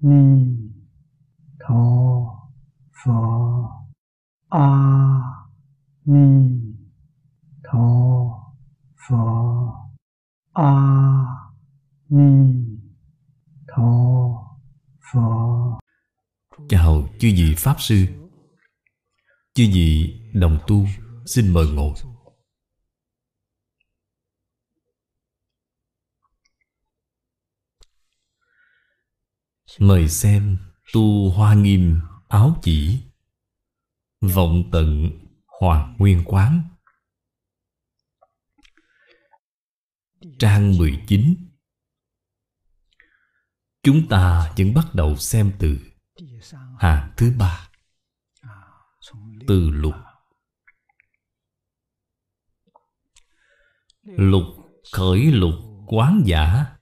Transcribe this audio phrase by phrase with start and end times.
[0.00, 0.56] ni
[1.58, 1.82] tho
[2.92, 3.18] pho
[4.50, 4.68] a
[6.06, 6.26] ni
[7.64, 7.86] tho
[9.08, 9.24] pho
[10.54, 10.72] a
[12.10, 12.30] ni
[13.68, 13.90] tho
[15.12, 15.78] pho
[16.68, 18.06] Chào chư vị Pháp Sư.
[19.54, 20.86] Chư vị đồng tu,
[21.26, 21.94] Xin mời ngồi.
[29.78, 30.58] Mời xem
[30.92, 33.00] Tu Hoa Nghiêm Áo Chỉ.
[34.20, 35.10] Vọng Tận
[35.60, 36.62] Hoàng Nguyên Quán.
[40.38, 41.34] Trang 19
[43.82, 45.78] Chúng ta vẫn bắt đầu xem từ
[46.78, 47.68] hàng thứ ba.
[49.48, 49.94] Từ lục.
[54.02, 54.44] Lục
[54.92, 55.54] khởi lục
[55.86, 56.77] quán giả.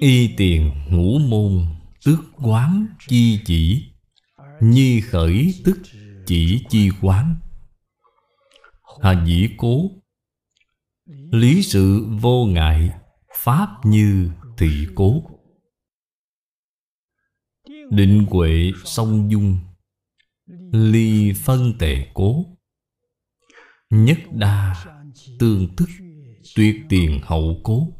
[0.00, 1.66] Y tiền ngũ môn
[2.04, 3.92] Tước quán chi chỉ,
[4.60, 5.78] Nhi khởi tức
[6.26, 7.36] chỉ chi quán.
[9.02, 9.90] Hà dĩ cố,
[11.30, 12.90] Lý sự vô ngại,
[13.36, 15.22] Pháp như thị cố.
[17.90, 19.58] Định huệ song dung,
[20.72, 22.44] Ly phân tệ cố.
[23.90, 24.84] Nhất đa
[25.38, 25.88] tương tức,
[26.56, 27.95] Tuyệt tiền hậu cố.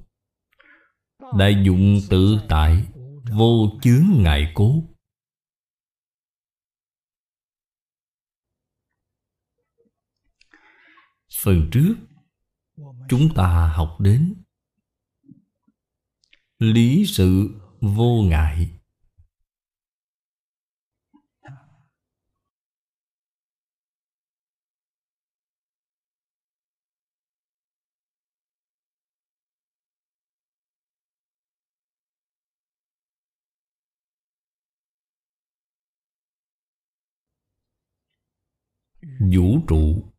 [1.34, 2.86] Đại dụng tự tại,
[3.32, 4.82] Vô chướng ngại cố.
[11.42, 11.94] Phần trước,
[13.08, 14.34] Chúng ta học đến
[16.58, 18.75] Lý sự vô ngại.
[39.32, 40.12] Vũ trụ.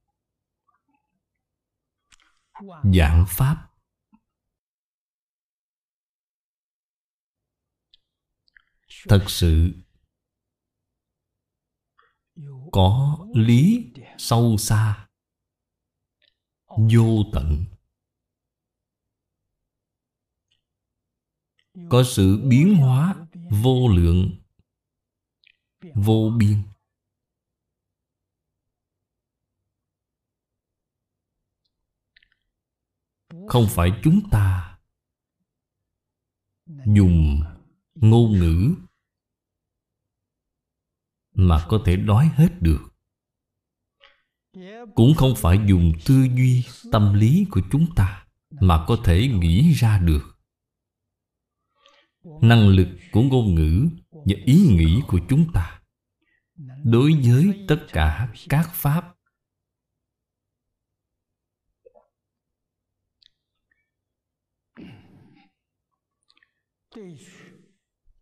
[2.95, 3.63] Dạng pháp.
[9.09, 9.73] Thật sự,
[12.71, 15.09] có lý sâu xa,
[16.67, 17.65] vô tận.
[21.89, 23.27] Có sự biến hóa
[23.63, 24.31] vô lượng,
[25.95, 26.63] vô biên.
[33.47, 34.77] Không phải chúng ta.
[36.85, 37.41] Dùng
[37.95, 38.73] ngôn ngữ
[41.33, 42.81] mà có thể nói hết được.
[44.95, 49.73] Cũng không phải dùng tư duy, tâm lý của chúng ta mà có thể nghĩ
[49.73, 50.37] ra được.
[52.41, 55.81] Năng lực của ngôn ngữ và ý nghĩ của chúng ta
[56.83, 59.16] đối với tất cả các pháp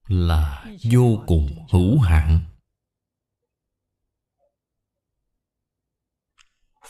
[0.08, 2.46] là vô cùng hữu hạn.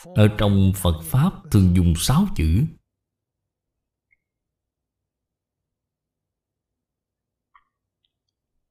[0.03, 2.66] Ở trong phật pháp thường dùng sáu chữ.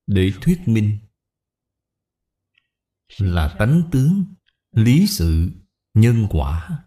[0.07, 0.99] Để thuyết minh
[3.19, 4.25] là tánh tướng,
[4.71, 5.51] lý sự,
[5.95, 6.85] nhân quả.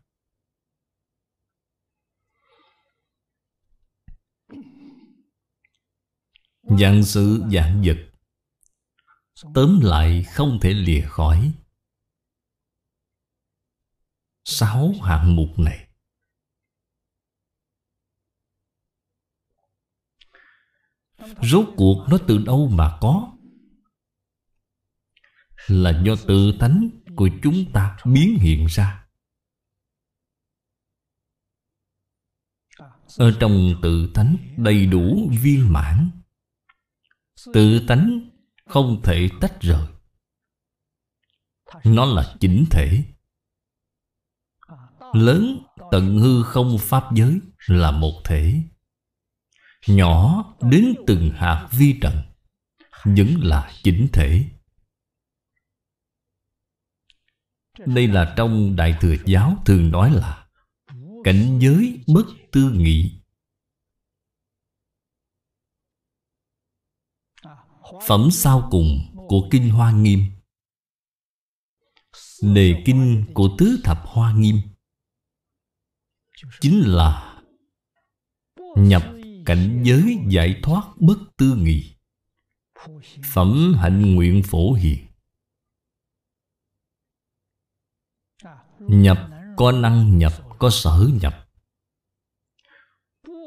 [6.70, 7.98] Dạng sự dạng vật
[9.54, 11.54] Tóm lại không thể lìa khỏi.
[14.44, 15.88] Sáu hạng mục này.
[21.42, 23.38] Rốt cuộc nó từ đâu mà có?
[25.68, 29.08] Là do tự tánh của chúng ta biến hiện ra.
[33.18, 36.17] Ở trong tự tánh đầy đủ viên mãn.
[37.54, 38.30] Tự tánh
[38.66, 39.88] không thể tách rời.
[41.84, 43.04] Nó là chỉnh thể.
[45.14, 45.60] Lớn
[45.92, 48.64] tận hư không pháp giới là một thể.
[49.88, 52.16] Nhỏ đến từng hạt vi trần
[53.04, 54.46] Vẫn là chỉnh thể.
[57.86, 60.48] Đây là trong Đại Thừa Giáo thường nói là
[61.24, 63.17] Cảnh giới bất tư nghị.
[68.08, 70.24] Phẩm sau cùng của Kinh Hoa Nghiêm.
[72.42, 74.62] Đề kinh của Tứ Thập Hoa Nghiêm
[76.62, 77.42] Chính là
[78.76, 79.04] Nhập
[79.46, 81.96] Cảnh giới giải thoát bất tư nghị,
[83.34, 85.06] Phẩm hạnh nguyện phổ hiền.
[88.80, 91.50] Nhập có năng, nhập Có sở, nhập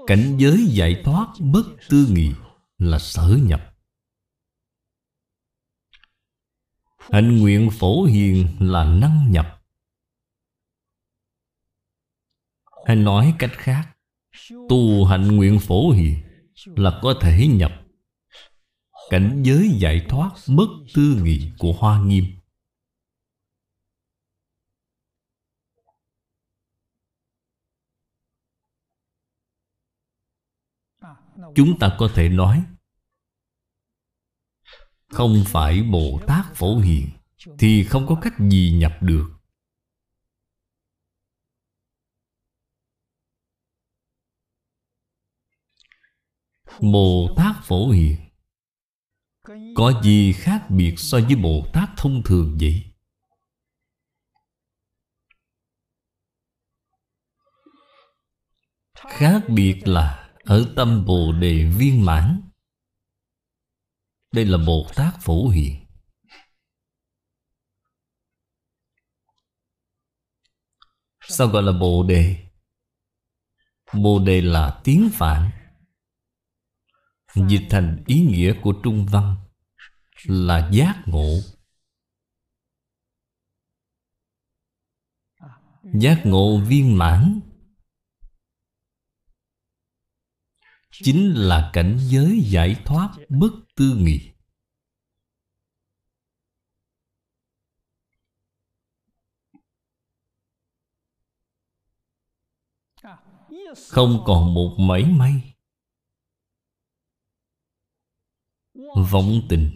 [0.07, 2.33] Cảnh giới giải thoát bất tư nghị
[2.79, 3.70] Là sở nhập.
[7.13, 9.63] Hạnh nguyện phổ hiền là năng nhập.
[12.87, 13.97] Hay nói cách khác,
[14.69, 16.19] Tu hạnh nguyện phổ hiền
[16.67, 17.73] Là có thể nhập.
[19.11, 22.25] Cảnh giới giải thoát bất tư nghị của Hoa Nghiêm.
[31.55, 32.65] Chúng ta có thể nói
[35.11, 37.11] không phải Bồ Tát Phổ Hiền
[37.59, 39.31] Thì không có cách gì nhập được
[46.81, 48.17] Bồ Tát Phổ Hiền
[49.75, 52.85] Có gì khác biệt so với Bồ Tát thông thường vậy?
[59.09, 62.50] Khác biệt là ở tâm Bồ Đề viên mãn
[64.33, 65.87] đây là Bồ Tát Phổ Hiền.
[71.29, 72.51] Sao gọi là Bồ Đề?
[73.95, 75.51] Bồ Đề là tiếng Phạn.
[77.35, 79.37] Dịch thành ý nghĩa của Trung Văn
[80.25, 81.41] Là giác ngộ.
[85.83, 87.41] Giác ngộ viên mãn
[90.91, 93.51] Chính là cảnh giới giải thoát bất
[93.81, 94.33] tư nghị
[103.89, 105.55] Không còn một mảy may.
[109.11, 109.71] Vọng tình.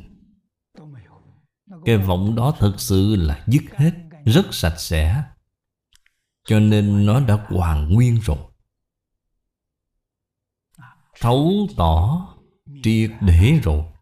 [1.85, 3.93] Cái vọng đó thật sự là dứt hết,
[4.25, 5.25] Rất sạch sẽ.
[6.45, 8.39] Cho nên nó đã hoàn nguyên rồi.
[11.21, 12.35] Thấu tỏ
[12.83, 13.94] Triệt để rồi.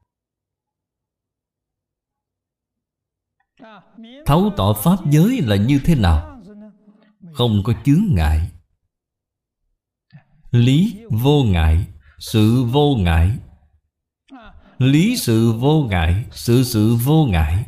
[4.26, 6.40] Thấu tỏ Pháp giới là như thế nào?
[7.32, 8.50] Không có chướng ngại.
[10.50, 11.86] Lý vô ngại,
[12.18, 13.38] Sự vô ngại.
[14.78, 17.66] Lý sự vô ngại, Sự sự vô ngại.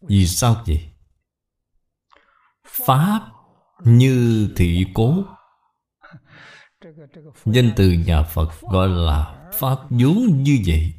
[0.00, 0.90] Vì sao vậy?
[2.64, 3.30] Pháp
[3.84, 5.24] như thị cố.
[7.46, 10.92] Danh từ nhà Phật gọi là Pháp vốn như vậy.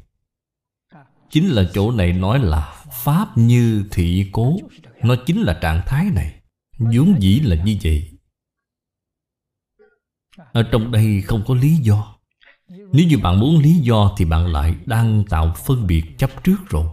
[1.29, 4.57] Chính là chỗ này nói là Pháp như thị cố.
[5.03, 6.41] Nó chính là trạng thái này.
[6.77, 8.11] Vốn dĩ là như vậy.
[10.35, 12.15] Ở trong đây không có lý do.
[12.67, 16.57] Nếu như bạn muốn lý do Thì bạn lại đang tạo phân biệt chấp trước
[16.69, 16.87] rồi.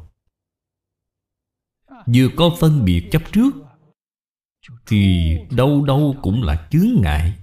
[2.07, 3.51] Vừa có phân biệt chấp trước,
[4.87, 7.35] Thì đâu đâu cũng là chướng ngại.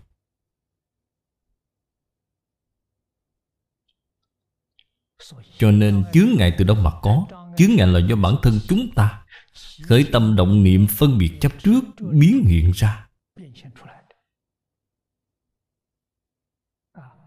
[5.58, 7.26] Cho nên chướng ngại từ đâu mà có?
[7.58, 9.26] Chướng ngại là do bản thân chúng ta.
[9.84, 13.08] Khởi tâm động niệm phân biệt chấp trước Biến hiện ra.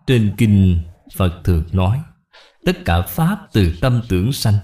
[0.07, 0.83] Trên kinh
[1.17, 2.03] Phật thường nói,
[2.65, 4.55] Tất cả Pháp từ tâm tưởng sanh.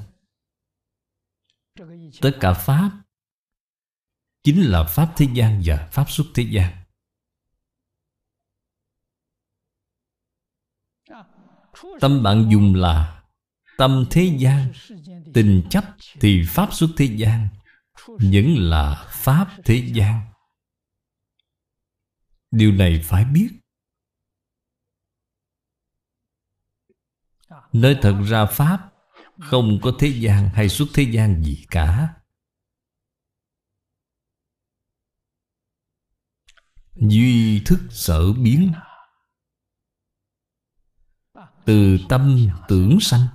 [2.21, 2.91] Tất cả Pháp
[4.43, 6.85] Chính là Pháp thế gian và Pháp xuất thế gian.
[12.01, 13.24] Tâm bạn dùng là
[13.79, 14.73] Tâm thế gian,
[15.35, 15.85] Tình chấp
[16.21, 17.49] thì Pháp xuất thế gian
[18.07, 20.21] Vẫn là Pháp thế gian.
[22.51, 23.49] Điều này phải biết.
[27.73, 28.93] Nơi thật ra Pháp
[29.41, 32.15] Không có thế gian hay xuất thế gian gì cả.
[36.95, 38.73] Duy thức sở biến.
[41.65, 43.27] Từ tâm tưởng sanh.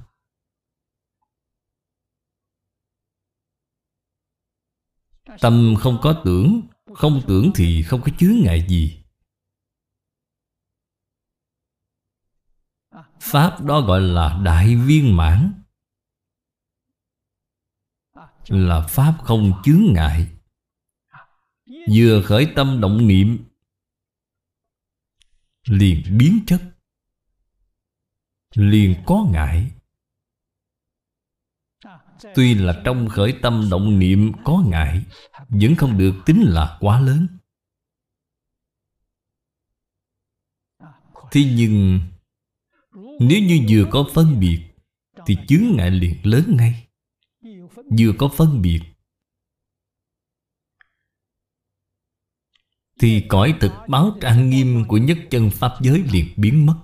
[5.42, 6.62] Tâm không có tưởng,
[6.94, 9.04] Không tưởng thì không có chướng ngại gì.
[13.20, 15.64] Pháp đó gọi là đại viên mãn.
[18.48, 20.28] Là Pháp không chướng ngại.
[21.92, 23.46] Vừa khởi tâm động niệm,
[25.68, 26.62] Liền biến chất,
[28.56, 29.72] Liền có ngại.
[32.36, 35.06] Tuy là trong khởi tâm động niệm có ngại
[35.50, 37.28] Vẫn không được tính là quá lớn.
[41.32, 42.00] Thế nhưng
[43.20, 44.60] Nếu như vừa có phân biệt
[45.26, 46.88] Thì chướng ngại liền lớn ngay.
[48.00, 48.82] Vừa có phân biệt
[53.00, 56.76] Thì cõi thực báo trang nghiêm của nhất chân Pháp giới liền biến mất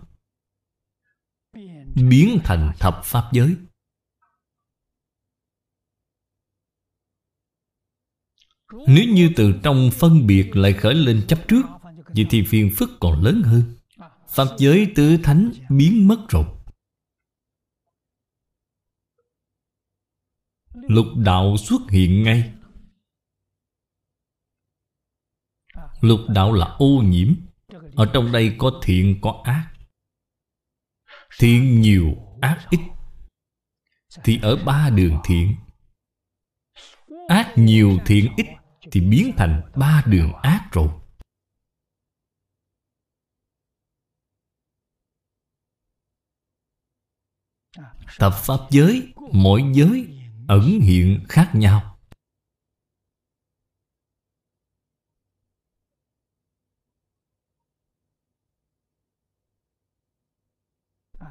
[1.96, 3.56] Biến thành thập Pháp giới
[8.88, 11.62] Nếu như từ trong phân biệt lại khởi lên chấp trước,
[12.15, 13.75] Vậy thì phiền phức còn lớn hơn.
[14.27, 16.46] Pháp giới tứ thánh biến mất rồi.
[20.74, 22.53] Lục đạo xuất hiện ngay.
[26.01, 27.36] Lục đạo là ô nhiễm.
[27.96, 29.74] Ở trong đây có thiện, có ác.
[31.39, 32.79] Thiện nhiều, ác ít.
[34.24, 35.55] Thì ở ba đường thiện.
[37.27, 38.46] Ác nhiều, thiện ít.
[38.92, 40.89] Thì biến thành ba đường ác rồi.
[48.20, 50.08] Tập Pháp giới, Mỗi giới
[50.48, 52.00] ẩn hiện khác nhau.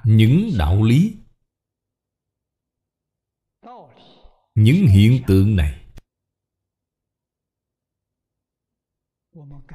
[0.04, 1.16] Những đạo lý,
[4.54, 5.83] những hiện tượng này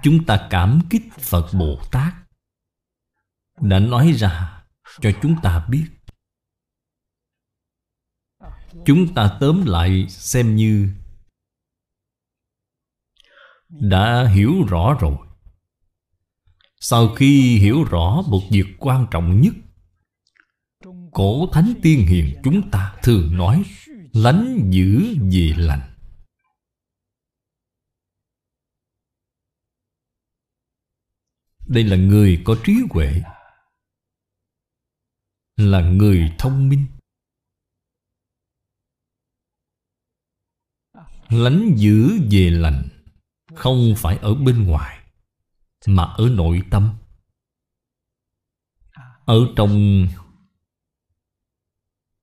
[0.04, 2.14] chúng ta cảm kích phật bồ tát
[3.62, 4.64] đã nói ra
[5.02, 5.86] cho chúng ta biết.
[8.86, 10.90] Chúng ta tóm lại xem như
[13.70, 15.18] đã hiểu rõ rồi.
[16.80, 19.54] Sau khi hiểu rõ một việc quan trọng nhất,
[21.12, 23.64] cổ thánh tiên hiền chúng ta thường nói,
[24.14, 25.99] lánh giữ về lành.
[31.70, 33.22] Đây là người có trí huệ.
[35.56, 36.86] Là người thông minh.
[41.30, 42.88] Lánh giữ về lành,
[43.56, 45.06] không phải ở bên ngoài,
[45.88, 46.98] mà ở nội tâm.
[49.26, 50.06] Ở trong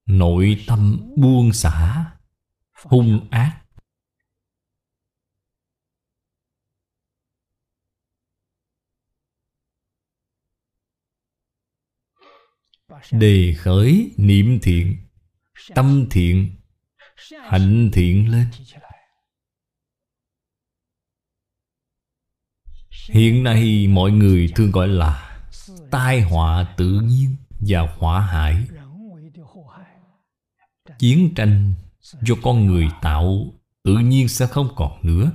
[0.07, 2.12] nội tâm buông xả,
[2.73, 3.65] hung ác
[13.11, 14.97] đề khởi niệm thiện,
[15.75, 16.57] tâm thiện,
[17.43, 18.47] hạnh thiện lên.
[23.11, 25.41] Hiện nay mọi người thường gọi là
[25.91, 28.67] tai họa tự nhiên và hỏa hại
[30.99, 35.33] chiến tranh do con người tạo tự nhiên sẽ không còn nữa.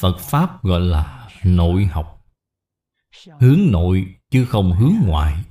[0.00, 2.26] Phật pháp gọi là nội học.
[3.40, 5.44] Hướng nội chứ không hướng ngoại,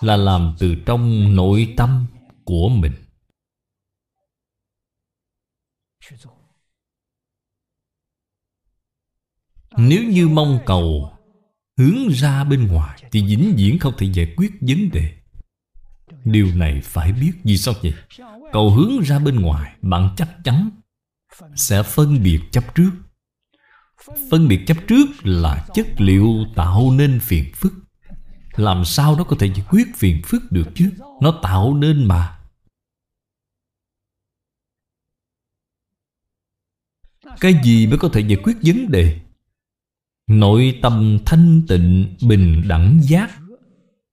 [0.00, 2.06] là làm từ trong nội tâm
[2.44, 2.92] của mình.
[9.76, 11.16] Nếu như mong cầu
[11.76, 15.18] hướng ra bên ngoài thì vĩnh viễn không thể giải quyết vấn đề.
[16.24, 17.94] Điều này phải biết vì sao vậy?
[18.52, 20.70] Cầu hướng ra bên ngoài bạn chắc chắn
[21.56, 22.90] sẽ phân biệt chấp trước
[24.30, 27.72] phân biệt chấp trước là chất liệu tạo nên phiền phức.
[28.56, 30.90] Làm sao nó có thể giải quyết phiền phức được chứ?
[31.20, 32.38] Nó tạo nên mà.
[37.40, 39.20] Cái gì mới có thể giải quyết vấn đề?
[40.26, 43.40] Nội tâm thanh tịnh, bình đẳng giác.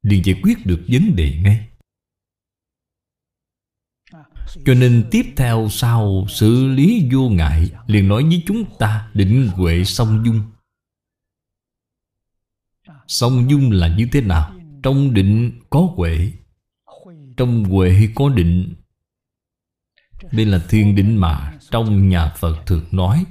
[0.02, 1.70] Liền giải quyết được vấn đề ngay
[4.66, 9.48] cho nên tiếp theo sau xử lý vô ngại, liền nói với chúng ta định
[9.48, 10.42] huệ song dung.
[13.08, 14.56] Song dung là như thế nào?
[14.84, 16.32] Trong định có huệ,
[17.38, 18.76] trong huệ có định.
[20.32, 23.26] Đây là thiên định mà trong nhà phật thường nói.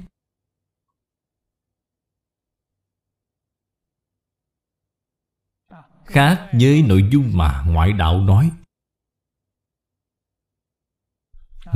[6.05, 8.51] Khác với nội dung mà ngoại đạo nói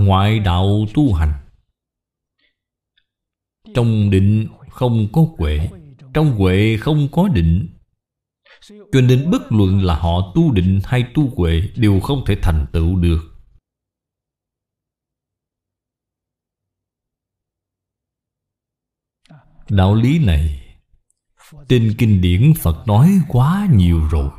[0.05, 1.33] ngoại đạo tu hành.
[3.75, 5.69] Trong định không có huệ
[6.13, 7.69] trong huệ không có định.
[8.69, 12.65] Cho nên bất luận là họ tu định hay tu huệ đều không thể thành
[12.71, 13.19] tựu được.
[19.69, 20.75] Đạo lý này,
[21.69, 24.31] trên kinh điển phật nói quá nhiều rồi.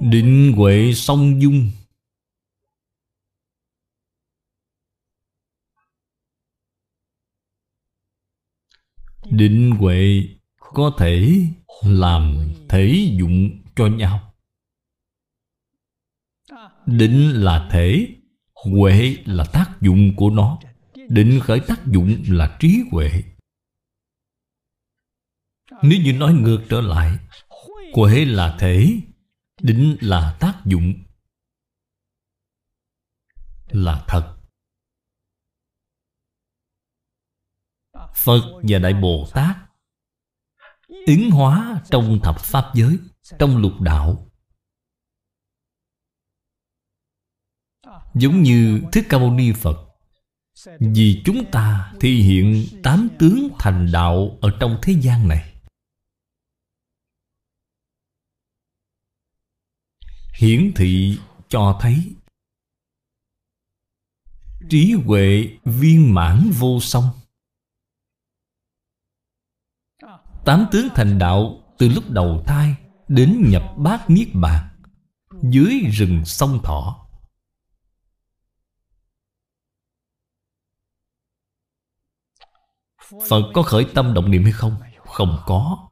[0.00, 1.70] Định huệ song dung.
[9.30, 10.22] Định huệ
[10.58, 11.40] có thể
[11.82, 14.34] làm thể dụng cho nhau.
[16.86, 18.08] Định là thể,
[18.54, 20.58] Huệ là tác dụng của nó.
[21.08, 23.10] Định khởi tác dụng là trí huệ.
[25.82, 27.18] Nếu như nói ngược trở lại,
[27.94, 29.00] Huệ là thể
[29.62, 30.94] Định là tác dụng.
[33.68, 34.36] Là thật.
[38.14, 39.56] Phật và Đại Bồ Tát
[41.06, 42.98] Ứng hóa trong thập Pháp giới,
[43.38, 44.30] Trong lục đạo.
[48.14, 49.76] Giống như Thích Ca Mâu Ni Phật,
[50.78, 55.49] Vì chúng ta thi hiện tám tướng thành đạo Ở trong thế gian này.
[60.40, 61.18] Hiển thị
[61.48, 62.14] cho thấy.
[64.70, 67.04] Trí huệ viên mãn vô song.
[70.44, 72.74] Tám tướng thành đạo Từ lúc đầu thai
[73.08, 74.68] Đến nhập bát niết bàn,
[75.42, 77.08] Dưới rừng sông thọ.
[83.28, 84.76] Phật có khởi tâm động niệm hay không?
[85.06, 85.88] Không có.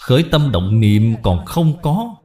[0.00, 2.19] Khởi tâm động niệm còn không có.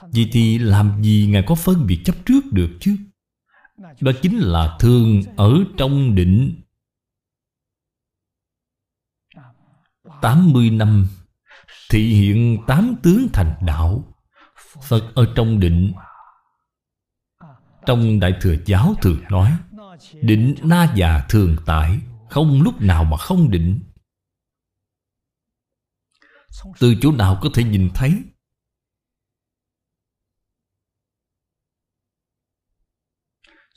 [0.00, 2.96] Vậy thì làm gì Ngài có phân biệt chấp trước được chứ?
[4.00, 6.60] Đó chính là thường ở trong định.
[10.22, 11.08] 80 năm
[11.90, 14.04] Thị hiện tám tướng thành đạo
[14.82, 15.92] Phật ở trong định.
[17.86, 19.56] Trong Đại Thừa Giáo thường nói
[20.22, 23.80] Định na già thường tại Không lúc nào mà không định.
[26.80, 28.22] Từ chỗ nào có thể nhìn thấy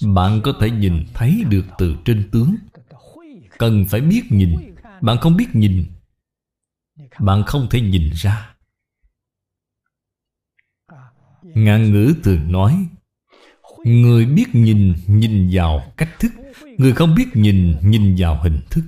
[0.06, 2.56] Bạn có thể nhìn thấy được từ trên tướng.
[3.58, 4.76] Cần phải biết nhìn.
[5.02, 5.86] Bạn không biết nhìn.
[7.20, 8.56] Bạn không thể nhìn ra.
[11.44, 12.88] Ngạn ngữ thường nói
[13.84, 16.32] Người biết nhìn, nhìn vào cách thức.
[16.78, 18.84] Người không biết nhìn, nhìn vào hình thức.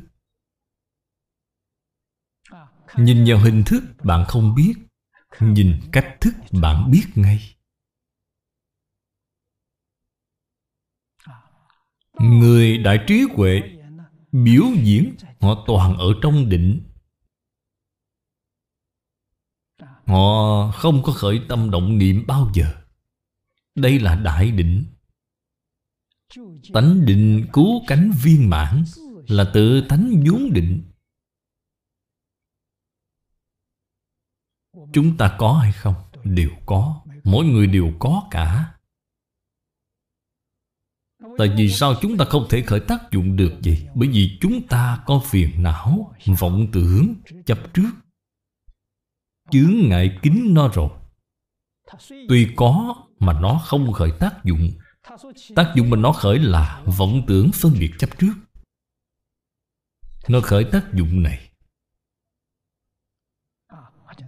[2.97, 4.73] Nhìn vào hình thức bạn không biết.
[5.39, 7.54] Nhìn cách thức bạn biết ngay.
[12.19, 13.61] Người đại trí huệ
[14.31, 16.81] Biểu diễn Họ toàn ở trong định.
[20.05, 22.65] Họ không có khởi tâm động niệm bao giờ.
[23.75, 24.85] Đây là đại định.
[26.73, 28.83] Tánh định cứu cánh viên mãn
[29.27, 30.83] Là tự tánh vốn định.
[34.93, 35.95] Chúng ta có hay không?
[36.23, 37.01] Đều có.
[37.23, 38.74] Mỗi người đều có cả.
[41.37, 43.87] Tại vì sao chúng ta không thể khởi tác dụng được vậy?
[43.95, 47.91] Bởi vì chúng ta có phiền não, vọng tưởng, chấp trước.
[49.51, 50.89] Chướng ngại kính nó rồi.
[52.29, 54.71] Tuy có mà nó không khởi tác dụng.
[55.55, 58.33] Tác dụng mà nó khởi là vọng tưởng phân biệt chấp trước.
[60.27, 61.49] Nó khởi tác dụng này.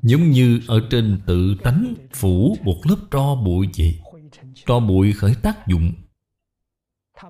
[0.01, 3.99] Giống như ở trên tự tánh phủ một lớp tro bụi vậy.
[4.65, 5.93] Tro bụi khởi tác dụng.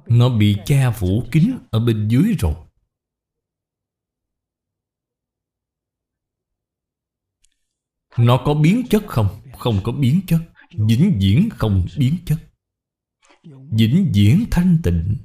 [0.08, 2.56] Nó bị che phủ kín ở bên dưới rồi.
[8.17, 9.41] Nó có biến chất không?
[9.58, 10.39] Không có biến chất.
[10.71, 12.38] Vĩnh viễn không biến chất.
[13.71, 15.17] Vĩnh viễn thanh tịnh.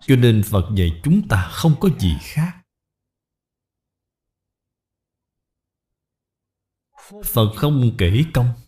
[0.00, 2.62] Cho nên phật dạy chúng ta không có gì khác.
[7.24, 8.67] Phật không kể công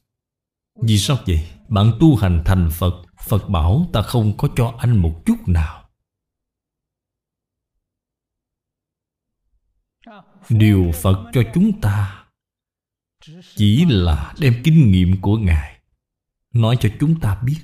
[0.82, 1.48] vì sao vậy?
[1.68, 5.88] Bạn tu hành thành phật phật bảo ta không có cho anh một chút nào.
[10.48, 12.24] Điều phật cho chúng ta
[13.56, 15.80] chỉ là đem kinh nghiệm của Ngài
[16.52, 17.58] Nói cho chúng ta biết.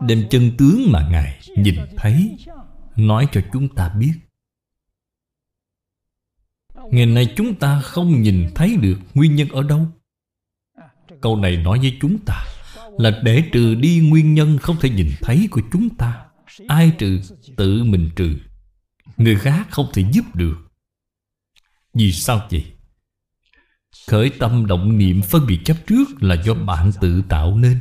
[0.00, 2.36] Đem chân tướng mà Ngài nhìn thấy,
[2.96, 4.12] Nói cho chúng ta biết.
[6.90, 9.86] Ngày nay chúng ta không nhìn thấy được nguyên nhân ở đâu.
[11.24, 12.44] Câu này nói với chúng ta
[12.98, 16.24] Là để trừ đi nguyên nhân không thể nhìn thấy của chúng ta.
[16.68, 17.20] Ai trừ?
[17.56, 18.36] Tự mình trừ.
[19.16, 20.54] Người khác không thể giúp được.
[21.94, 22.64] Vì sao vậy?
[24.08, 27.78] Khởi tâm động niệm phân biệt chấp trước Là do bạn tự tạo nên.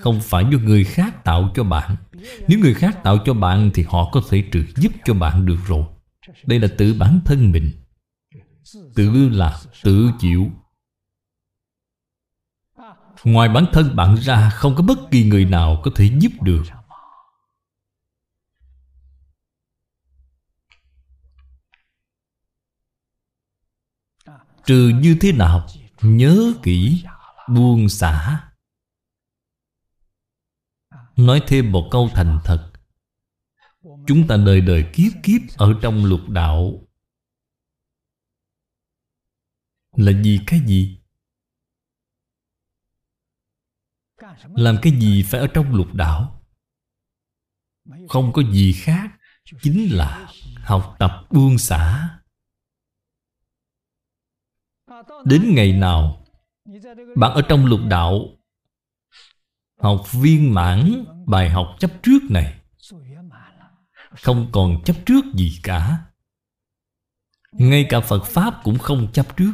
[0.00, 1.96] Không phải do người khác tạo cho bạn.
[2.48, 5.58] Nếu người khác tạo cho bạn Thì họ có thể trừ giúp cho bạn được
[5.66, 5.84] rồi.
[6.46, 7.70] Đây là tự bản thân mình.
[8.94, 10.50] Tự làm tự chịu
[13.26, 16.62] ngoài bản thân bạn ra, không có bất kỳ người nào có thể giúp được.
[24.64, 25.66] Trừ như thế nào,
[26.02, 27.04] nhớ kỹ,
[27.48, 28.42] buông xả.
[31.16, 32.72] Nói thêm một câu thành thật.
[34.06, 36.88] Chúng ta đời đời kiếp kiếp ở trong lục đạo.
[39.96, 40.95] Là vì cái gì?
[44.44, 46.36] Làm cái gì phải ở trong lục đạo
[48.08, 49.10] không có gì khác,
[49.62, 50.28] chính là
[50.62, 52.10] học tập buông xả.
[55.24, 56.26] Đến ngày nào,
[57.16, 58.20] bạn ở trong lục đạo
[59.80, 62.60] học viên mãn bài học chấp trước này,
[64.10, 65.98] không còn chấp trước gì cả.
[67.52, 69.52] Ngay cả phật pháp cũng không chấp trước.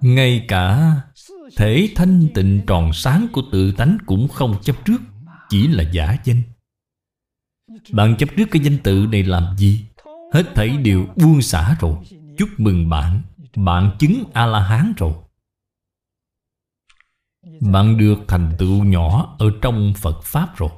[0.00, 0.94] Ngay cả
[1.56, 4.98] thể thanh tịnh tròn sáng của tự tánh cũng không chấp trước,
[5.48, 6.42] chỉ là giả danh.
[7.92, 9.86] Bạn chấp trước cái danh tự này làm gì?
[10.32, 11.96] Hết thảy đều buông xả rồi.
[12.38, 13.22] Chúc mừng bạn.
[13.56, 15.12] Bạn chứng a la hán rồi.
[17.60, 20.70] Bạn được thành tựu nhỏ ở trong phật pháp rồi.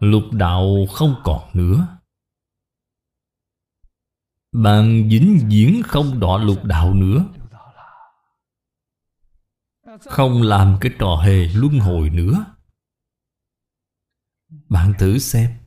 [0.00, 1.93] Lục đạo không còn nữa
[4.54, 7.24] bạn vĩnh viễn không đọa lục đạo nữa.
[10.06, 12.44] Không làm cái trò hề luân hồi nữa.
[14.68, 15.58] Bạn thử xem.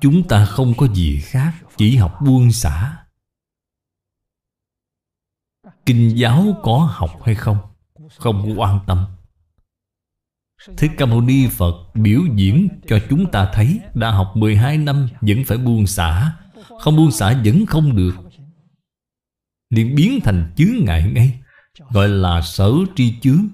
[0.00, 3.06] Chúng ta không có gì khác, Chỉ học buông xả.
[5.86, 7.58] Kinh giáo có học hay không?
[8.18, 9.06] Không quan tâm.
[10.76, 15.08] Thích Ca Mâu Ni Phật biểu diễn cho chúng ta thấy Đã học 12 năm
[15.20, 16.36] vẫn phải buông xả.
[16.80, 18.14] Không buông xả vẫn không được.
[19.70, 21.40] Liền biến thành chướng ngại ngay,
[21.90, 23.48] Gọi là sở tri chướng.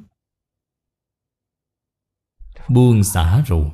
[2.68, 3.70] Buông xả rồi.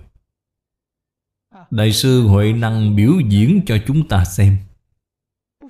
[1.70, 4.59] Đại sư Huệ Năng biểu diễn cho chúng ta xem.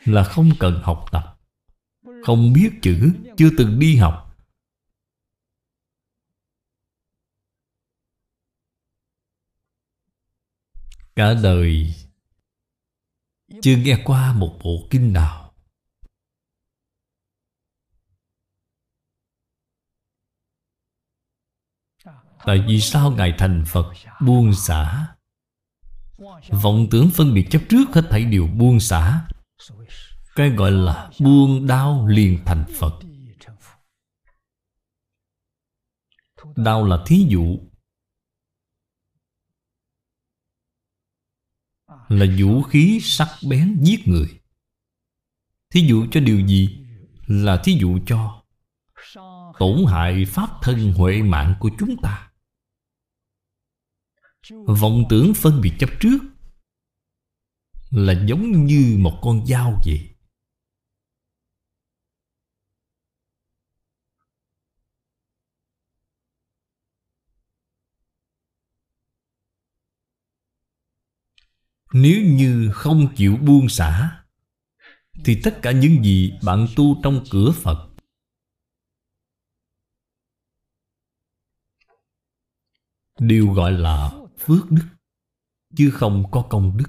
[0.05, 1.39] Là không cần học tập,
[2.25, 4.24] Không biết chữ, Chưa từng đi học.
[11.17, 11.95] Cả đời
[13.63, 15.55] Chưa nghe qua một bộ kinh nào.
[22.45, 23.93] Tại vì sao Ngài thành Phật
[24.27, 25.07] buông xả?
[26.63, 29.29] Vọng tưởng phân biệt chấp trước hết thảy đều buông xả.
[30.37, 33.01] Cái gọi là buông đau liền thành Phật.
[36.57, 37.59] Đau là thí dụ.
[42.15, 44.41] Là vũ khí sắc bén giết người.
[45.71, 46.87] Thí dụ cho điều gì?
[47.27, 48.43] Là thí dụ cho
[49.59, 52.31] Tổn hại pháp thân huệ mạng của chúng ta.
[54.67, 56.19] Vọng tưởng phân biệt chấp trước
[57.91, 60.14] Là giống như một con dao vậy.
[71.97, 74.21] Nếu như không chịu buông xả,
[75.25, 77.89] Thì tất cả những gì bạn tu trong cửa Phật.
[83.19, 84.89] Đều gọi là phước đức,
[85.77, 86.89] Chứ không có công đức.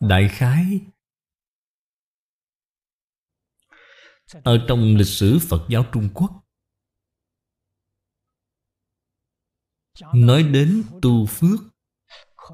[0.00, 0.80] Đại khái,
[4.44, 6.39] Ở trong lịch sử Phật giáo Trung Quốc
[10.14, 11.60] Nói đến tu phước,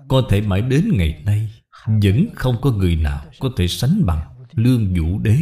[0.09, 4.47] Có thể mãi đến ngày nay, Vẫn không có người nào có thể sánh bằng
[4.53, 5.37] Lương Vũ Đế.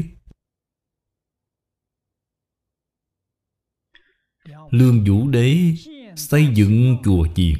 [4.70, 5.74] Lương Vũ Đế
[6.16, 7.54] xây dựng chùa chiền,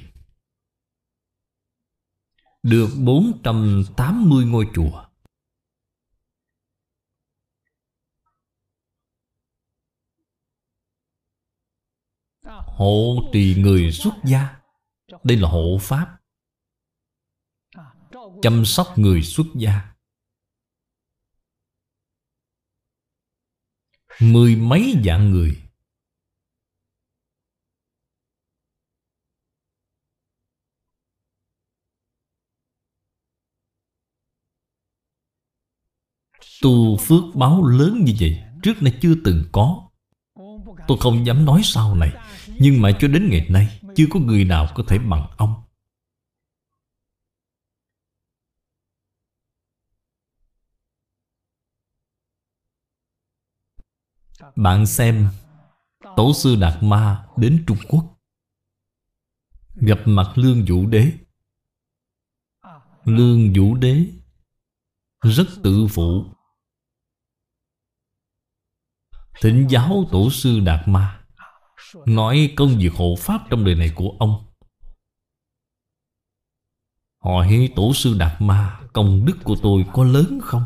[2.63, 5.04] Được 480 ngôi chùa.
[12.77, 14.61] Hộ trì người xuất gia.
[15.25, 16.21] Đây là hộ pháp.
[18.43, 19.95] Chăm sóc người xuất gia.
[24.21, 25.61] Mười mấy dạng người.
[36.63, 39.84] Tu phước báo lớn như vậy Trước nay chưa từng có.
[40.88, 42.12] Tôi không dám nói sau này,
[42.61, 45.55] Nhưng mà cho đến ngày nay, Chưa có người nào có thể bằng ông.
[54.57, 55.29] Bạn xem,
[56.16, 58.14] Tổ sư Đạt Ma đến Trung Quốc,
[59.75, 61.12] Gặp mặt Lương Vũ Đế.
[63.05, 64.07] Lương Vũ Đế
[65.20, 66.34] Rất tự phụ.
[69.40, 71.25] Thỉnh giáo Tổ sư Đạt Ma
[72.07, 74.47] Nói công việc hộ pháp trong đời này của ông.
[77.25, 80.64] Hỏi Tổ sư Đạt Ma, Công đức của tôi có lớn không?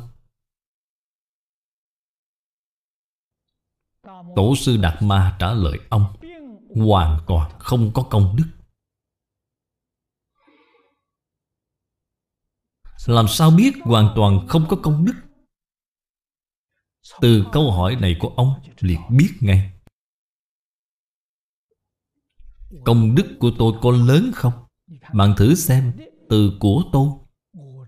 [4.36, 6.04] Tổ sư Đạt Ma trả lời ông,
[6.74, 8.44] Hoàn toàn không có công đức.
[13.06, 15.27] Làm sao biết hoàn toàn không có công đức?
[17.20, 19.72] Từ câu hỏi này của ông liền biết ngay.
[22.84, 24.52] Công đức của tôi có lớn không?
[25.12, 25.92] Bạn thử xem
[26.28, 27.08] Từ của tôi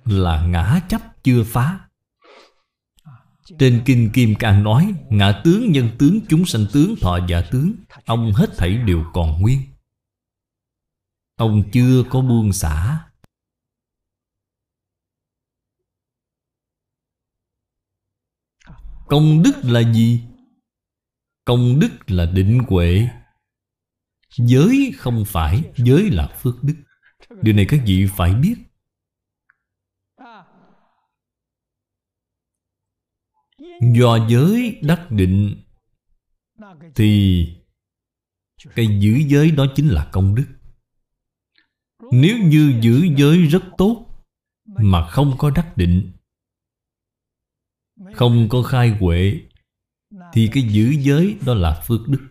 [0.04, 1.80] Là ngã chấp chưa phá.
[3.58, 7.72] Trên Kinh Kim Cang nói Ngã tướng, nhân tướng, chúng sanh tướng, thọ giả tướng
[8.04, 9.60] Ông hết thảy đều còn nguyên.
[11.36, 13.04] Ông chưa có buông xả.
[19.10, 20.22] Công đức là gì?
[21.44, 23.08] Công đức là định huệ.
[24.36, 26.74] Giới không phải, Giới là phước đức.
[27.42, 28.54] Điều này các vị phải biết.
[33.94, 35.56] Do giới đắc định,
[36.94, 37.46] Thì
[38.74, 40.46] Cái giữ giới đó chính là công đức.
[42.12, 44.24] Nếu như giữ giới rất tốt
[44.64, 46.12] Mà không có đắc định
[48.14, 49.40] không có khai huệ,
[50.32, 52.28] Thì cái giữ giới đó là phước đức.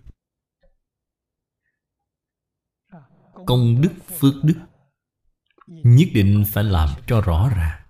[3.46, 4.56] Công đức phước đức,
[5.68, 7.82] Nhất định phải làm cho rõ ràng.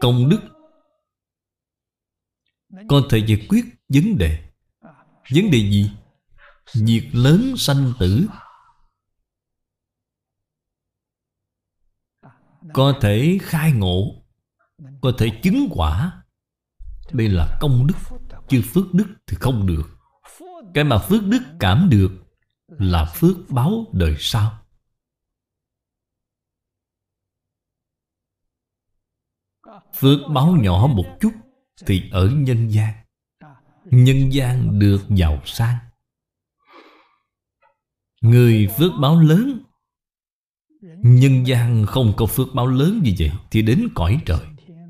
[0.00, 0.40] Công đức
[2.88, 4.50] có thể giải quyết vấn đề.
[5.34, 5.90] Vấn đề gì?
[6.74, 8.26] Việc lớn sanh tử.
[12.74, 14.17] Có thể khai ngộ.
[15.00, 16.22] Có thể chứng quả
[17.12, 17.94] Đây là công đức
[18.48, 19.98] Chứ phước đức thì không được.
[20.74, 22.10] Cái mà phước đức cảm được
[22.68, 24.58] Là phước báo đời sau.
[29.94, 31.32] Phước báo nhỏ một chút
[31.86, 32.94] thì ở nhân gian.
[33.84, 35.76] Nhân gian được giàu sang.
[38.20, 39.62] Người phước báo lớn
[41.02, 44.46] Nhân gian không có phước báo lớn như vậy Thì đến cõi trời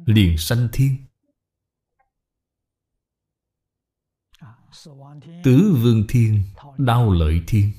[0.09, 0.97] Liền sanh thiên.
[5.45, 6.43] Tứ vương thiên,
[6.79, 7.73] Đau lợi thiên.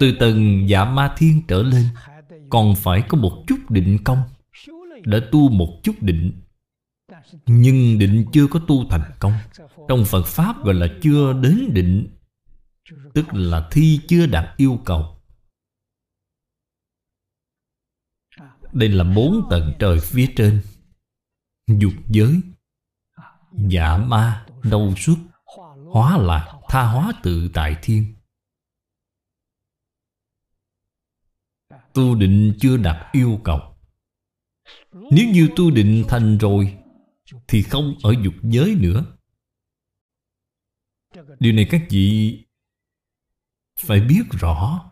[0.00, 1.86] Từ tầng dạ ma thiên trở lên,
[2.50, 4.22] Còn phải có một chút định công.
[5.04, 6.42] Đã tu một chút định,
[7.46, 9.32] nhưng định chưa có tu thành công.
[9.88, 12.08] Trong phật pháp gọi là chưa đến định,
[13.14, 15.19] tức là thi chưa đạt yêu cầu.
[18.72, 20.62] Đây là bốn tầng trời phía trên.
[21.66, 22.40] Dục giới
[23.68, 25.16] dạ ma đâu xuất
[25.92, 28.14] hóa lạc tha hóa tự tại thiên.
[31.94, 33.60] Tu định chưa đạt yêu cầu.
[34.92, 36.76] Nếu như tu định thành rồi,
[37.48, 39.04] Thì không ở dục giới nữa.
[41.40, 42.38] Điều này các vị
[43.80, 44.90] Phải biết rõ.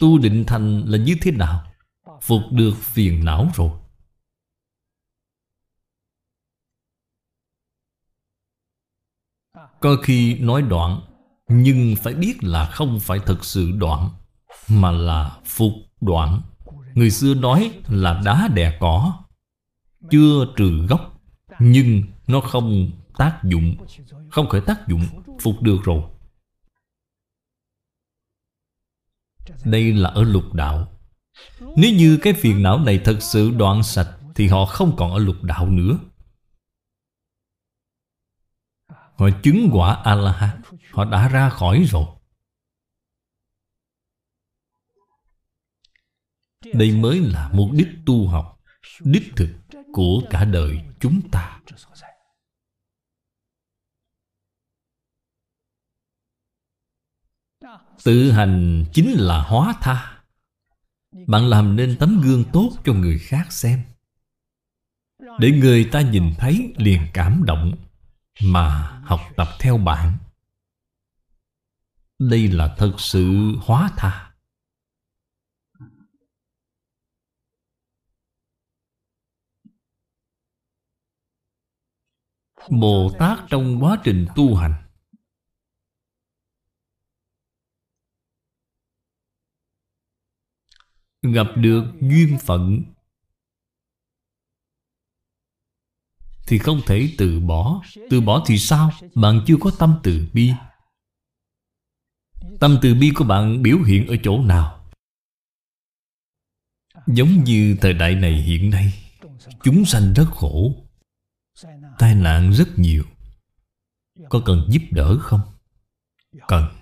[0.00, 1.67] Tu định thành là như thế nào?
[2.20, 3.70] Phục được phiền não rồi.
[9.80, 11.00] Có khi nói đoạn,
[11.48, 14.10] Nhưng phải biết là không phải thật sự đoạn,
[14.68, 16.42] Mà là phục đoạn.
[16.94, 19.24] Người xưa nói là đá đè cỏ,
[20.10, 21.20] Chưa trừ gốc,
[21.58, 23.76] Nhưng nó không tác dụng,
[24.30, 25.06] Không khởi tác dụng,
[25.40, 26.02] Phục được rồi.
[29.64, 30.97] Đây là ở lục đạo.
[31.60, 35.18] Nếu như cái phiền não này thật sự đoạn sạch, Thì họ không còn ở
[35.18, 35.98] lục đạo nữa.
[38.88, 40.60] Họ chứng quả A-la-hán
[40.92, 42.06] Họ đã ra khỏi rồi.
[46.74, 48.60] Đây mới là mục đích tu học,
[49.00, 49.48] Đích thực
[49.92, 51.60] của cả đời chúng ta.
[58.04, 60.17] Tự hành chính là hóa tha.
[61.26, 63.82] Bạn làm nên tấm gương tốt cho người khác xem.
[65.38, 67.74] Để người ta nhìn thấy liền cảm động
[68.42, 70.16] Mà học tập theo bạn.
[72.18, 74.28] Đây là thật sự hóa tha
[82.70, 84.87] Bồ Tát trong quá trình tu hành
[91.22, 92.82] Gặp được duyên phận,
[96.48, 98.90] Thì không thể từ bỏ Từ bỏ thì sao?
[99.14, 100.52] Bạn chưa có tâm từ bi
[102.60, 104.90] Tâm từ bi của bạn biểu hiện ở chỗ nào?
[107.06, 108.92] Giống như thời đại này hiện nay,
[109.62, 110.72] Chúng sanh rất khổ,
[111.98, 113.04] Tai nạn rất nhiều
[114.28, 115.40] Có cần giúp đỡ không?
[116.48, 116.77] Cần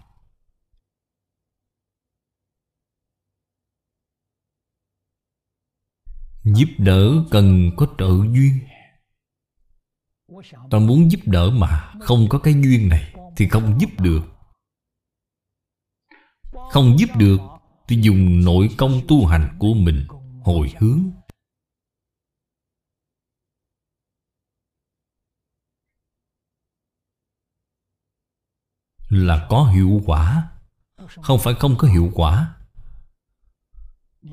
[6.55, 8.59] Giúp đỡ cần có trợ duyên.
[10.71, 14.21] Ta muốn giúp đỡ mà Không có cái duyên này Thì không giúp được.
[16.71, 17.41] Không giúp được
[17.89, 20.07] Thì dùng nội công tu hành của mình
[20.45, 21.11] Hồi hướng.
[29.09, 30.51] Là có hiệu quả,
[31.23, 32.55] không phải không có hiệu quả.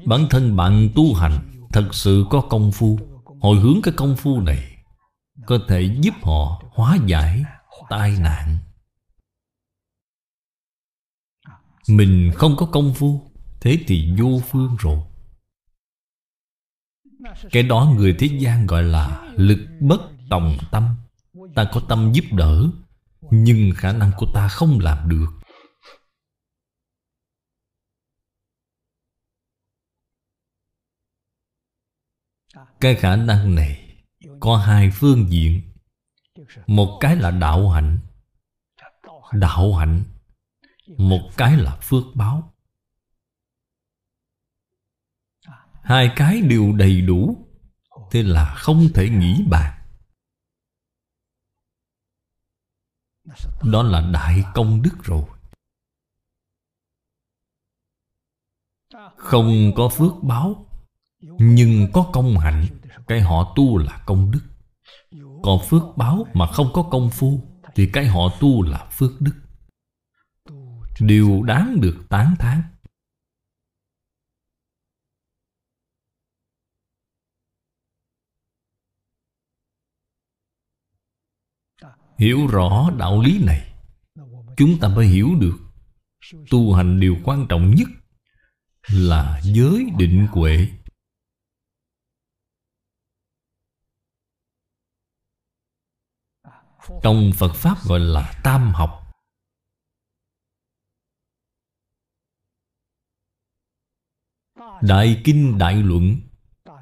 [0.06, 3.00] Bản thân bạn tu hành thật sự có công phu,
[3.42, 4.78] hồi hướng cái công phu này
[5.46, 7.44] có thể giúp họ hóa giải
[7.90, 8.58] tai nạn.
[11.88, 13.32] Mình không có công phu,
[13.62, 15.00] thế thì vô phương rồi.
[17.52, 20.96] Cái đó người thế gian gọi là lực bất tòng tâm.
[21.56, 22.68] Ta có tâm giúp đỡ,
[23.32, 25.43] nhưng khả năng của ta không làm được.
[32.84, 34.04] Cái khả năng này
[34.40, 35.62] có hai phương diện.
[36.68, 38.00] Một cái là đạo hạnh.
[39.32, 40.04] Đạo hạnh.
[40.98, 42.54] Một cái là phước báo.
[45.74, 47.48] Hai cái đều đầy đủ,
[48.12, 49.80] thế là không thể nghĩ bàn.
[53.64, 55.24] Đó là đại công đức rồi.
[59.18, 60.73] Không có phước báo
[61.24, 62.66] nhưng có công hạnh,
[63.08, 64.42] Cái họ tu là công đức.
[65.44, 67.42] Còn phước báo mà không có công phu,
[67.76, 69.34] Thì cái họ tu là phước đức.
[71.00, 72.62] Đều đáng được tán thán.
[82.18, 83.74] Hiểu rõ đạo lý này,
[84.58, 85.58] Chúng ta mới hiểu được
[86.52, 87.88] Tu hành điều quan trọng nhất
[88.90, 90.68] Là giới định huệ.
[97.04, 98.90] Trong Phật Pháp gọi là tam học.
[104.82, 106.18] Đại Kinh Đại Luận.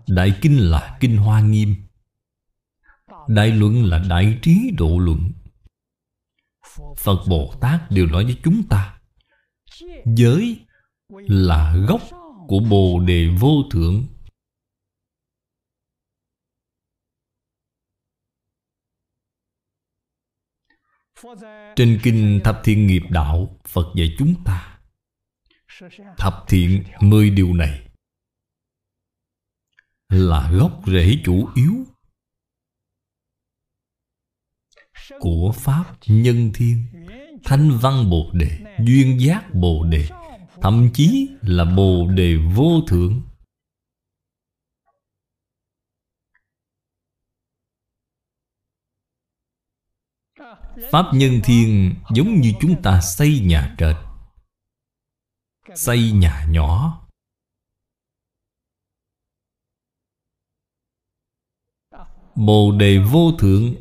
[0.08, 1.76] Đại Kinh là Kinh Hoa Nghiêm.
[3.28, 5.32] Đại luận là đại trí độ luận.
[6.98, 9.00] Phật Bồ Tát đều nói với chúng ta,
[10.06, 10.66] Giới
[11.10, 12.02] là gốc
[12.48, 14.08] của Bồ Đề Vô Thượng.
[21.76, 24.80] Trên Kinh Thập Thiện Nghiệp Đạo, Phật dạy chúng ta
[26.18, 27.88] Thập thiện mười điều này
[30.10, 31.74] Là gốc rễ chủ yếu
[35.20, 36.86] của Pháp Nhân Thiên
[37.44, 40.08] Thanh Văn Bồ Đề, Duyên Giác Bồ Đề,
[40.62, 43.22] Thậm chí là Bồ Đề Vô Thượng.
[50.90, 53.96] Pháp Nhân Thiên giống như chúng ta xây nhà trệt,
[55.76, 57.02] Xây nhà nhỏ.
[62.36, 63.76] Bồ Đề Vô Thượng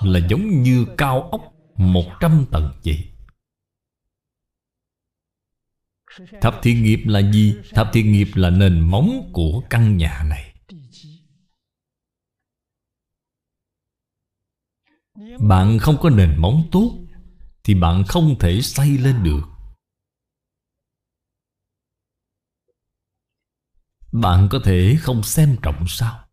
[0.00, 1.40] là giống như cao ốc
[1.76, 3.10] một trăm tầng vậy.
[6.40, 7.56] Thập thiện nghiệp là gì?
[7.70, 10.53] Thập thiện nghiệp là nền móng của căn nhà này.
[15.48, 16.98] Bạn không có nền móng tốt,
[17.64, 19.42] Thì bạn không thể xây lên được
[24.12, 26.28] Bạn có thể không xem trọng sao?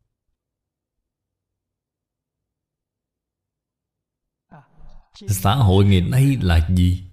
[5.13, 7.11] Xã hội ngày nay là gì?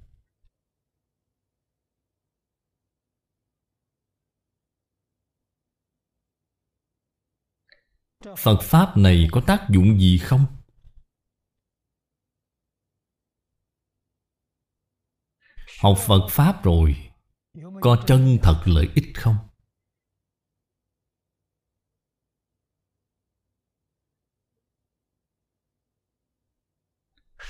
[8.38, 10.57] Phật Pháp này có tác dụng gì không?
[15.78, 17.10] Học Phật Pháp rồi,
[17.80, 19.36] Có chân thật lợi ích không?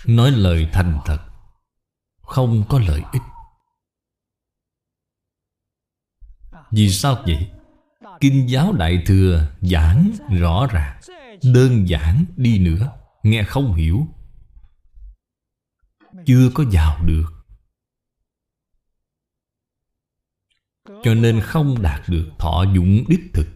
[0.07, 1.29] Nói lời thành thật,
[2.21, 3.23] Không có lợi ích
[6.71, 7.51] Vì sao vậy?
[8.21, 11.01] Kinh giáo Đại Thừa giảng rõ ràng,
[11.55, 14.07] Đơn giản đi nữa, Nghe không hiểu
[16.27, 17.38] Chưa có vào được
[20.89, 23.47] Cho nên không đạt được thọ dụng đích thực.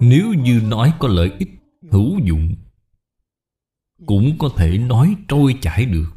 [0.00, 1.48] Nếu như nói có lợi ích,
[1.90, 2.54] hữu dụng,
[4.06, 6.10] Cũng có thể nói trôi chảy được.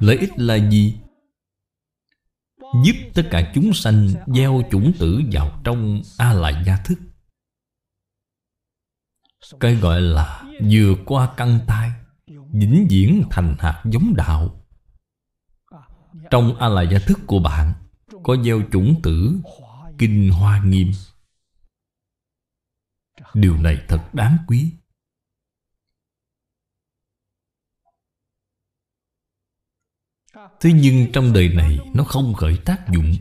[0.00, 0.98] Lợi ích là gì?
[2.84, 6.98] Giúp tất cả chúng sanh gieo chủng tử vào trong A-lại gia thức.
[9.60, 12.01] Cái gọi là vừa qua căn tai
[12.52, 14.66] vĩnh viễn thành hạt giống đạo.
[16.30, 17.72] Trong a la gia thức của bạn,
[18.22, 19.40] có gieo chủng tử
[19.98, 20.92] kinh hoa nghiêm.
[23.34, 24.72] Điều này thật đáng quý.
[30.34, 33.14] Thế nhưng trong đời này, nó không khởi tác dụng.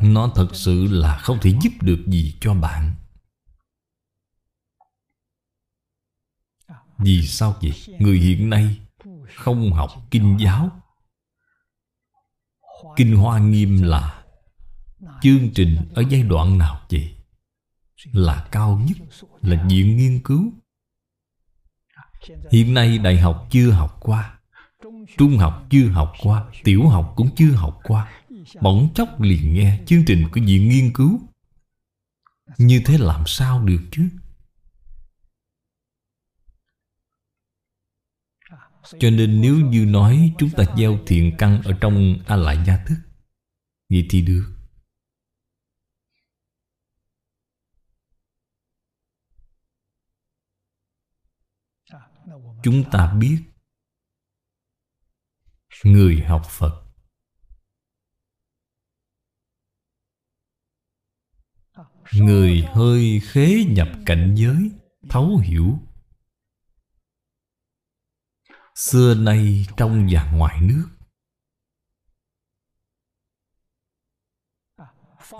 [0.00, 2.94] Nó thật sự là không thể giúp được gì cho bạn.
[7.02, 7.96] Vì sao vậy?
[7.98, 8.76] Người hiện nay
[9.34, 10.70] không học kinh giáo.
[12.96, 14.22] Kinh Hoa Nghiêm là
[15.22, 17.14] Chương trình ở giai đoạn nào vậy?
[18.12, 18.96] Là cao nhất,
[19.42, 20.52] Là viện nghiên cứu.
[22.50, 24.38] Hiện nay đại học chưa học qua,
[25.18, 28.12] Trung học chưa học qua, Tiểu học cũng chưa học qua.
[28.60, 31.20] Bỗng chốc liền nghe chương trình của viện nghiên cứu.
[32.58, 34.08] Như thế làm sao được chứ?
[38.98, 42.84] Cho nên nếu như nói chúng ta gieo thiện căn ở trong A Lại Gia
[42.84, 42.96] Thức,
[43.90, 44.54] Vậy thì được.
[52.62, 53.38] Chúng ta biết
[55.84, 56.82] Người học Phật
[62.12, 64.70] Người hơi khế nhập cảnh giới,
[65.08, 65.78] Thấu hiểu
[68.74, 70.88] Xưa nay trong và ngoài nước.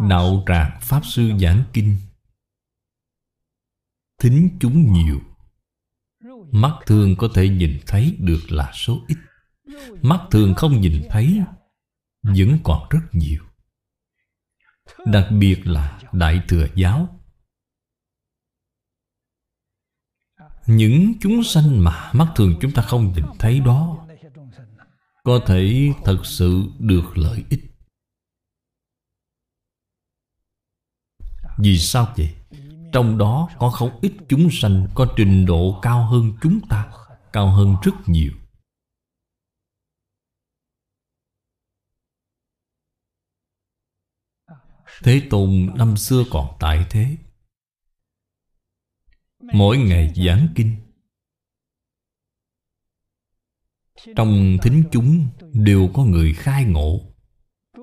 [0.08, 1.96] Đạo tràng Pháp Sư giảng kinh.
[4.18, 5.20] Thính chúng nhiều.
[6.52, 9.16] Mắt thường có thể nhìn thấy được là số ít.
[10.02, 11.40] Mắt thường không nhìn thấy,
[12.22, 13.42] Vẫn còn rất nhiều.
[15.06, 17.21] Đặc biệt là Đại Thừa Giáo.
[20.66, 24.06] Những chúng sanh mà mắt thường chúng ta không nhìn thấy đó
[25.24, 27.60] Có thể thật sự được lợi ích.
[31.58, 32.34] Vì sao vậy?
[32.92, 36.92] Trong đó có không ít chúng sanh Có trình độ cao hơn chúng ta,
[37.32, 38.32] Cao hơn rất nhiều.
[45.02, 47.16] Thế Tôn năm xưa còn tại thế.
[49.42, 50.76] Mỗi ngày giảng kinh.
[54.16, 57.12] Trong thính chúng đều có người khai ngộ,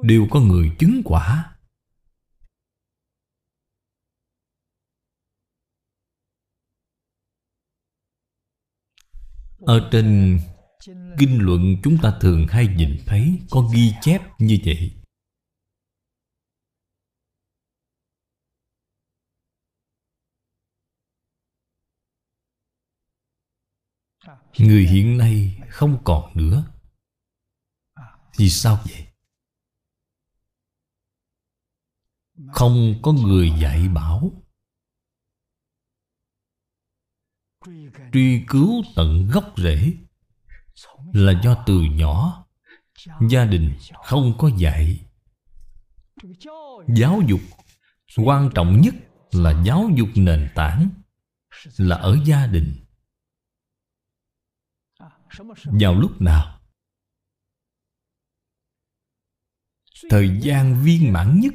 [0.03, 1.55] Đều có người chứng quả.
[9.60, 10.39] Ở trên
[11.18, 14.98] kinh luận chúng ta thường hay nhìn thấy Có ghi chép như vậy.
[24.57, 26.65] Người hiện nay không còn nữa.
[28.37, 29.07] Vì sao vậy?
[32.53, 34.31] Không có người dạy bảo.
[38.13, 39.93] Truy cứu tận gốc rễ
[41.13, 42.45] Là do từ nhỏ
[43.29, 45.05] Gia đình không có dạy.
[46.87, 47.39] Giáo dục
[48.17, 48.93] Quan trọng nhất
[49.31, 50.89] là giáo dục nền tảng
[51.77, 52.85] Là ở gia đình
[55.80, 56.61] vào lúc nào?
[60.09, 61.53] Thời gian viên mãn nhất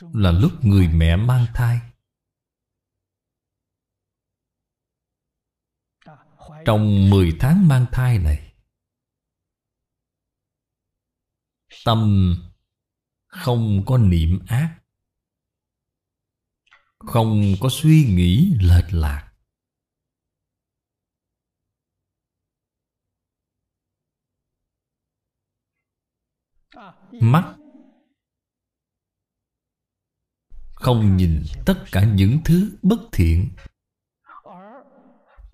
[0.00, 1.80] là lúc người mẹ mang thai.
[6.64, 8.54] Trong 10 tháng mang thai này,
[11.84, 12.34] tâm
[13.26, 14.80] không có niệm ác,
[16.98, 19.29] không có suy nghĩ lệch lạc.
[27.12, 27.56] Mắt.
[30.74, 33.48] Không nhìn tất cả những thứ bất thiện.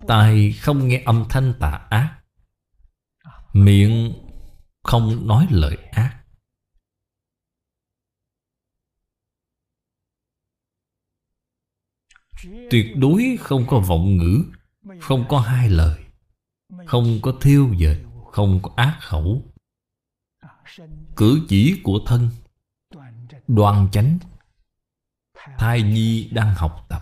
[0.07, 2.19] Tai không nghe âm thanh tà ác.
[3.53, 4.13] Miệng
[4.83, 6.23] không nói lời ác.
[12.69, 14.43] Tuyệt đối không có vọng ngữ,
[15.01, 16.03] Không có hai lời,
[16.85, 17.97] Không có thiêu dệt,
[18.31, 19.53] Không có ác khẩu.
[21.17, 22.29] Cử chỉ của thân.
[23.47, 24.19] Đoan chánh.
[25.57, 27.01] Thai nhi đang học tập.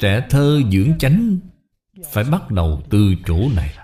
[0.00, 1.38] Trẻ thơ dưỡng chánh
[2.12, 3.81] Phải bắt đầu từ chỗ này.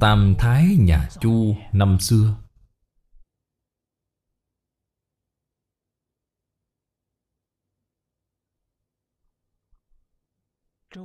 [0.00, 2.36] Tam Thái nhà Chu năm xưa.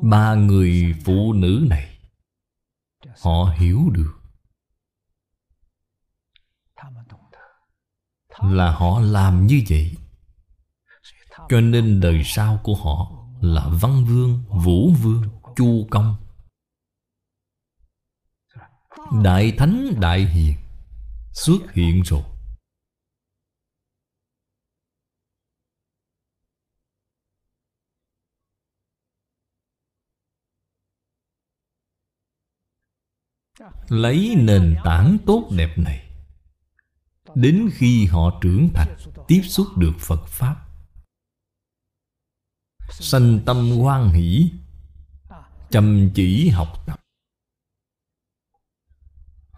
[0.02, 2.00] Ba người phụ nữ này
[3.22, 4.20] Họ hiểu được
[8.42, 9.96] Là họ làm như vậy.
[11.50, 15.24] Cho nên đời sau của họ Là Văn Vương, Vũ Vương,
[15.56, 16.23] Chu Công.
[19.12, 20.56] Đại Thánh, Đại Hiền.
[21.32, 22.24] Xuất hiện rồi.
[33.90, 36.10] Lấy nền tảng tốt đẹp này.
[37.36, 38.96] Đến khi họ trưởng thành,
[39.28, 40.66] Tiếp xúc được Phật Pháp.
[42.90, 44.52] Sanh tâm hoan hỷ,
[45.72, 47.03] Chăm chỉ học tập.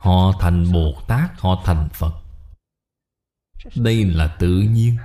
[0.05, 2.13] Họ thành Bồ Tát Họ thành Phật.
[3.75, 4.97] Đây là tự nhiên.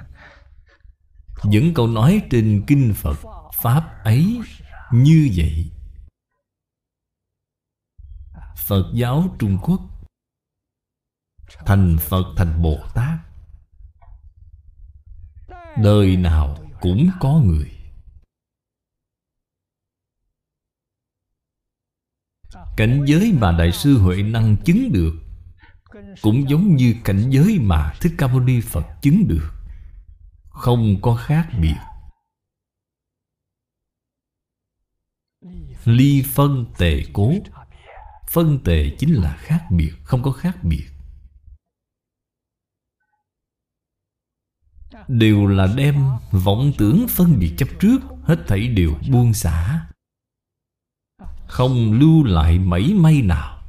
[1.44, 3.16] Những câu nói trên Kinh Phật
[3.62, 4.40] Pháp ấy
[4.92, 5.70] như vậy.
[8.56, 9.80] Phật giáo Trung Quốc
[11.66, 13.18] Thành Phật, thành Bồ Tát
[15.76, 17.79] Đời nào cũng có người.
[22.76, 25.14] Cảnh giới mà Đại sư Huệ Năng chứng được
[26.22, 29.50] Cũng giống như cảnh giới mà Thích Ca Mâu Ni Phật chứng được.
[30.48, 31.76] Không có khác biệt.
[35.84, 37.32] Ly phân tề cố.
[38.30, 40.86] Phân tề chính là khác biệt, Không có khác biệt.
[45.08, 49.86] Đều là đem vọng tưởng phân biệt chấp trước, Hết thảy đều buông xả.
[51.50, 53.62] Không lưu lại mảy may nào.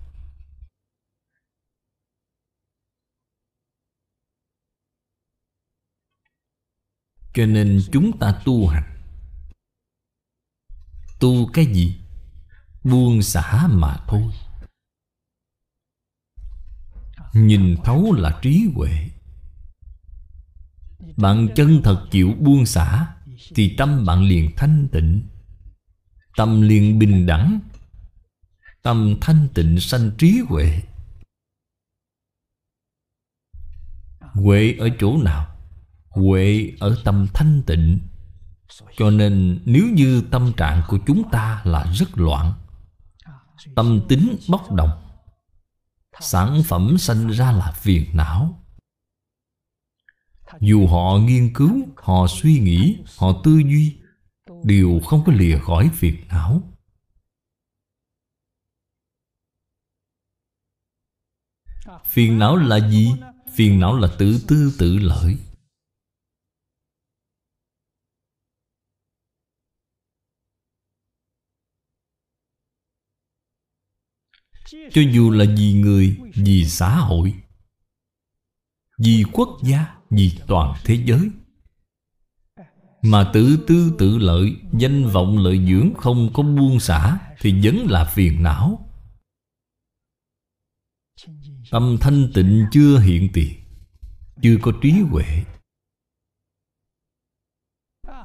[7.34, 8.97] Cho nên chúng ta tu hành.
[11.19, 11.97] Tu cái gì?
[12.84, 14.34] Buông xả mà thôi.
[17.34, 19.09] Nhìn thấu là trí huệ.
[21.17, 23.15] Bạn chân thật chịu buông xả,
[23.55, 25.27] Thì tâm bạn liền thanh tịnh.
[26.38, 27.59] Tâm liền bình đẳng
[28.82, 30.82] Tâm thanh tịnh sanh trí huệ.
[34.19, 35.55] Huệ ở chỗ nào?
[36.09, 37.99] Huệ ở tâm thanh tịnh.
[38.97, 42.53] Cho nên nếu như tâm trạng của chúng ta là rất loạn
[43.75, 44.89] Tâm tính bốc đồng
[46.19, 48.63] Sản phẩm sanh ra là phiền não.
[50.59, 53.97] Dù họ nghiên cứu, họ suy nghĩ, họ tư duy
[54.63, 56.70] Đều không có lìa khỏi phiền não.
[62.06, 63.14] Phiền não là gì?
[63.56, 65.38] Phiền não là tự tư tự lợi
[74.94, 77.34] Cho dù là vì người, vì xã hội
[78.98, 81.30] Vì quốc gia, vì toàn thế giới
[83.02, 87.88] Mà tự tư tự lợi Danh vọng lợi dưỡng không có buông xả Thì vẫn
[87.89, 88.91] là phiền não
[91.72, 93.53] Tâm thanh tịnh chưa hiện tiền
[94.41, 95.43] Chưa có trí huệ.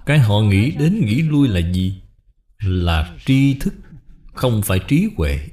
[0.06, 2.02] Cái họ nghĩ đến nghĩ lui là gì?
[2.58, 3.74] Là tri thức,
[4.34, 5.48] Không phải trí huệ.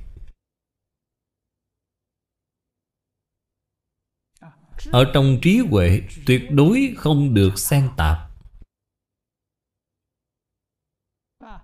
[4.92, 8.18] Ở trong trí huệ, Tuyệt đối không được xen tạp.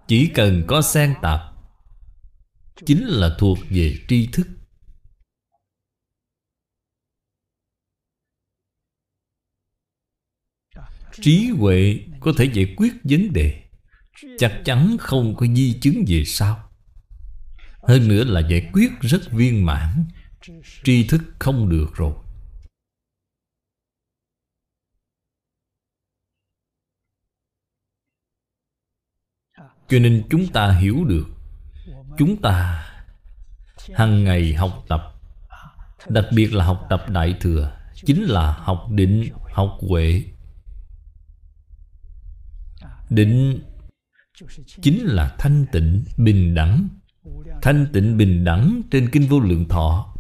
[0.08, 1.42] Chỉ cần có xen tạp,
[2.86, 4.48] Chính là thuộc về tri thức.
[11.12, 13.64] Trí huệ có thể giải quyết vấn đề.
[14.38, 16.70] Chắc chắn không có di chứng về sau.
[17.84, 20.06] Hơn nữa là giải quyết rất viên mãn.
[20.84, 22.14] Tri thức không được rồi.
[29.88, 31.28] Cho nên chúng ta hiểu được.
[32.18, 32.86] Chúng ta
[33.94, 35.02] hàng ngày học tập.
[36.08, 40.24] Đặc biệt là học tập Đại Thừa Chính là học định, học huệ.
[43.10, 43.64] Định
[44.82, 46.90] Chính là thanh tịnh, bình đẳng.
[47.62, 50.16] Thanh tịnh bình đẳng trên Kinh Vô Lượng Thọ.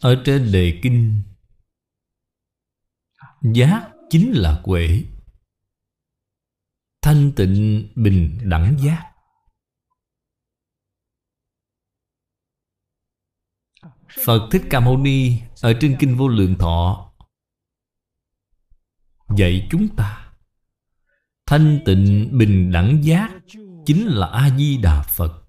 [0.00, 1.22] Ở trên đề Kinh
[3.42, 5.04] Giác chính là huệ
[7.02, 9.12] Thanh tịnh bình đẳng giác
[14.24, 17.12] Phật Thích Ca Mâu Ni Ở trên Kinh Vô Lượng Thọ
[19.36, 20.25] Dạy chúng ta
[21.46, 23.30] Thanh tịnh bình đẳng giác
[23.86, 25.42] Chính là A-di-đà Phật.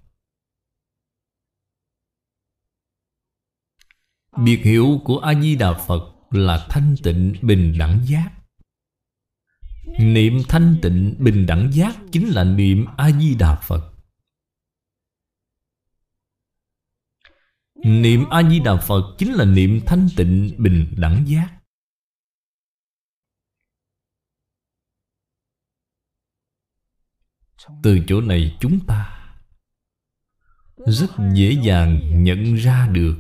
[4.44, 8.32] Biệt hiệu của A-di-đà Phật Là thanh tịnh bình đẳng giác.
[10.00, 13.94] Niệm thanh tịnh bình đẳng giác Chính là niệm A-di-đà Phật.
[17.76, 21.57] Niệm A-di-đà Phật Chính là niệm thanh tịnh bình đẳng giác.
[27.84, 29.34] Từ chỗ này chúng ta
[30.78, 33.16] Rất dễ dàng nhận ra được.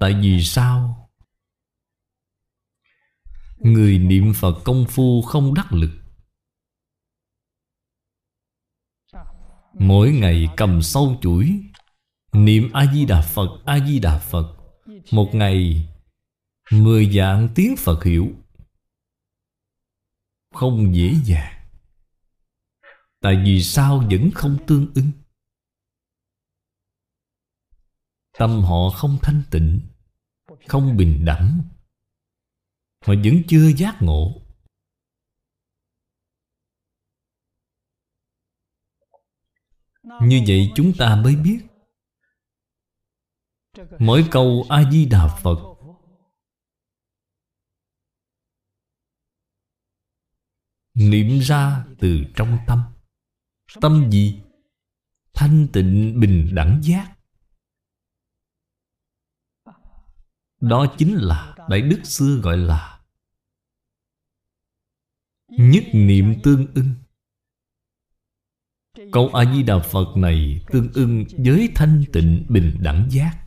[0.00, 1.10] Tại vì sao?
[3.58, 5.90] Người niệm Phật công phu không đắc lực.
[9.74, 11.62] Mỗi ngày cầm sâu chuỗi,
[12.32, 14.56] Niệm A-di-đà Phật A-di-đà Phật.
[15.12, 15.88] Một ngày,
[16.70, 18.28] Mười dạng tiếng Phật hiểu.
[20.58, 21.68] Không dễ dàng
[23.20, 25.10] Tại vì sao vẫn không tương ứng?
[28.38, 29.80] Tâm họ không thanh tịnh,
[30.68, 31.62] Không bình đẳng
[33.06, 34.42] Họ vẫn chưa giác ngộ
[40.02, 41.60] Như vậy chúng ta mới biết,
[43.98, 45.67] Mỗi câu A-di-đà Phật
[50.98, 52.82] Niệm ra từ trong tâm.
[53.80, 54.40] Tâm gì?
[55.34, 57.14] Thanh tịnh bình đẳng giác.
[60.60, 63.00] Đó chính là Đại Đức xưa gọi là
[65.48, 66.94] Nhất niệm tương ưng.
[69.12, 73.44] Câu A-di-đà Phật này tương ưng với thanh tịnh bình đẳng giác.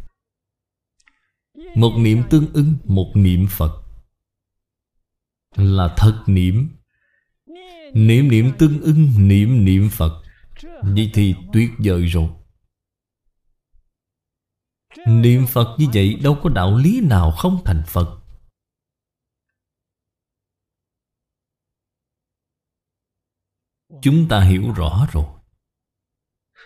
[1.76, 3.84] Một niệm tương ưng, một niệm Phật
[5.56, 6.81] Là thật niệm.
[7.94, 10.24] Niệm niệm tương ưng, niệm niệm Phật.
[10.82, 12.30] Vậy thì tuyệt vời rồi.
[15.08, 18.18] Niệm Phật như vậy đâu có đạo lý nào không thành Phật.
[24.02, 25.26] Chúng ta hiểu rõ rồi.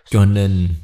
[0.06, 0.76] Cho nên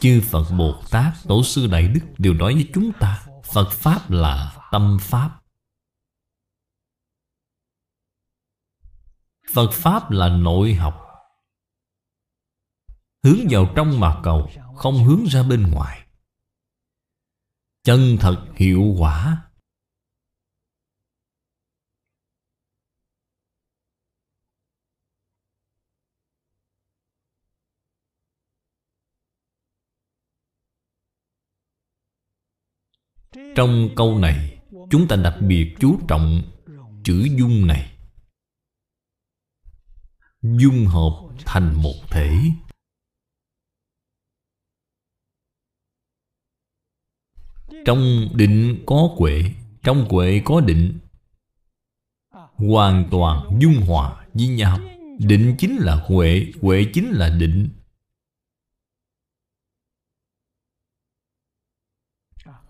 [0.00, 4.10] Chư Phật Bồ Tát Tổ sư Đại Đức đều nói với chúng ta Phật Pháp
[4.10, 5.39] là tâm Pháp.
[9.54, 10.94] Phật Pháp là nội học.
[13.24, 16.06] Hướng vào trong mà cầu, Không hướng ra bên ngoài.
[17.82, 19.46] Chân thật, hiệu quả.
[33.56, 36.42] Trong câu này, Chúng ta đặc biệt chú trọng
[37.04, 37.89] Chữ dung này.
[40.42, 42.30] Dung hợp thành một thể.
[47.84, 49.42] Trong định có quệ,
[49.82, 50.98] Trong quệ có định.
[52.54, 54.78] Hoàn toàn dung hòa với nhau.
[55.18, 57.68] Định chính là huệ Huệ chính là định.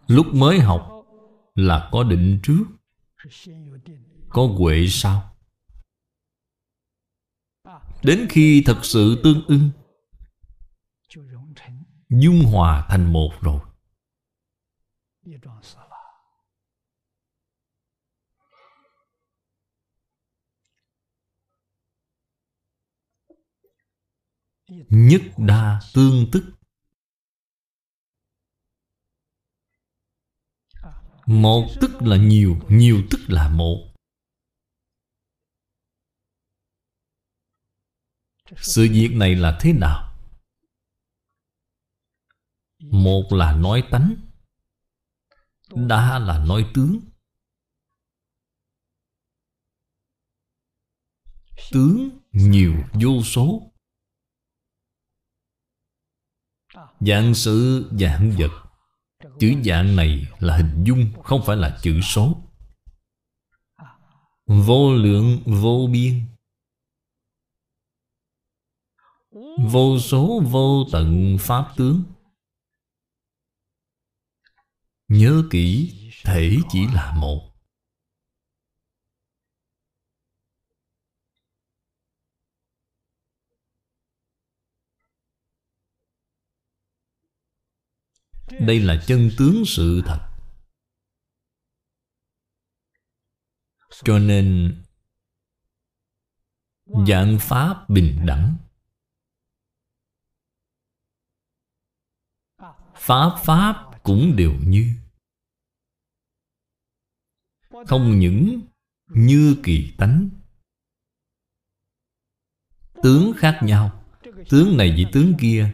[0.07, 1.01] Lúc mới học
[1.55, 2.65] Là có định trước.
[4.29, 5.30] Có huệ sau.
[8.03, 9.71] Đến khi thật sự tương ưng,
[12.09, 13.61] Dung hòa thành một rồi.
[24.89, 26.45] Nhất đa tương tức.
[31.27, 33.90] Một tức là nhiều Nhiều tức là một.
[38.57, 40.17] Sự việc này là thế nào?
[42.79, 44.15] Một là nói tánh,
[45.75, 47.01] Đa là nói tướng.
[51.73, 53.73] Tướng nhiều vô số.
[57.01, 58.71] Dạng sự, dạng vật.
[59.39, 62.43] Chữ dạng này là hình dung, Không phải là chữ số.
[64.47, 66.30] Vô lượng, vô biên.
[69.69, 72.05] Vô số vô tận pháp tướng.
[75.09, 75.93] Nhớ kỹ,
[76.25, 77.53] Thể chỉ là một.
[88.61, 90.31] Đây là chân tướng sự thật.
[94.05, 94.77] Cho nên,
[97.09, 98.57] Dạng Pháp bình đẳng
[103.11, 104.95] Pháp Pháp cũng đều như.
[107.87, 108.61] Không những
[109.07, 110.29] như kỳ tánh.
[113.03, 114.05] Tướng khác nhau.
[114.49, 115.73] Tướng này với tướng kia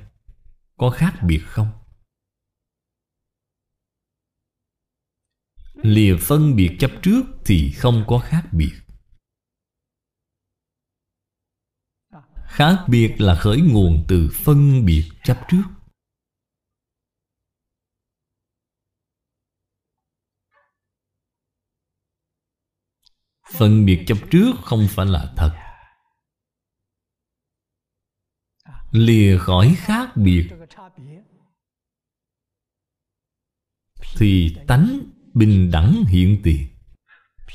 [0.76, 1.68] Có khác biệt không?
[5.74, 8.72] Lìa phân biệt chấp trước Thì không có khác biệt.
[12.34, 15.75] Khác biệt là khởi nguồn từ phân biệt chấp trước.
[23.52, 25.52] Phân biệt chấp trước không phải là thật.
[28.90, 30.48] Lìa khỏi khác biệt.
[34.18, 35.00] Thì tánh
[35.34, 36.66] bình đẳng hiện tiền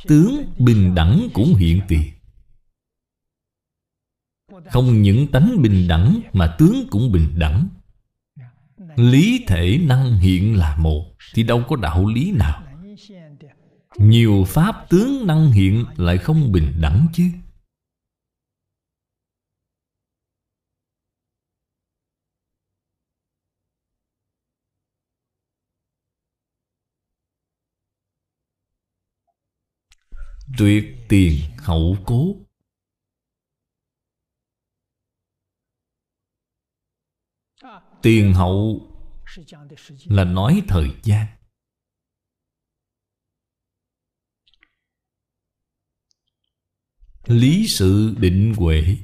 [0.07, 2.13] Tướng bình đẳng cũng hiện tiền
[4.65, 7.67] Không những tánh bình đẳng Mà tướng cũng bình đẳng.
[8.95, 12.70] Lý thể năng hiện là một, Thì đâu có đạo lý nào
[13.97, 17.23] nhiều pháp tướng năng hiện lại không bình đẳng chứ.
[30.57, 32.35] Tuyệt tiền hậu cố.
[38.01, 38.87] Tiền hậu
[40.05, 41.40] là nói thời gian.
[47.28, 48.97] Lý sự định huệ.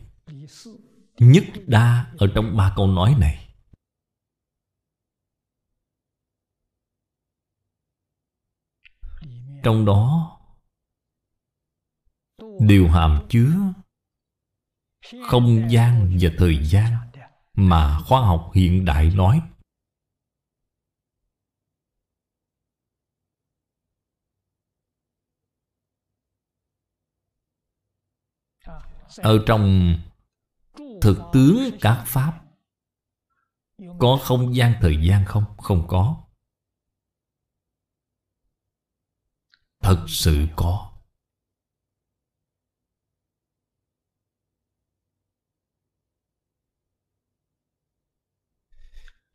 [1.19, 3.43] Nhất đa ở trong ba câu nói này.
[9.63, 10.33] Trong đó
[12.59, 13.73] Đều hàm chứa
[15.27, 16.93] Không gian và thời gian
[17.53, 19.41] Mà khoa học hiện đại nói.
[29.17, 29.95] Ở trong
[31.01, 32.43] thực tướng các Pháp,
[33.99, 35.43] Có không gian thời gian không?
[35.57, 36.23] Không có.
[39.79, 40.93] Thật sự có.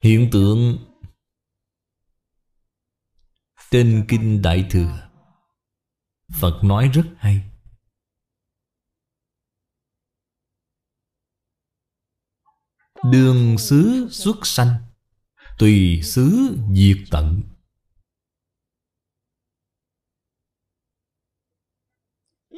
[0.01, 0.79] Hiện tượng
[3.71, 5.11] Trên Kinh Đại Thừa,
[6.41, 7.52] Phật nói rất hay.
[13.11, 14.75] Đường xứ xuất sanh,
[15.59, 17.43] Tùy xứ diệt tận.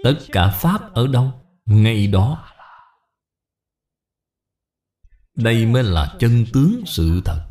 [0.03, 1.32] Tất cả Pháp ở đâu?
[1.66, 2.51] Ngay đó.
[5.34, 7.51] Đây mới là chân tướng sự thật.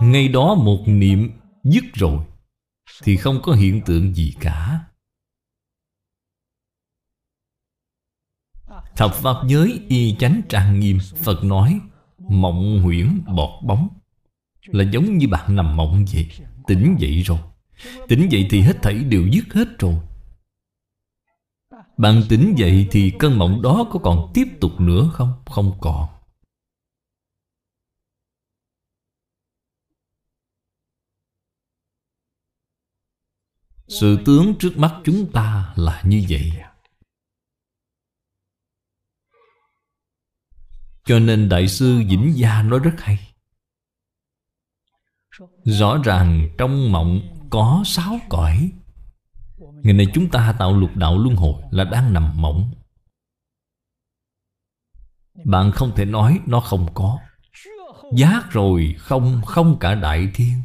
[0.00, 1.30] Ngay đó một niệm
[1.64, 2.26] dứt rồi,
[3.02, 4.88] Thì không có hiện tượng gì cả.
[8.96, 11.80] Thập pháp giới y chánh trang nghiêm, Phật nói,
[12.18, 13.88] Mộng huyễn bọt bóng.
[14.66, 16.28] Là giống như bạn nằm mộng vậy,
[16.66, 17.38] Tỉnh dậy rồi.
[18.08, 19.94] Tỉnh dậy thì hết thảy đều dứt hết rồi.
[21.96, 25.32] Bạn tỉnh dậy thì cơn mộng đó có còn tiếp tục nữa không?
[25.46, 26.08] Không còn.
[33.88, 36.52] Sự tướng trước mắt chúng ta là như vậy.
[41.04, 43.18] Cho nên Đại sư Vĩnh Gia nói rất hay.
[45.64, 48.72] Rõ ràng trong mộng có sáu cõi.
[49.82, 52.70] Ngày nay chúng ta tạo lục đạo luân hồi là đang nằm mộng.
[55.44, 57.18] Bạn không thể nói nó không có.
[58.16, 60.62] Giác rồi không không cả đại thiên.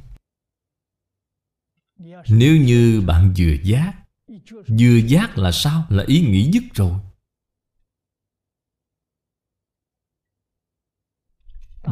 [2.29, 3.93] Nếu như bạn vừa giác
[4.79, 5.85] Vừa giác là sao?
[5.89, 6.99] Là ý nghĩ dứt rồi.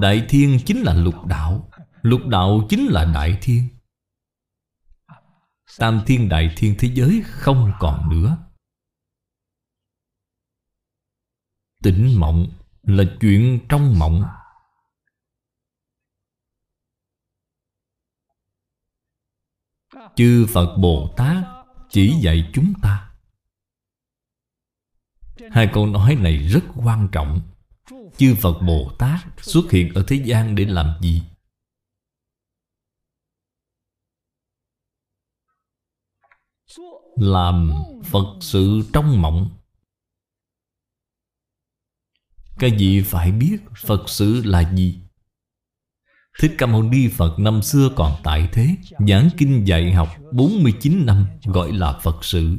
[0.01, 1.69] Đại thiên chính là lục đạo.
[2.01, 3.67] Lục đạo chính là đại thiên.
[5.77, 8.37] Tam thiên đại thiên thế giới không còn nữa.
[11.83, 12.47] Tỉnh mộng
[12.83, 14.23] là chuyện trong mộng.
[20.15, 21.45] Chư Phật Bồ Tát
[21.89, 23.11] chỉ dạy chúng ta.
[25.51, 27.54] Hai câu nói này rất quan trọng.
[28.18, 31.22] Chư Phật Bồ Tát xuất hiện ở thế gian để làm gì?
[37.16, 39.49] Làm Phật sự trong mộng
[42.59, 44.99] Cái gì phải biết Phật sự là gì?
[46.39, 48.76] Thích Ca Mâu Ni Phật năm xưa còn tại thế,
[49.07, 52.57] Giảng kinh dạy học 49 năm Gọi là Phật sự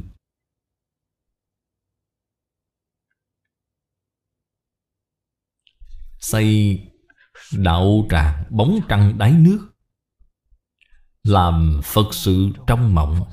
[6.19, 6.79] Xây
[7.57, 9.69] đạo tràng bóng trăng đáy nước,
[11.23, 13.29] Làm Phật sự trong mộng.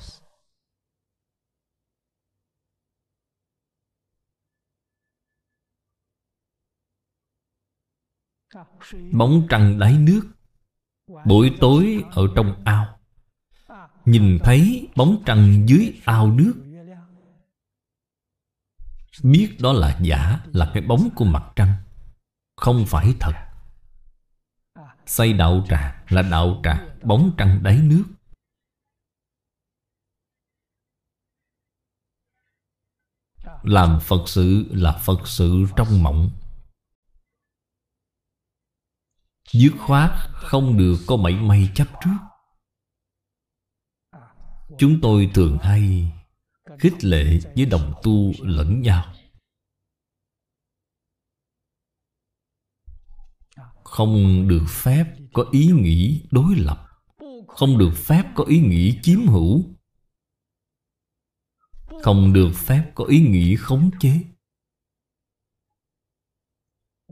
[9.12, 10.22] Bóng trăng đáy nước,
[11.26, 12.98] Buổi tối ở trong ao.
[14.04, 16.54] Nhìn thấy bóng trăng dưới ao nước,
[19.22, 21.83] Biết đó là giả, Là cái bóng của mặt trăng.
[22.64, 23.32] Không phải thật.
[25.06, 28.04] Xây đạo tràng là đạo tràng Bóng trăng đáy nước.
[33.62, 36.30] Làm Phật sự là Phật sự trong mộng.
[39.52, 42.18] Dứt khoát không được có mảy may chấp trước.
[44.78, 46.12] Chúng tôi thường hay
[46.78, 49.13] khích lệ với đồng tu lẫn nhau.
[53.94, 56.88] Không được phép có ý nghĩ đối lập.
[57.48, 59.64] Không được phép có ý nghĩ chiếm hữu.
[62.02, 64.20] Không được phép có ý nghĩ khống chế.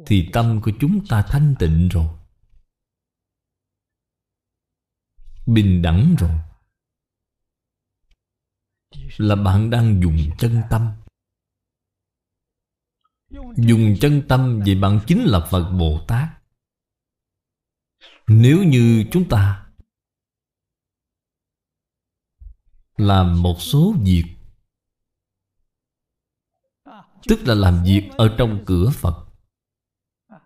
[0.06, 2.08] Thì tâm của chúng ta thanh tịnh rồi.
[5.46, 6.38] Bình đẳng rồi.
[9.16, 10.90] Là bạn đang dùng chân tâm.
[13.56, 16.41] Dùng chân tâm vậy bạn chính là phật bồ tát
[18.26, 19.66] nếu như chúng ta
[22.96, 24.24] làm một số việc,
[27.28, 29.26] tức là làm việc ở trong cửa phật,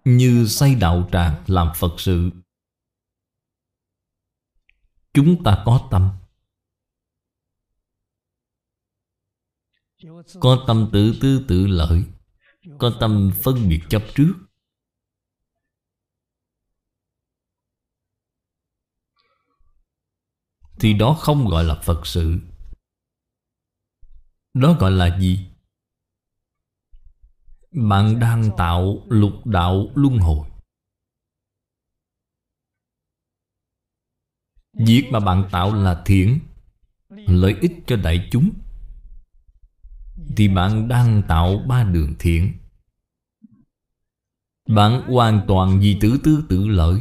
[0.05, 2.31] như xây đạo tràng, làm phật sự,
[5.17, 6.11] Chúng ta có tâm.
[10.41, 12.05] Có tâm tự tư tự lợi,
[12.79, 14.35] Có tâm phân biệt chấp trước.
[20.81, 22.39] Thì đó không gọi là Phật sự.
[24.55, 25.47] Đó gọi là gì?
[27.71, 30.49] Bạn đang tạo, lục đạo, luân hồi.
[34.73, 36.41] Việc mà bạn tạo là thiện,
[37.09, 38.51] Lợi ích cho đại chúng,
[40.37, 42.53] Thì bạn đang tạo ba đường thiện.
[44.69, 47.01] Bạn hoàn toàn vì tử tư tự lợi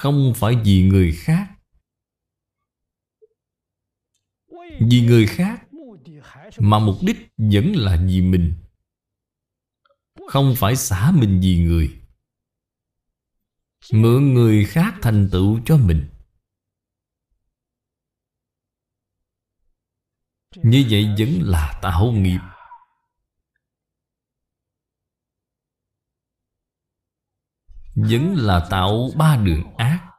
[0.00, 1.48] không phải vì người khác.
[4.80, 5.66] Vì người khác
[6.58, 8.54] Mà mục đích vẫn là vì mình,
[10.28, 12.00] Không phải xả mình vì người.
[13.92, 16.08] Mượn người khác thành tựu cho mình.
[20.56, 22.40] Như vậy vẫn là tạo nghiệp.
[28.08, 30.10] Vẫn là tạo ba đường ác.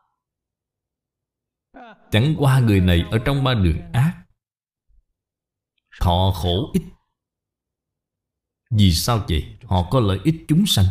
[2.12, 4.26] Chẳng qua người này ở trong ba đường ác.
[6.02, 6.84] Thọ khổ ít.
[8.70, 9.58] Vì sao vậy?
[9.64, 10.86] Họ có lợi ích chúng sanh.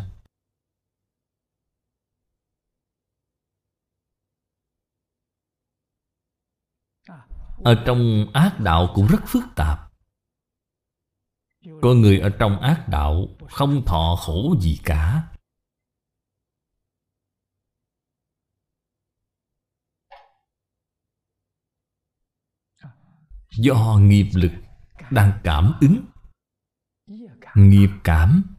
[7.64, 9.92] Ở trong ác đạo cũng rất phức tạp.
[11.82, 15.29] Có người ở trong ác đạo Không thọ khổ gì cả.
[23.56, 24.52] Do nghiệp lực
[25.10, 26.04] đang cảm ứng.
[27.54, 28.56] Nghiệp cảm.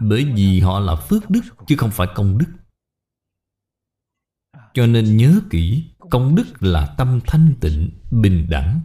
[0.00, 2.52] Bởi vì họ là phước đức, Chứ không phải công đức.
[4.74, 8.80] Cho nên nhớ kỹ, Công đức là tâm thanh tịnh, Bình đẳng.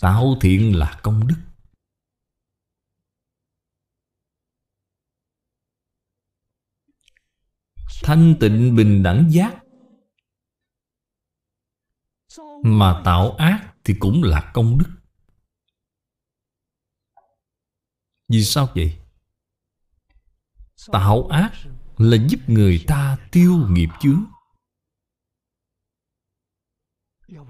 [0.00, 1.36] Tạo thiện là công đức.
[8.02, 9.59] Thanh tịnh, bình đẳng giác
[12.62, 14.90] mà tạo ác thì cũng là công đức.
[18.28, 18.98] Vì sao vậy?
[20.92, 21.52] Tạo ác
[21.96, 24.24] là giúp người ta tiêu nghiệp chướng.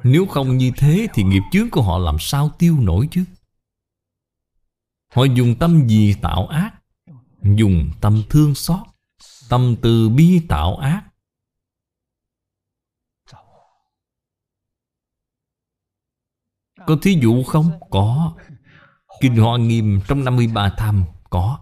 [0.02, 3.24] Nếu không như thế thì nghiệp chướng của họ làm sao tiêu nổi chứ?
[5.12, 6.74] Họ dùng tâm gì tạo ác,
[7.42, 8.80] Dùng tâm thương xót,
[9.48, 11.09] Tâm từ bi tạo ác
[16.86, 17.70] Có thí dụ không?
[17.90, 18.36] Có.
[19.20, 21.58] Kinh Hoa Nghiêm trong 53 tham, có.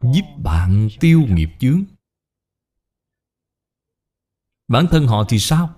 [0.00, 1.84] Giúp bạn tiêu nghiệp chướng.
[4.68, 5.74] Bản thân họ thì sao?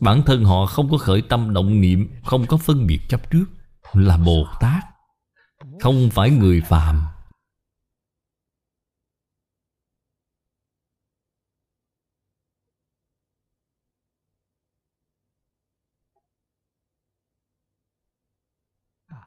[0.00, 3.44] Bản thân họ không có khởi tâm động niệm, Không có phân biệt chấp trước,
[3.92, 4.84] Là Bồ Tát.
[5.80, 7.13] Không phải người phàm.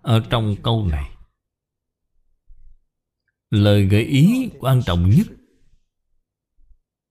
[0.07, 1.09] Ở trong câu này.
[3.49, 5.27] Lời gợi ý quan trọng nhất.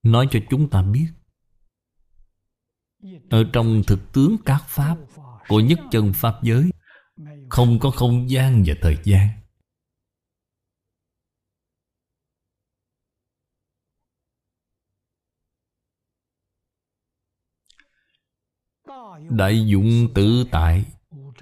[0.03, 1.07] Nói cho chúng ta biết.
[3.29, 4.97] Ở trong thực tướng các pháp
[5.47, 6.69] Của nhất chân Pháp giới,
[7.49, 9.29] Không có không gian và thời gian.
[19.29, 20.96] Đại dụng tự tại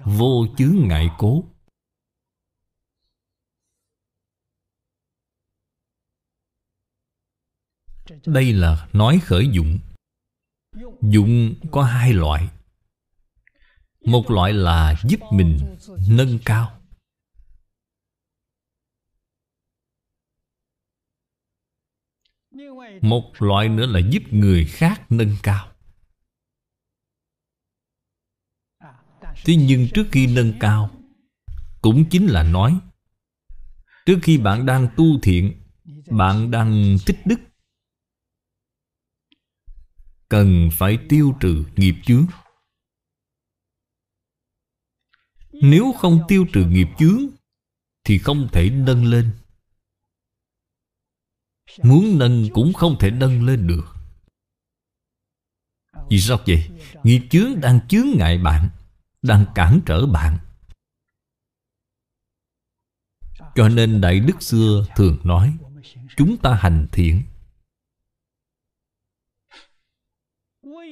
[0.08, 1.44] Vô chướng ngại cố.
[8.26, 9.78] Đây là nói khởi dụng.
[11.02, 12.48] Dụng có hai loại.
[14.00, 15.76] Một loại là giúp mình
[16.08, 16.80] nâng cao.
[23.00, 25.75] Một loại nữa là giúp người khác nâng cao.
[29.44, 30.90] Thế nhưng trước khi nâng cao,
[31.82, 32.78] Cũng chính là nói,
[34.06, 35.62] Trước khi bạn đang tu thiện,
[36.10, 37.40] Bạn đang tích đức,
[40.28, 42.26] Cần phải tiêu trừ nghiệp chướng.
[45.52, 47.20] Nếu không tiêu trừ nghiệp chướng,
[48.04, 49.30] Thì không thể nâng lên.
[51.82, 53.96] Muốn nâng cũng không thể nâng lên được.
[56.10, 56.70] Vì sao vậy?
[57.02, 58.70] Nghiệp chướng đang chướng ngại bạn.
[59.28, 60.38] Đang cản trở bạn.
[63.54, 65.56] Cho nên Đại Đức xưa thường nói,
[66.16, 67.22] Chúng ta hành thiện.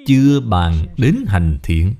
[0.06, 1.94] Chưa bàn đến hành thiện,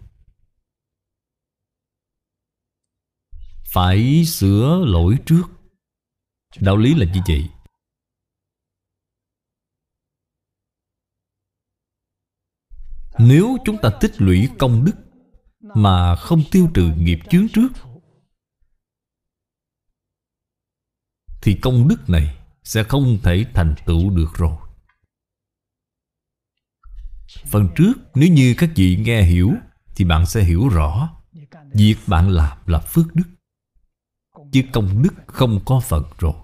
[3.64, 5.43] Phải sửa lỗi trước.
[6.61, 7.49] Đạo lý là như vậy.
[13.18, 15.04] Nếu chúng ta tích lũy công đức
[15.75, 17.69] mà không tiêu trừ nghiệp chướng trước.
[21.43, 24.57] Thì công đức này sẽ không thể thành tựu được rồi.
[27.47, 29.53] Phần trước, nếu như các vị nghe hiểu,
[29.97, 31.11] Thì bạn sẽ hiểu rõ
[31.75, 33.25] Việc bạn làm là phước đức,
[34.53, 36.35] Chứ công đức không có Phật rồi.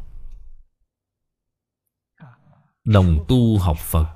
[2.85, 4.07] Đồng tu học Phật,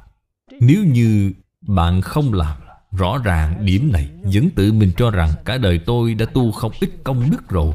[0.60, 2.63] Nếu như bạn không làm
[2.96, 6.72] rõ ràng điểm này Vẫn tự mình cho rằng cả đời tôi đã tu không
[6.80, 7.74] ít công đức rồi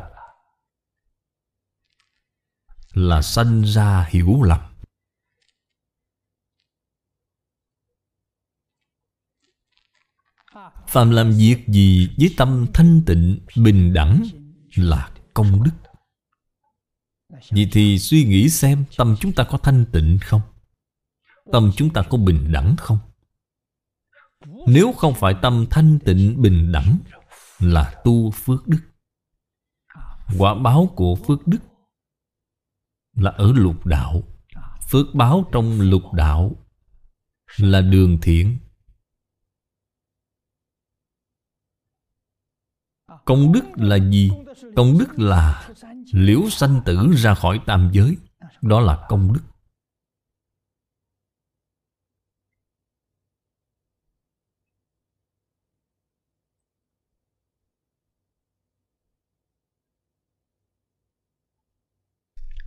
[2.94, 4.60] Là sanh ra hiểu lầm
[10.88, 14.24] Phạm làm việc gì với tâm thanh tịnh, bình đẳng
[14.76, 15.72] là công đức
[17.30, 20.42] Vậy thì suy nghĩ xem tâm chúng ta có thanh tịnh không?
[21.52, 22.98] Tâm chúng ta có bình đẳng không?
[24.68, 26.98] Nếu không phải tâm thanh tịnh bình đẳng
[27.60, 28.80] Là tu phước đức.
[30.38, 31.60] Quả báo của phước đức
[33.14, 34.24] Là ở lục đạo.
[34.90, 36.56] Phước báo trong lục đạo
[37.58, 38.58] Là đường thiện.
[43.26, 44.32] Công đức là gì?
[44.76, 45.70] Công đức là
[46.14, 48.18] liễu sanh tử ra khỏi tam giới.
[48.62, 49.42] Đó là công đức.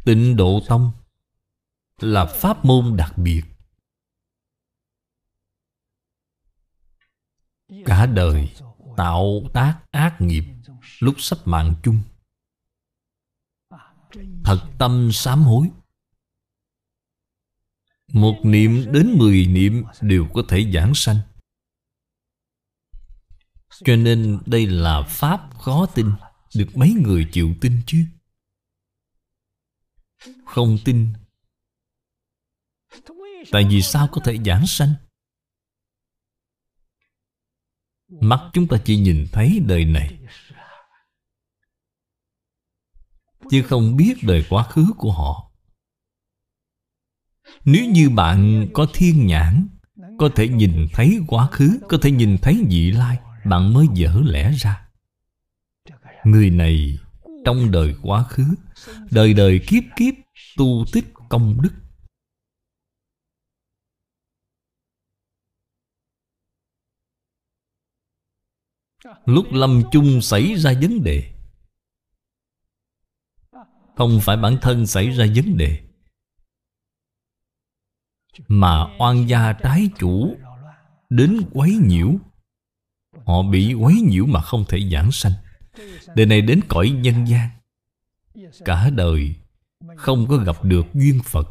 [0.05, 0.93] Tịnh Độ Tông
[2.01, 3.43] Là pháp môn đặc biệt.
[7.85, 8.55] Cả đời
[8.97, 10.45] tạo tác ác nghiệp
[10.99, 12.01] Lúc sắp mạng chung.
[14.45, 15.71] Thật tâm sám hối.
[18.13, 21.19] Một niệm đến mười niệm Đều có thể giảng sanh.
[23.85, 26.11] Cho nên đây là pháp khó tin,
[26.57, 28.05] Được mấy người chịu tin chứ?
[30.45, 31.13] Không tin.
[33.51, 34.95] Tại vì sao có thể giảng sanh?
[38.09, 40.19] Mắt chúng ta chỉ nhìn thấy đời này.
[43.51, 45.51] Chứ không biết đời quá khứ của họ.
[47.65, 49.69] Nếu như bạn có thiên nhãn,
[50.19, 54.15] Có thể nhìn thấy quá khứ, Có thể nhìn thấy vị lai, Bạn mới dở
[54.25, 54.89] lẽ ra.
[56.25, 56.99] Người này
[57.45, 58.45] trong đời quá khứ
[59.11, 60.15] Đời đời kiếp kiếp,
[60.57, 61.73] tu tích công đức.
[69.25, 71.35] Lúc lâm chung xảy ra vấn đề.
[73.97, 75.83] Không phải bản thân xảy ra vấn đề,
[78.49, 80.37] Mà oan gia trái chủ
[81.11, 82.13] Đến quấy nhiễu.
[83.27, 85.33] Họ bị quấy nhiễu mà không thể giảng sanh.
[86.17, 87.51] Đời này đến cõi nhân gian.
[88.65, 89.35] Cả đời
[89.97, 91.49] Không có gặp được duyên Phật.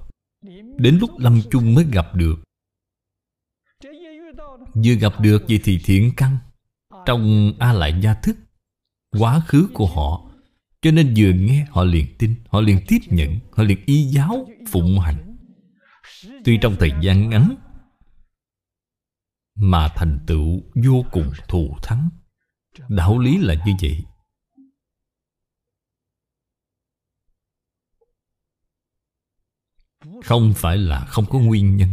[0.78, 2.36] Đến lúc lâm chung mới gặp được.
[4.74, 6.38] Vừa gặp được vậy thì thiện căn,
[7.06, 8.38] Trong A Lại Gia Thức,
[9.20, 10.32] Quá khứ của họ,
[10.82, 14.48] Cho nên vừa nghe họ liền tin, Họ liền tiếp nhận, Họ liền y giáo,
[14.72, 15.38] phụng hành.
[16.46, 17.56] Tuy trong thời gian ngắn,
[19.56, 22.10] Mà thành tựu vô cùng thù thắng.
[22.90, 24.04] Đạo lý là như vậy.
[30.24, 31.90] Không phải là không có nguyên nhân.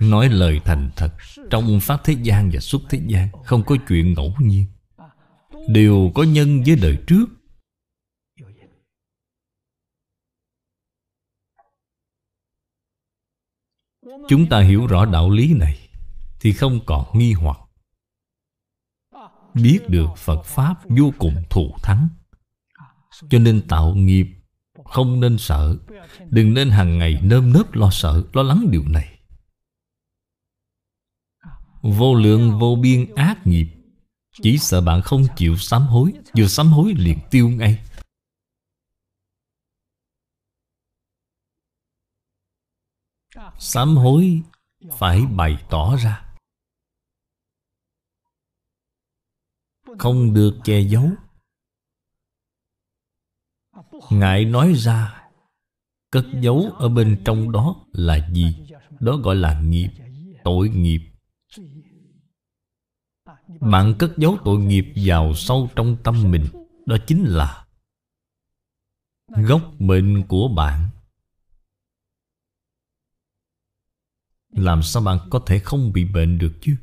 [0.00, 1.14] Nói lời thành thật,
[1.50, 4.64] Trong Pháp thế gian và xuất thế gian Không có chuyện ngẫu nhiên.
[5.68, 7.26] Đều có nhân với đời trước.
[14.28, 15.88] Chúng ta hiểu rõ đạo lý này
[16.40, 17.58] Thì không còn nghi hoặc.
[19.54, 22.08] Biết được Phật Pháp vô cùng thù thắng,
[23.30, 24.39] Cho nên tạo nghiệp
[24.90, 25.76] không nên sợ.
[26.30, 29.18] Đừng nên hàng ngày nơm nớp lo sợ, Lo lắng điều này.
[31.82, 33.66] Vô lượng vô biên ác nghiệp,
[34.42, 37.84] Chỉ sợ bạn không chịu sám hối, Vừa sám hối liền tiêu ngay.
[43.58, 44.42] Sám hối
[44.98, 46.26] phải bày tỏ ra.
[49.98, 51.10] Không được che giấu
[54.10, 55.16] Ngài nói ra,
[56.10, 58.56] Cất giấu ở bên trong đó là gì?
[59.00, 59.90] Đó gọi là nghiệp,
[60.44, 61.00] Tội nghiệp.
[63.60, 66.46] Bạn cất giấu tội nghiệp vào sâu trong tâm mình,
[66.86, 67.66] Đó chính là
[69.28, 70.88] Gốc bệnh của bạn.
[74.52, 76.76] Làm sao bạn có thể không bị bệnh được chứ?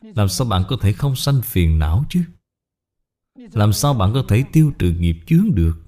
[0.00, 2.24] Làm sao bạn có thể không sanh phiền não chứ?
[3.34, 5.83] Làm sao bạn có thể tiêu trừ nghiệp chướng được?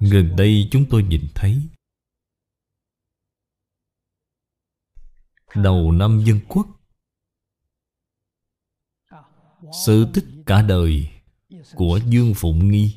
[0.00, 1.62] Gần đây chúng tôi nhìn thấy
[5.54, 6.66] Đầu năm dân quốc.
[9.86, 11.10] Sự tích cả đời
[11.74, 12.96] Của Dương Phụng Nghi.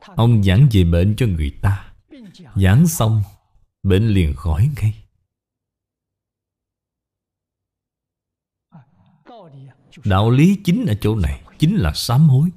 [0.00, 1.94] Ông giảng về bệnh cho người ta.
[2.54, 3.22] Giảng xong,
[3.82, 5.04] Bệnh liền khỏi ngay.
[10.04, 12.50] Đạo lý chính ở chỗ này Chính là sám hối.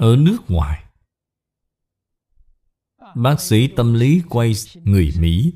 [0.00, 0.84] Ở nước ngoài.
[3.14, 5.54] Bác sĩ tâm lý quay người mỹ.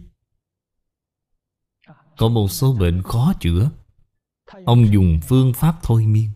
[2.17, 3.71] Có một số bệnh khó chữa.
[4.65, 6.31] Ông dùng phương pháp thôi miên,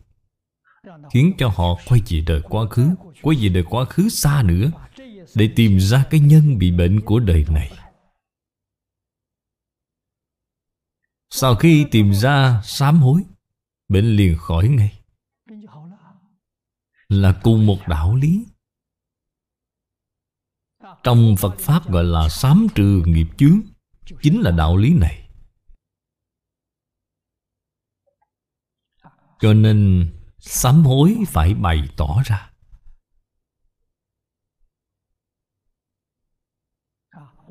[1.13, 4.71] khiến cho họ quay về đời quá khứ, quay về đời quá khứ xa nữa,
[5.35, 7.73] Để tìm ra cái nhân bị bệnh của đời này.
[11.31, 13.23] Sau khi tìm ra sám hối,
[13.89, 14.98] Bệnh liền khỏi ngay.
[17.09, 18.47] Là cùng một đạo lý.
[21.03, 23.61] Trong Phật Pháp gọi là sám trừ nghiệp chướng,
[24.23, 25.29] Chính là đạo lý này.
[29.41, 30.09] Cho nên,
[30.39, 32.51] sám hối phải bày tỏ ra.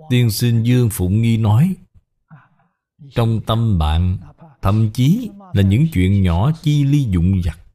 [0.09, 1.75] Tiên sinh Dương Phụng Nghi nói,
[3.15, 4.17] Trong tâm bạn,
[4.61, 7.66] Thậm chí là những chuyện nhỏ chi ly dụng vặt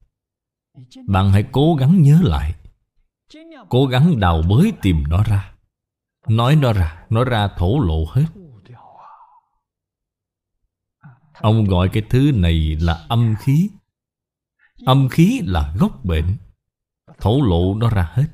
[1.06, 2.54] bạn hãy cố gắng nhớ lại.
[3.68, 5.54] Cố gắng đào bới tìm nó ra.
[6.28, 8.26] Nói nó ra Nó ra thổ lộ hết.
[11.32, 13.70] Ông gọi cái thứ này là âm khí.
[14.86, 16.36] Âm khí là gốc bệnh.
[17.20, 18.26] Thổ lộ nó ra hết.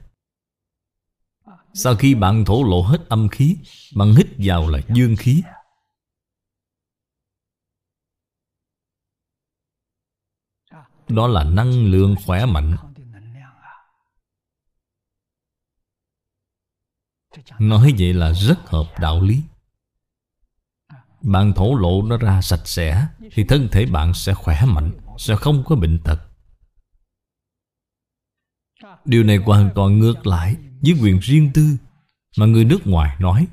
[1.75, 3.57] Sau khi bạn thổ lộ hết âm khí,
[3.95, 5.43] Bạn hít vào là dương khí.
[11.09, 12.77] Đó là năng lượng khỏe mạnh.
[17.59, 19.43] Nói vậy là rất hợp đạo lý.
[21.23, 25.37] Bạn thổ lộ nó ra sạch sẽ, Thì thân thể bạn sẽ khỏe mạnh, Sẽ
[25.37, 26.21] không có bệnh tật.
[29.05, 31.77] Điều này hoàn toàn ngược lại Với quyền riêng tư
[32.39, 33.47] Mà người nước ngoài nói.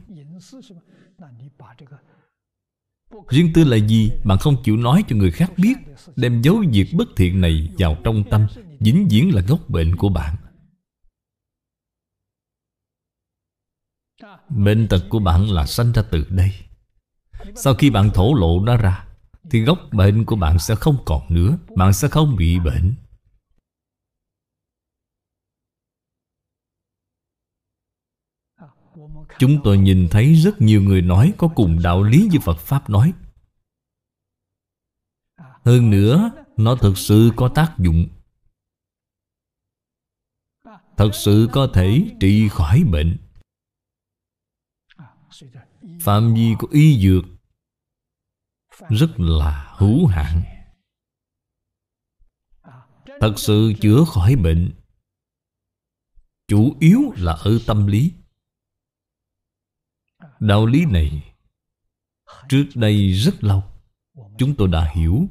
[3.29, 4.11] Riêng tư là gì?
[4.25, 5.73] Bạn không chịu nói cho người khác biết.
[6.15, 8.47] Đem dấu việc bất thiện này vào trong tâm,
[8.79, 10.35] Vĩnh viễn là gốc bệnh của bạn.
[14.49, 16.51] Bệnh tật của bạn là sanh ra từ đây.
[17.55, 19.07] Sau khi bạn thổ lộ nó ra,
[19.51, 22.95] Thì gốc bệnh của bạn sẽ không còn nữa, Bạn sẽ không bị bệnh.
[29.39, 32.89] Chúng tôi nhìn thấy rất nhiều người nói Có cùng đạo lý như Phật Pháp
[32.89, 33.13] nói.
[35.65, 38.07] Hơn nữa, Nó thực sự có tác dụng.
[40.97, 43.17] Thật sự có thể trị khỏi bệnh.
[46.01, 47.23] Phạm vi của y dược
[48.89, 50.43] Rất là hữu hạn.
[53.19, 54.73] Thật sự chữa khỏi bệnh
[56.47, 58.13] Chủ yếu là ở tâm lý.
[60.39, 61.35] Đạo lý này
[62.49, 63.63] Trước đây rất lâu,
[64.37, 65.27] Chúng tôi đã hiểu.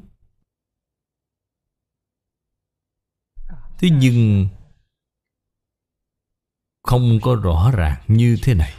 [3.79, 4.49] Thế nhưng
[6.83, 8.75] Không có rõ ràng như thế này.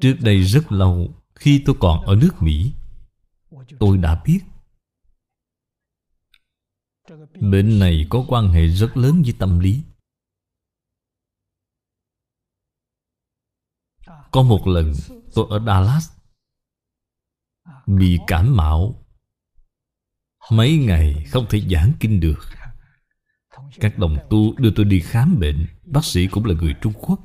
[0.00, 2.72] Trước đây rất lâu, Khi tôi còn ở nước Mỹ,
[3.78, 4.40] Tôi đã biết.
[7.40, 9.82] Bệnh này có quan hệ rất lớn với tâm lý.
[14.30, 14.92] Có một lần,
[15.34, 16.10] tôi ở Dallas,
[17.86, 19.05] Bị cảm mạo.
[20.50, 22.38] Mấy ngày không thể giảng kinh được.
[23.80, 25.66] Các đồng tu đưa tôi đi khám bệnh.
[25.84, 27.20] Bác sĩ cũng là người Trung Quốc.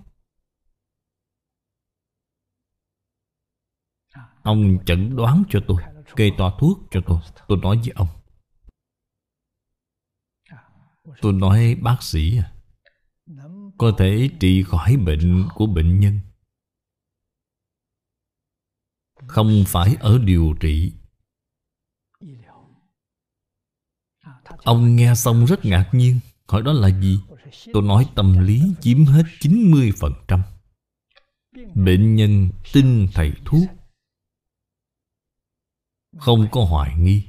[4.44, 5.84] Ông chẩn đoán cho tôi,
[6.16, 7.20] Kê toa thuốc cho tôi.
[7.48, 8.08] Tôi nói với ông.
[11.22, 12.54] Tôi nói, bác sĩ à
[13.78, 16.20] Có thể trị khỏi bệnh của bệnh nhân.
[19.28, 20.94] Không phải ở điều trị
[24.64, 26.20] Ông nghe xong rất ngạc nhiên.
[26.48, 27.20] Hỏi đó là gì?
[27.74, 30.42] Tôi nói tâm lý chiếm hết 90%
[31.76, 33.64] Bệnh nhân tin thầy thuốc.
[36.18, 37.24] Không có hoài nghi.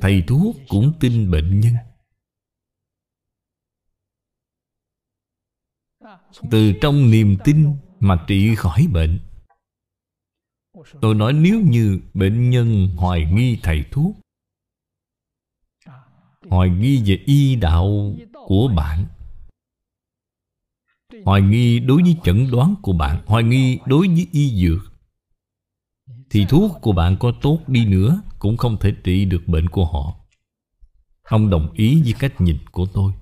[0.00, 1.74] Thầy thuốc cũng tin bệnh nhân.
[6.50, 9.20] Từ trong niềm tin mà trị khỏi bệnh.
[11.00, 14.16] Tôi nói nếu như bệnh nhân hoài nghi thầy thuốc
[16.50, 19.06] Hoài nghi về y đạo của bạn.
[21.24, 23.22] Hoài nghi đối với chẩn đoán của bạn.
[23.26, 24.92] Hoài nghi đối với y dược.
[26.30, 29.84] Thì thuốc của bạn có tốt đi nữa, Cũng không thể trị được bệnh của
[29.84, 30.16] họ.
[31.22, 33.12] Ông đồng ý với cách nhìn của tôi.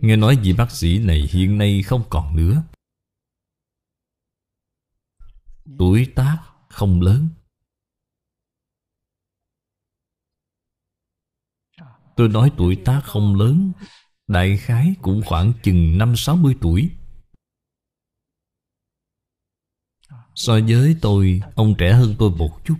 [0.00, 2.62] Nghe nói vị bác sĩ này hiện nay không còn nữa.
[5.78, 6.38] Tuổi tác
[6.68, 7.28] không lớn.
[12.16, 13.72] Tôi nói tuổi ta không lớn,
[14.28, 16.90] Đại khái cũng khoảng chừng năm sáu mươi tuổi.
[20.34, 22.76] So với tôi, Ông trẻ hơn tôi một chút.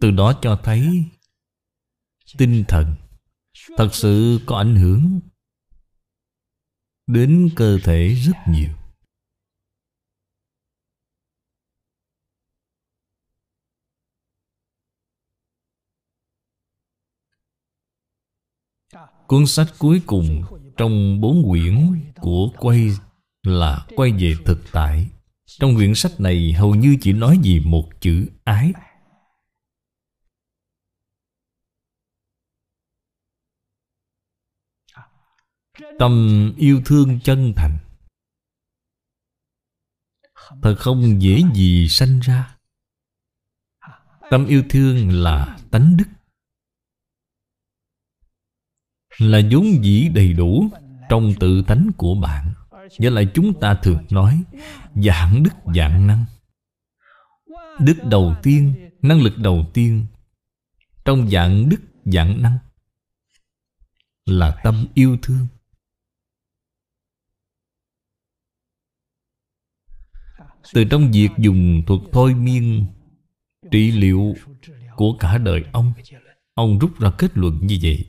[0.00, 1.04] Từ đó cho thấy
[2.38, 2.94] Tinh thần
[3.76, 5.20] Thật sự có ảnh hưởng
[7.06, 8.79] Đến cơ thể rất nhiều.
[19.30, 20.42] Cuốn sách cuối cùng
[20.76, 22.88] trong bốn quyển của quay
[23.42, 25.06] là quay về thực tại.
[25.46, 28.72] Trong quyển sách này hầu như chỉ nói gì một chữ ái.
[35.98, 37.78] Tâm yêu thương chân thành
[40.62, 42.56] Thật không dễ gì sanh ra
[44.30, 46.19] Tâm yêu thương là tánh đức
[49.20, 50.68] là vốn dĩ đầy đủ
[51.08, 52.54] trong tự tánh của bạn.
[52.98, 54.42] Với lại chúng ta thường nói
[54.94, 56.24] Dạng đức dạng năng.
[57.80, 60.06] Đức đầu tiên, Năng lực đầu tiên
[61.04, 62.58] Trong dạng đức dạng năng
[64.26, 65.46] Là tâm yêu thương.
[70.72, 72.86] Từ trong việc dùng thuật thôi miên
[73.70, 74.34] Trị liệu
[74.96, 75.92] Của cả đời ông
[76.54, 78.06] Ông rút ra kết luận như vậy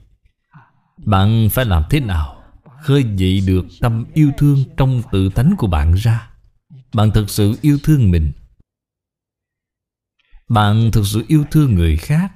[1.05, 2.43] bạn phải làm thế nào
[2.81, 6.31] Khơi dậy được tâm yêu thương Trong tự tánh của bạn ra?
[6.93, 8.31] Bạn thực sự yêu thương mình?
[10.47, 12.31] Bạn thực sự yêu thương người khác?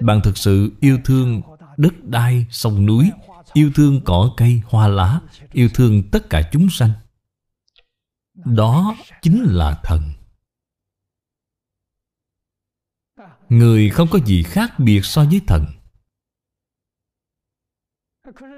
[0.00, 1.42] Bạn thực sự yêu thương
[1.76, 3.10] đất đai, sông núi
[3.52, 5.20] Yêu thương cỏ cây, hoa lá
[5.52, 6.90] Yêu thương tất cả chúng sanh?
[8.34, 10.02] Đó chính là thần.
[13.48, 15.66] Người không có gì khác biệt so với thần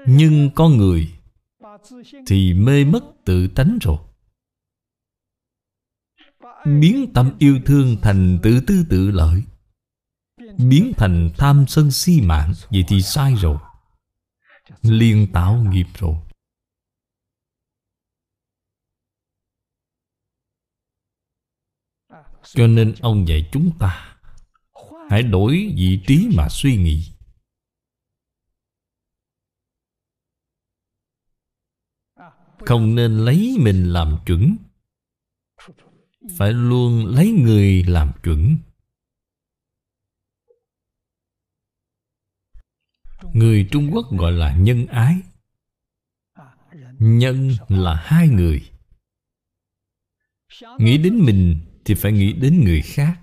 [0.07, 1.13] nhưng con người
[2.27, 3.97] thì mê mất tự tánh rồi.
[6.65, 9.43] Biến tâm yêu thương thành tự tư tự lợi.
[10.57, 13.57] Biến thành tham sân si mạng, vậy thì sai rồi.
[14.81, 16.15] Liên tạo nghiệp rồi.
[22.43, 24.17] Cho nên ông dạy chúng ta,
[25.09, 27.10] hãy đổi vị trí mà suy nghĩ.
[32.65, 34.57] Không nên lấy mình làm chuẩn.
[36.37, 38.57] Phải luôn lấy người làm chuẩn.
[43.33, 45.21] Người Trung Quốc gọi là nhân ái.
[46.99, 48.71] Nhân là hai người.
[50.77, 53.21] Nghĩ đến mình thì phải nghĩ đến người khác.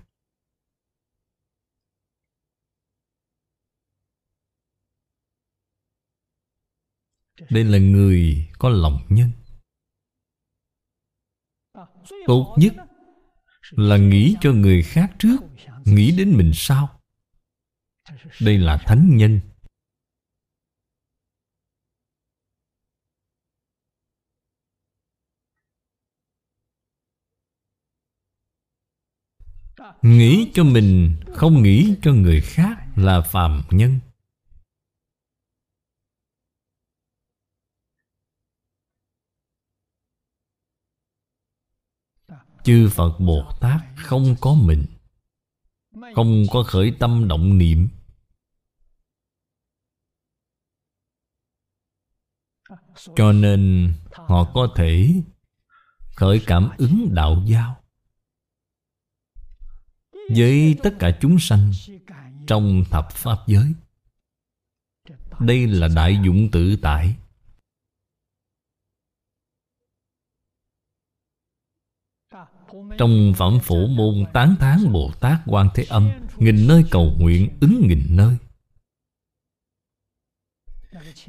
[7.50, 9.30] Đây là người có lòng nhân.
[12.26, 12.74] Tốt nhất
[13.70, 15.36] là nghĩ cho người khác trước,
[15.84, 17.00] Nghĩ đến mình sau.
[18.40, 19.40] Đây là thánh nhân.
[30.02, 33.98] Nghĩ cho mình, Không nghĩ cho người khác Là phàm nhân.
[42.62, 44.86] Chư Phật Bồ Tát không có mình,
[46.14, 47.88] Không có khởi tâm động niệm
[53.16, 55.22] Cho nên họ có thể
[56.14, 57.76] khởi cảm ứng đạo giao
[60.36, 61.72] với tất cả chúng sanh
[62.46, 63.72] trong thập pháp giới.
[65.40, 67.16] Đây là đại dụng tự tại.
[72.98, 77.58] Trong Phẩm Phổ Môn tán thán Bồ Tát Quan Thế Âm, Nghìn nơi cầu nguyện
[77.60, 78.36] ứng nghìn nơi.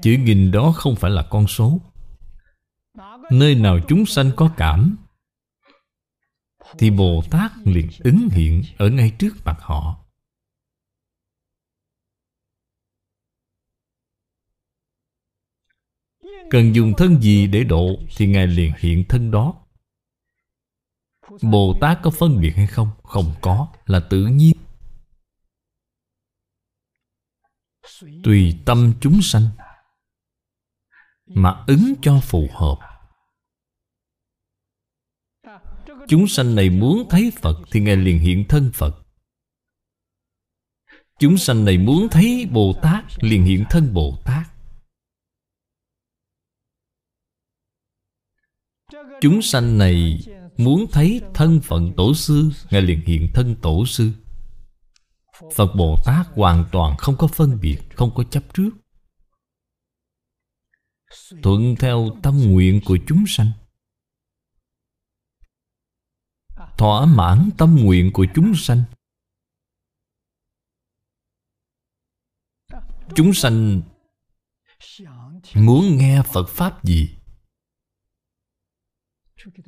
[0.02, 1.80] Chữ nghìn đó không phải là con số.
[3.32, 4.98] Nơi nào chúng sanh có cảm,
[6.78, 10.06] Thì Bồ Tát liền ứng hiện Ở ngay trước mặt họ.
[16.50, 19.56] Cần dùng thân gì để độ, Thì Ngài liền hiện thân đó.
[21.42, 22.90] Bồ Tát có phân biệt hay không?
[23.04, 24.58] Không có, là tự nhiên.
[28.24, 29.50] Tùy tâm chúng sanh
[31.26, 32.78] Mà ứng cho phù hợp.
[36.08, 39.06] Chúng sanh này muốn thấy Phật Thì Ngài liền hiện thân Phật.
[41.20, 44.48] Chúng sanh này muốn thấy Bồ Tát Liền hiện thân Bồ Tát
[49.22, 50.20] Chúng sanh này
[50.60, 54.12] Muốn thấy thân phận tổ sư, Ngài liền hiện thân tổ sư.
[55.56, 58.70] Phật Bồ Tát hoàn toàn không có phân biệt, Không có chấp trước.
[61.44, 63.52] Thuận theo tâm nguyện của chúng sanh.
[66.78, 68.84] Thỏa mãn tâm nguyện của chúng sanh.
[73.16, 73.82] Chúng sanh
[75.56, 77.19] Muốn nghe Phật Pháp gì?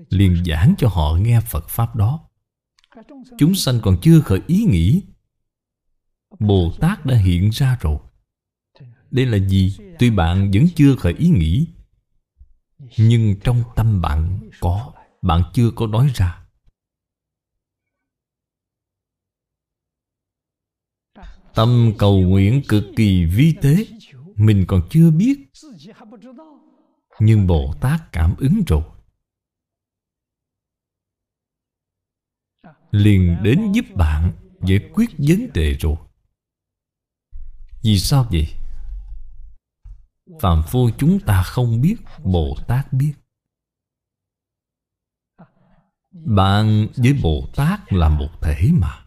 [0.09, 2.29] Liền giảng cho họ nghe Phật Pháp đó.
[3.37, 5.03] Chúng sanh còn chưa khởi ý nghĩ.
[6.39, 7.97] Bồ Tát đã hiện ra rồi.
[9.11, 9.77] Đây là gì?
[9.99, 11.67] Tuy bạn vẫn chưa khởi ý nghĩ.
[12.97, 16.45] Nhưng trong tâm bạn có, Bạn chưa có nói ra.
[21.55, 23.87] Tâm cầu nguyện cực kỳ vi tế.
[24.35, 25.49] Mình còn chưa biết.
[27.19, 28.83] Nhưng Bồ Tát cảm ứng rồi.
[32.91, 35.95] Liền đến giúp bạn giải quyết vấn đề rồi.
[37.83, 38.47] Vì sao vậy?
[40.41, 43.13] Phàm phu chúng ta không biết, bồ tát biết.
[46.11, 49.05] Bạn với bồ tát là một thể mà.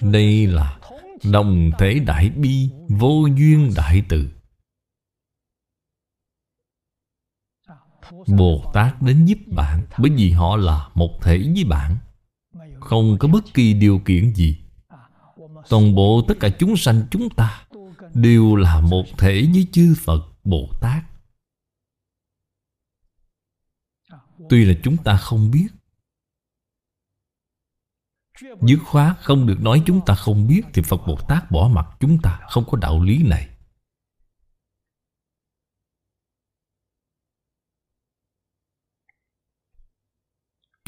[0.00, 0.80] Đây là
[1.32, 4.37] đồng thể đại bi vô duyên đại từ.
[8.26, 11.96] Bồ Tát đến giúp bạn, Bởi vì họ là một thể với bạn.
[12.80, 14.58] Không có bất kỳ điều kiện gì.
[15.68, 17.64] Toàn bộ tất cả chúng sanh chúng ta
[18.14, 21.04] Đều là một thể với chư Phật Bồ Tát
[24.48, 25.68] Tuy là chúng ta không biết,
[28.60, 31.86] Dứt khoát không được nói chúng ta không biết Thì Phật Bồ Tát bỏ mặt
[32.00, 33.48] chúng ta, Không có đạo lý này.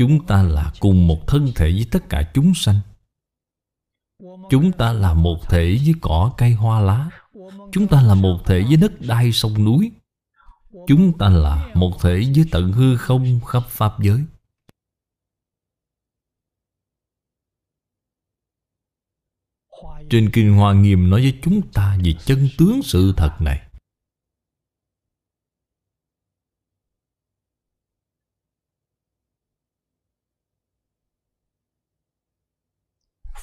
[0.00, 2.80] Chúng ta là cùng một thân thể với tất cả chúng sanh.
[4.50, 7.10] Chúng ta là một thể với cỏ, cây, hoa, lá.
[7.72, 9.92] Chúng ta là một thể với đất đai, sông, núi.
[10.86, 14.24] Chúng ta là một thể với tận hư không, khắp Pháp giới.
[20.10, 23.69] Trên Kinh Hoa Nghiêm nói với chúng ta về chân tướng sự thật này.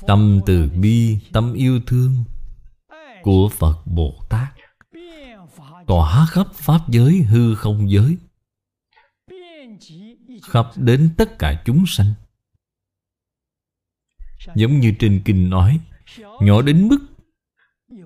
[0.08, 2.24] Tâm từ bi, tâm yêu thương
[3.22, 4.54] Của Phật Bồ Tát
[5.88, 8.18] Tỏa khắp Pháp giới hư không giới
[10.44, 12.14] Khắp đến tất cả chúng sanh.
[14.56, 15.80] Giống như trên kinh nói
[16.42, 17.00] Nhỏ đến mức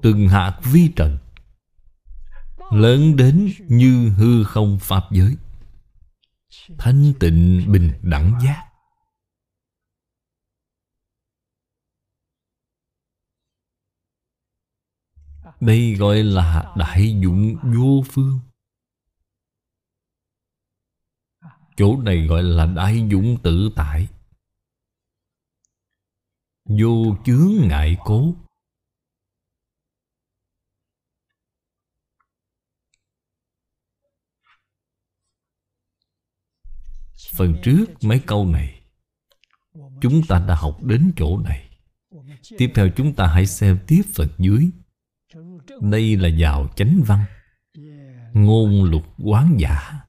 [0.02, 1.18] Từng hạt vi trần
[2.72, 5.36] Lớn đến như hư không Pháp giới.
[6.78, 8.71] Thanh tịnh bình đẳng giác.
[15.62, 18.40] Đây gọi là đại dụng vô phương.
[21.78, 24.08] Chỗ này gọi là đại dụng tự tại.
[26.66, 28.36] Vô chướng ngại cố.
[37.34, 38.82] Phần trước mấy câu này,
[40.02, 41.70] Chúng ta đã học đến chỗ này.
[42.58, 44.70] Tiếp theo chúng ta hãy xem tiếp phần dưới
[45.82, 47.26] đây là vào chánh văn.
[48.34, 50.02] Ngôn lục quán giả.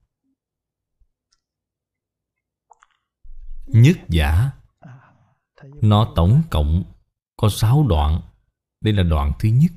[3.67, 4.51] Nhất giả.
[5.83, 6.85] Nó tổng cộng
[7.37, 8.21] có sáu đoạn.
[8.81, 9.73] Đây là đoạn thứ nhất.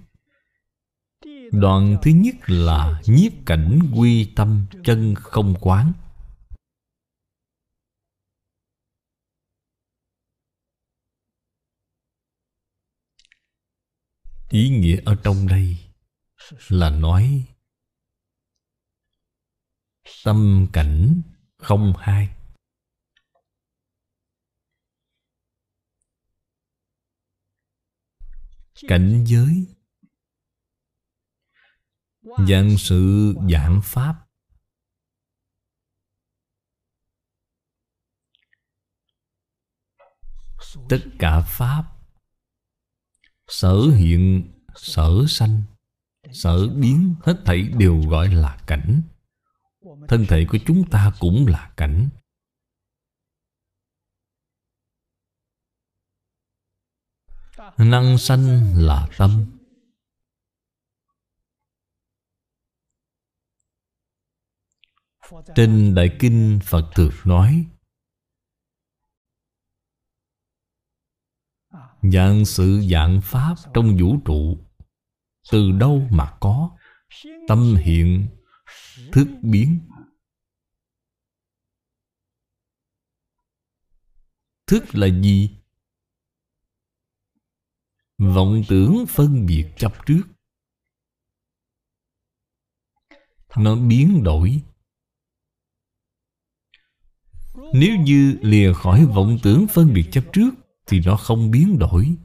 [1.52, 5.94] Đoạn thứ nhất là nhiếp cảnh quy tâm chân không quán.
[14.50, 15.85] Ý nghĩa ở trong đây
[16.68, 17.46] là nói,
[20.24, 21.22] tâm cảnh
[21.58, 22.30] không hai.
[28.88, 29.66] Cảnh giới,
[32.48, 34.16] dạng sự dạng pháp.
[40.90, 41.96] Tất cả pháp
[43.48, 45.75] sở hiện sở sanh.
[46.32, 49.02] Sở biến hết thảy đều gọi là cảnh.
[50.08, 52.10] Thân thể của chúng ta cũng là cảnh.
[57.78, 59.46] Năng sanh là tâm.
[65.56, 67.66] Trên Đại Kinh Phật thường nói,
[72.02, 74.65] Dạng sự dạng Pháp trong vũ trụ.
[75.52, 76.78] Từ đâu mà có?
[77.48, 78.28] Tâm hiện,
[79.12, 79.80] Thức biến.
[84.68, 85.58] Thức là gì?
[88.18, 90.22] Vọng tưởng phân biệt chấp trước.
[93.58, 94.62] Nó biến đổi.
[97.74, 100.50] Nếu như lìa khỏi vọng tưởng phân biệt chấp trước,
[100.86, 102.18] Thì nó không biến đổi.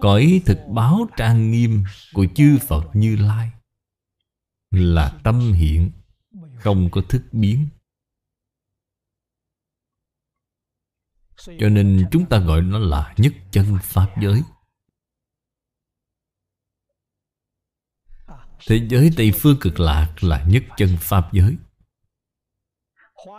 [0.00, 3.50] Cõi thực báo trang nghiêm Của chư Phật Như Lai
[4.70, 5.92] Là tâm hiện,
[6.60, 7.68] Không có thức biến.
[11.36, 14.42] Cho nên chúng ta gọi nó là nhất chân Pháp giới.
[18.66, 21.56] Thế giới Tây Phương cực lạc là nhất chân Pháp giới.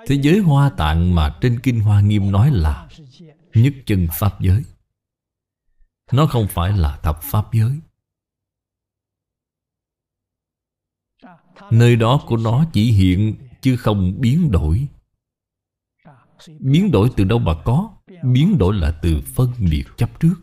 [0.08, 2.90] Thế giới Hoa Tạng mà trên Kinh Hoa Nghiêm nói là
[3.54, 4.64] Nhất chân Pháp giới.
[6.12, 7.80] Nó không phải là thập Pháp giới.
[11.72, 14.88] Nơi đó của nó chỉ hiện chứ không biến đổi.
[16.60, 17.98] Biến đổi từ đâu mà có?
[18.24, 20.36] Biến đổi là từ phân biệt chấp trước.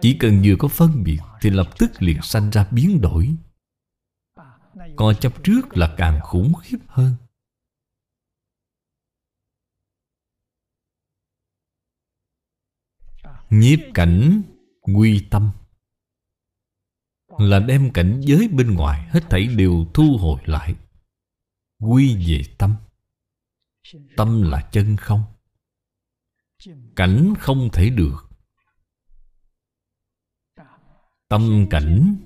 [0.00, 3.34] Chỉ cần vừa có phân biệt Thì lập tức liền sanh ra biến đổi.
[4.96, 7.14] Còn chấp trước là càng khủng khiếp hơn.
[13.50, 14.42] Nhiếp cảnh
[14.82, 15.50] quy tâm.
[17.38, 20.74] Là đem cảnh giới bên ngoài Hết thảy đều thu hồi lại.
[21.78, 22.76] Quy về tâm.
[24.16, 25.22] Tâm là chân không.
[26.96, 28.28] Cảnh không thể được.
[31.28, 32.16] Tâm cảnh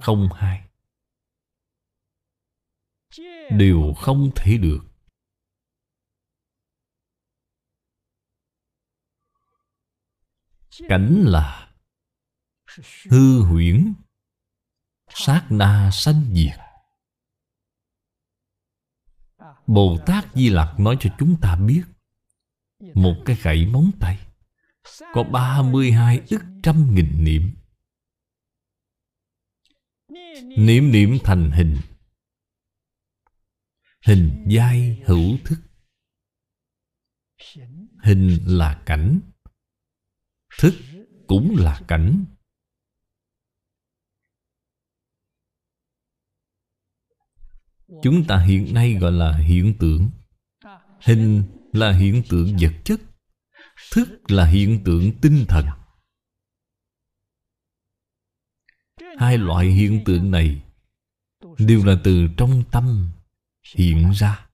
[0.00, 0.68] không hai.
[3.50, 4.90] Đều không thể được.
[10.88, 11.59] Cảnh là
[13.10, 13.94] Hư huyễn,
[15.08, 16.60] Sát na sanh diệt.
[19.66, 21.82] Bồ Tát Di Lặc nói cho chúng ta biết,
[22.94, 24.18] Một cái gậy móng tay
[25.12, 27.54] Có 32 ức trăm nghìn niệm.
[30.56, 31.76] Niệm niệm thành hình.
[34.06, 35.58] Hình giai hữu thức.
[38.02, 39.20] Hình là cảnh,
[40.58, 40.74] Thức
[41.26, 42.24] cũng là cảnh.
[48.02, 50.10] Chúng ta hiện nay gọi là hiện tượng.
[51.00, 51.42] Hình
[51.72, 53.00] là hiện tượng vật chất.
[53.92, 55.66] Thức là hiện tượng tinh thần.
[59.18, 60.62] Hai loại hiện tượng này
[61.58, 63.12] Đều là từ trong tâm
[63.76, 64.46] hiện ra.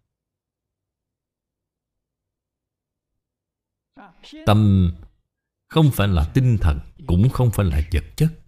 [4.47, 4.91] Tâm
[5.69, 8.46] không phải là tinh thần, Cũng không phải là vật chất.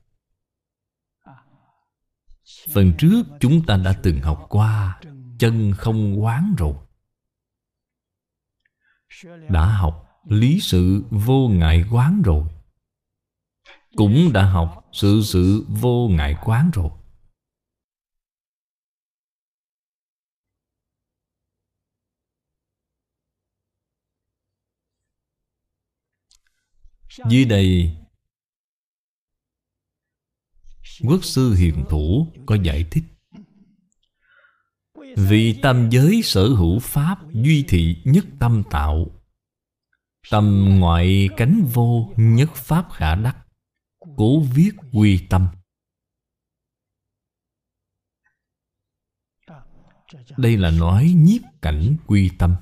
[2.74, 5.01] Phần trước chúng ta đã từng học qua,
[5.39, 6.74] Chân không quán rồi.
[9.51, 12.48] Đã học lý sự vô ngại quán rồi.
[13.97, 16.90] Cũng đã học sự sự vô ngại quán rồi.
[27.30, 27.97] Dưới đây
[31.05, 33.05] Quốc sư hiền thủ có giải thích.
[35.16, 39.07] Vì tam giới sở hữu pháp Duy thị nhất tâm tạo,
[40.31, 43.37] Tâm ngoại cánh vô Nhất pháp khả đắc,
[44.16, 45.49] Cố viết quy tâm.
[50.37, 52.55] Đây là nói nhiếp cảnh quy tâm.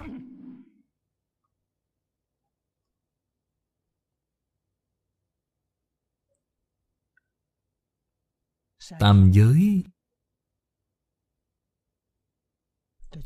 [9.00, 9.84] Tam giới.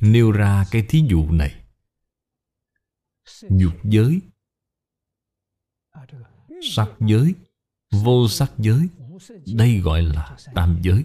[0.00, 1.64] Nêu ra cái thí dụ này.
[3.50, 4.20] Dục giới.
[6.62, 7.34] Sắc giới.
[7.90, 8.88] Vô sắc giới.
[9.56, 11.04] Đây gọi là tam giới.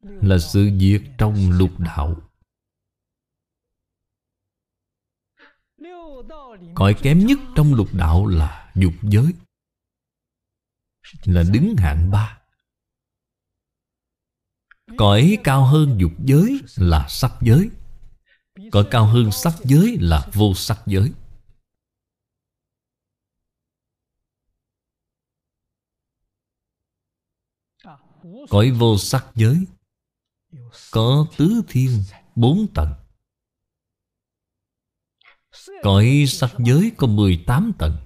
[0.00, 2.30] Là sự việc trong lục đạo.
[6.74, 9.32] Cõi kém nhất trong lục đạo là dục giới.
[11.24, 12.45] Là đứng hạng ba.
[14.96, 17.70] Cõi cao hơn dục giới là sắc giới.
[18.72, 21.12] Cõi cao hơn sắc giới là vô sắc giới.
[28.48, 29.66] Cõi vô sắc giới
[30.90, 32.02] Có tứ thiên
[32.36, 32.94] bốn tầng.
[35.82, 37.96] Cõi sắc giới có 18 tầng,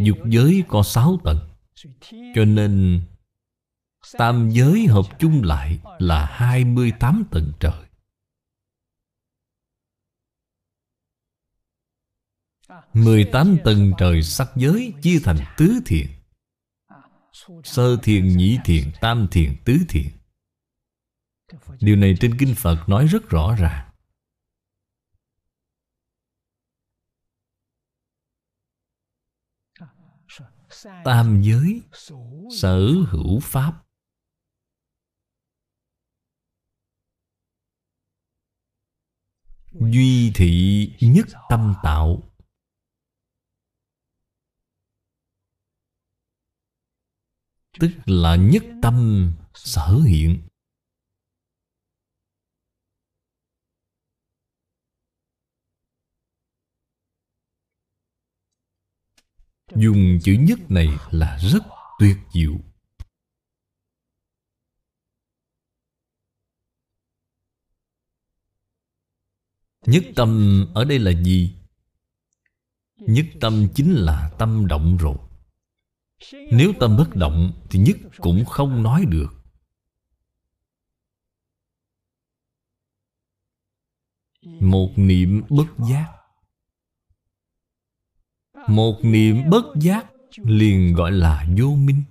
[0.00, 1.38] Dục giới có 6 tầng.
[2.34, 3.02] Cho nên
[4.18, 7.82] Tam giới hợp chung lại là 28 tầng trời.
[12.94, 16.08] 18 tầng trời sắc giới chia thành tứ thiện
[17.64, 20.10] Sơ thiện, nhị thiện, tam thiện, tứ thiện
[21.80, 23.88] Điều này trên Kinh Phật nói rất rõ ràng.
[31.04, 31.82] Tam giới
[32.60, 33.81] Sở hữu Pháp.
[39.72, 42.22] Duy thị nhất tâm tạo.
[47.80, 50.48] Tức là nhất tâm sở hiện.
[59.74, 61.62] Dùng chữ nhất này là rất
[61.98, 62.71] tuyệt diệu.
[69.86, 71.54] Nhất tâm ở đây là gì?
[72.96, 75.16] Nhất tâm chính là tâm động rồi.
[76.52, 79.28] Nếu tâm bất động Thì nhất cũng không nói được.
[84.42, 86.12] Một niệm bất giác.
[88.68, 90.06] Một niệm bất giác
[90.36, 92.02] Liền gọi là vô minh.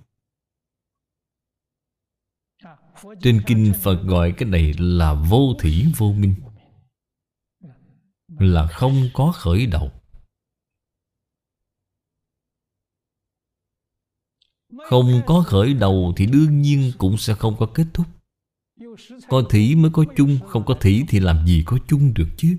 [3.22, 6.34] Trên kinh Phật gọi cái này là vô thủy vô minh.
[8.42, 9.90] Là không có khởi đầu.
[14.88, 18.06] Không có khởi đầu thì đương nhiên cũng sẽ không có kết thúc.
[19.28, 22.56] Có thủy mới có chung, Không có thủy thì làm gì có chung được chứ?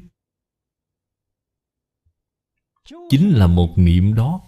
[3.10, 4.42] Chính là một niệm đó.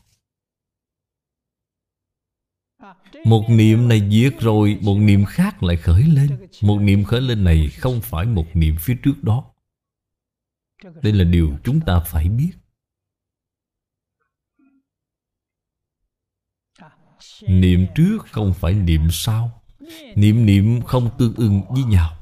[3.26, 6.48] Một niệm này diệt rồi, Một niệm khác lại khởi lên.
[6.62, 9.55] Một niệm khởi lên này không phải một niệm phía trước đó.
[10.84, 12.52] Đây là điều chúng ta phải biết.
[17.48, 19.64] Niệm trước không phải niệm sau.
[20.16, 22.18] Niệm niệm không tương ưng với nhau.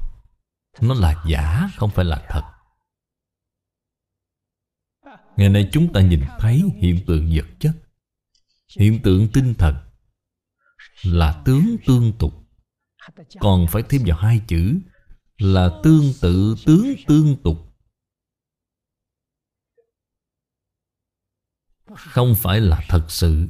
[0.80, 2.42] Nó là giả, không phải là thật.
[5.36, 7.72] Ngày nay chúng ta nhìn thấy hiện tượng vật chất.
[8.78, 9.74] Hiện tượng tinh thần
[11.02, 12.32] Là tướng tương tục.
[13.40, 14.80] Còn phải thêm vào hai chữ
[15.38, 17.73] Là tương tự, tướng tương tục.
[21.94, 23.48] Không phải là thật sự.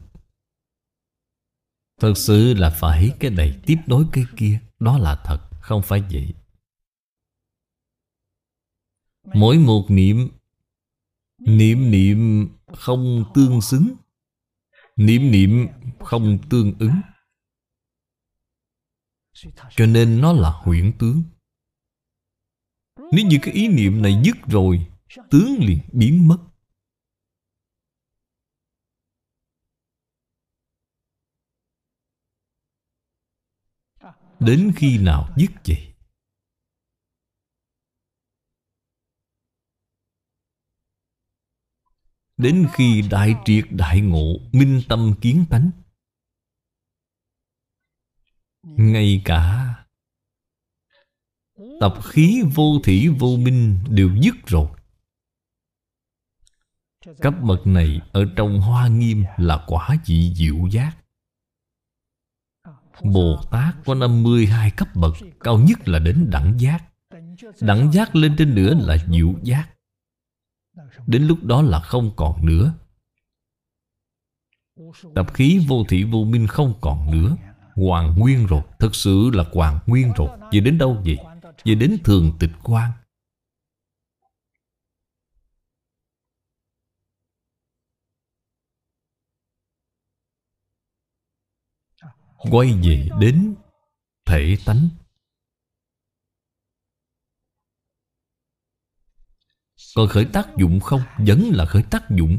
[2.00, 4.60] Thật sự là phải cái này tiếp nối cái kia.
[4.80, 6.34] Đó là thật, không phải vậy.
[9.34, 10.28] Mỗi một niệm
[11.38, 13.94] Niệm niệm không tương xứng.
[14.96, 15.66] Niệm niệm
[16.00, 17.00] không tương ứng.
[19.76, 21.22] Cho nên nó là huyễn tướng.
[23.12, 24.86] Nếu như cái ý niệm này dứt rồi
[25.30, 26.38] Tướng liền biến mất.
[34.40, 35.94] Đến khi nào dứt vậy?
[42.36, 45.70] Đến khi đại triệt đại ngộ, Minh tâm kiến tánh.
[48.62, 49.70] Ngay cả
[51.80, 54.68] Tập khí vô thủy vô minh Đều dứt rồi.
[57.22, 61.03] Cấp bậc này Ở trong hoa nghiêm là quả dị diệu giác.
[63.02, 66.84] Bồ Tát có 52 cấp bậc, Cao nhất là đến đẳng giác.
[67.60, 69.68] Đẳng giác lên trên nữa là diệu giác.
[71.06, 72.72] Đến lúc đó là không còn nữa.
[75.14, 77.36] Tập khí vô thị vô minh không còn nữa.
[77.74, 80.28] Hoàn nguyên rồi Thật sự là hoàn nguyên rồi.
[80.52, 81.18] Về đến đâu vậy?
[81.64, 82.90] Về đến thường tịch quan.
[92.50, 93.54] Quay về đến
[94.26, 94.88] thể tánh.
[99.94, 101.00] Còn khởi tác dụng không?
[101.18, 102.38] Vẫn là khởi tác dụng.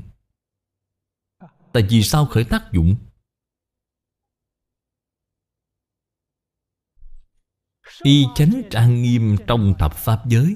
[1.73, 2.95] Tại vì sao khởi tác dụng?
[8.03, 10.55] Y chánh trang nghiêm trong thập pháp giới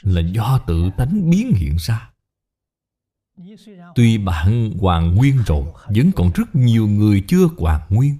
[0.00, 2.12] Là do tự tánh biến hiện ra.
[3.94, 8.16] Tuy bạn hoàn nguyên rồi, Vẫn còn rất nhiều người chưa hoàn nguyên.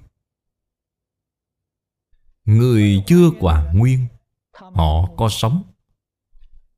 [2.45, 4.07] Người chưa hoàn nguyên,
[4.53, 5.63] Họ có sống.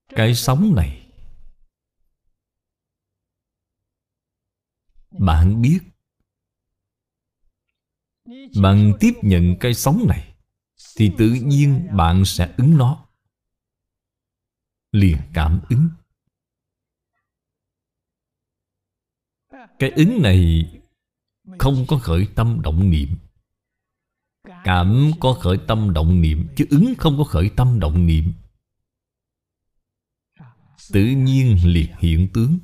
[0.08, 1.06] Cái sống này,
[5.10, 5.78] Bạn biết.
[8.62, 10.34] Bạn tiếp nhận cái sống này,
[10.96, 13.06] Thì tự nhiên bạn sẽ ứng nó.
[14.92, 15.88] Liền cảm ứng.
[19.82, 20.70] Cái ứng này
[21.58, 23.08] Không có khởi tâm động niệm.
[24.64, 28.32] Cảm có khởi tâm động niệm, Chứ ứng không có khởi tâm động niệm.
[30.92, 32.58] Tự nhiên liệt hiện tướng.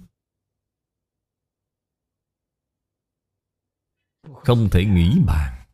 [4.22, 5.66] Không thể nghĩ bàn.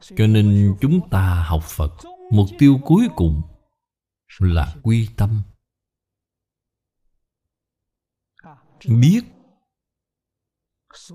[0.00, 1.92] Cho nên chúng ta học Phật,
[2.30, 3.42] Mục tiêu cuối cùng
[4.38, 5.42] là quy tâm.
[8.88, 9.20] Biết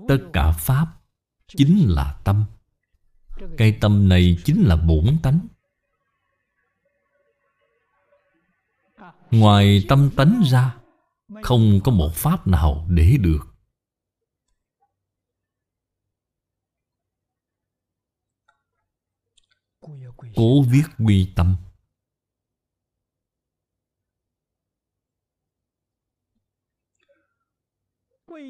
[0.08, 0.98] Tất cả Pháp
[1.46, 2.44] Chính là tâm.
[3.56, 5.48] Cái tâm này chính là bổn tánh.
[9.30, 10.76] Ngoài tâm tánh ra
[11.42, 13.54] Không có một Pháp nào để được.
[20.36, 21.56] Cố viết quy tâm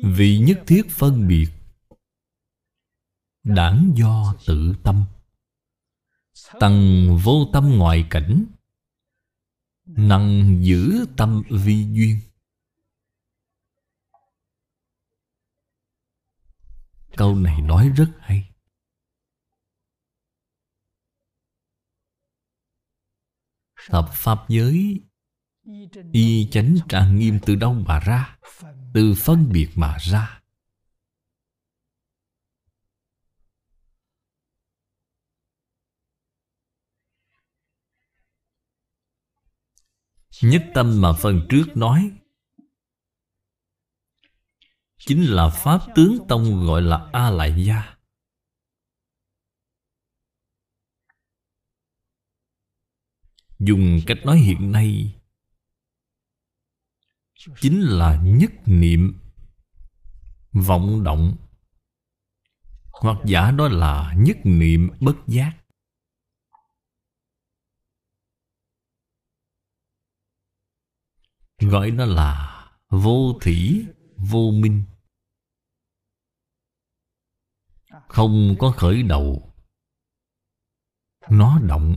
[0.03, 1.49] Vì nhất thiết phân biệt.
[3.43, 5.05] Đảng do tự tâm.
[6.61, 8.45] Tầng vô tâm ngoại cảnh.
[9.85, 12.21] Năng giữ tâm vi duyên.
[17.17, 18.51] Câu này nói rất hay.
[23.89, 25.01] Thập Pháp giới
[26.13, 28.39] Y chánh trang nghiêm từ đâu mà ra?
[28.95, 30.43] Từ phân biệt mà ra.
[40.43, 42.13] Nhất tâm mà phần trước nói
[44.99, 47.97] Chính là Pháp tướng Tông gọi là A Lại Gia
[53.59, 55.18] Dùng cách nói hiện nay
[57.57, 59.21] Chính là nhất niệm
[60.53, 61.37] Vọng động.
[62.93, 65.53] Hoặc giả đó là nhất niệm bất giác.
[71.59, 72.55] Gọi nó là
[72.89, 74.83] vô thủy, vô minh.
[78.09, 79.55] Không có khởi đầu.
[81.31, 81.97] Nó động.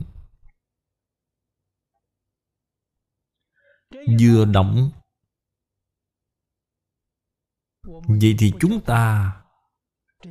[4.20, 4.90] Vừa động
[8.06, 9.32] Vậy thì chúng ta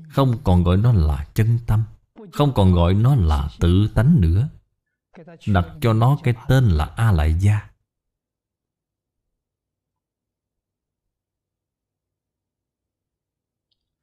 [0.09, 1.83] Không còn gọi nó là chân tâm
[2.33, 4.49] Không còn gọi nó là tự tánh nữa.
[5.47, 7.69] Đặt cho nó cái tên là A Lại Gia.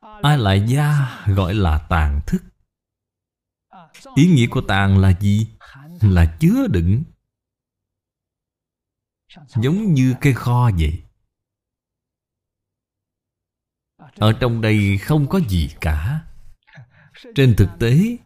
[0.00, 2.42] A Lại Gia gọi là tàn thức.
[4.14, 5.48] Ý nghĩa của tàn là gì?
[6.00, 7.02] Là chứa đựng.
[9.48, 11.07] Giống như cái kho vậy
[14.20, 16.20] Ở trong đây không có gì cả.
[17.34, 18.18] Trên thực tế,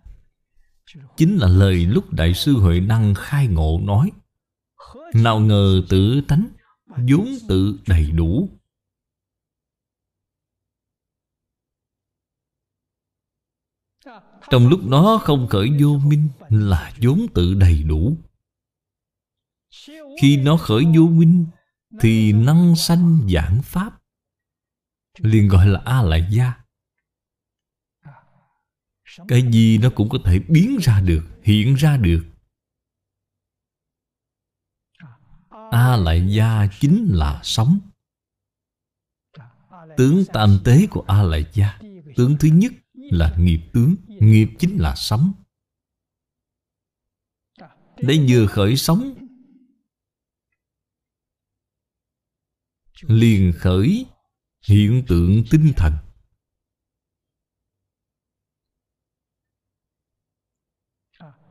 [1.17, 4.11] Chính là lời lúc Đại sư Huệ Năng khai ngộ nói,
[5.15, 6.49] Nào ngờ tự tánh,
[6.87, 8.49] vốn tự đầy đủ.
[14.51, 18.17] Trong lúc nó không khởi vô minh Là vốn tự đầy đủ.
[20.21, 21.47] Khi nó khởi vô minh
[22.01, 24.02] Thì năng sanh giảng pháp
[25.19, 26.55] liền gọi là a lại gia.
[29.29, 32.25] Cái gì nó cũng có thể biến ra được, hiện ra được.
[35.71, 37.79] A lại gia chính là sống.
[39.97, 41.79] Tướng tam tế của a lại gia,
[42.17, 45.33] tướng thứ nhất là nghiệp tướng, nghiệp chính là sống.
[47.97, 49.15] Để vừa khởi sống,
[53.03, 54.07] liền khởi
[54.63, 55.93] hiện tượng tinh thần.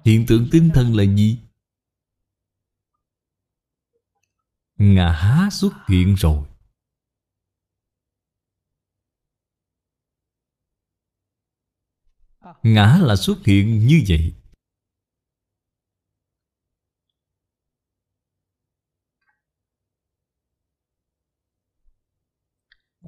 [0.06, 1.40] Hiện tượng tinh thần là gì?
[4.76, 6.48] Ngã xuất hiện rồi.
[12.64, 14.41] Ngã là xuất hiện như vậy.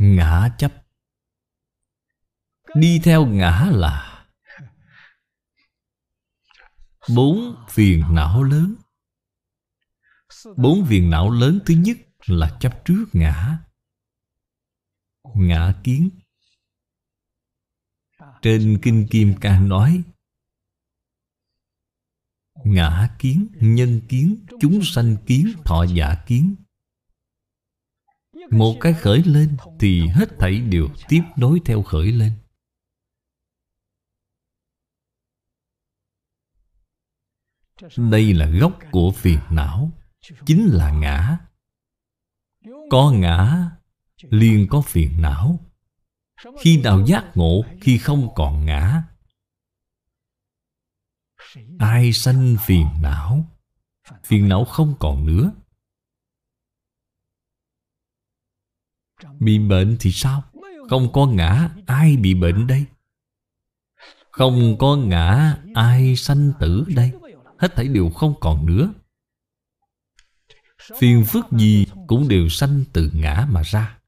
[0.04, 0.72] Ngã chấp.
[2.76, 4.26] Đi theo ngã là
[7.16, 8.76] Bốn phiền não lớn.
[10.58, 13.60] Bốn phiền não lớn thứ nhất là chấp trước ngã.
[15.36, 16.10] Ngã kiến.
[18.42, 20.04] Trên Kinh Kim Cang nói
[22.66, 26.56] Ngã kiến, nhân kiến, chúng sanh kiến, thọ giả kiến.
[28.52, 32.32] Một cái khởi lên Thì hết thảy đều tiếp nối theo khởi lên.
[37.98, 39.92] Đây là gốc của phiền não,
[40.46, 41.38] Chính là ngã.
[42.90, 43.70] Có ngã,
[44.22, 45.60] liền có phiền não.
[46.60, 49.04] Khi nào giác ngộ, Khi không còn ngã.
[51.80, 53.46] Ai sanh phiền não?
[54.24, 55.52] Phiền não không còn nữa.
[59.40, 60.44] Bị bệnh thì sao?
[60.90, 62.86] Không có ngã Ai bị bệnh đây?
[64.32, 67.12] Không có ngã Ai sanh tử đây?
[67.58, 68.94] Hết thảy đều không còn nữa.
[71.00, 74.00] Phiền phức gì cũng đều sanh từ ngã mà ra.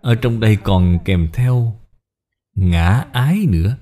[0.00, 1.80] Ở trong đây còn kèm theo
[2.54, 3.76] Ngã ái nữa.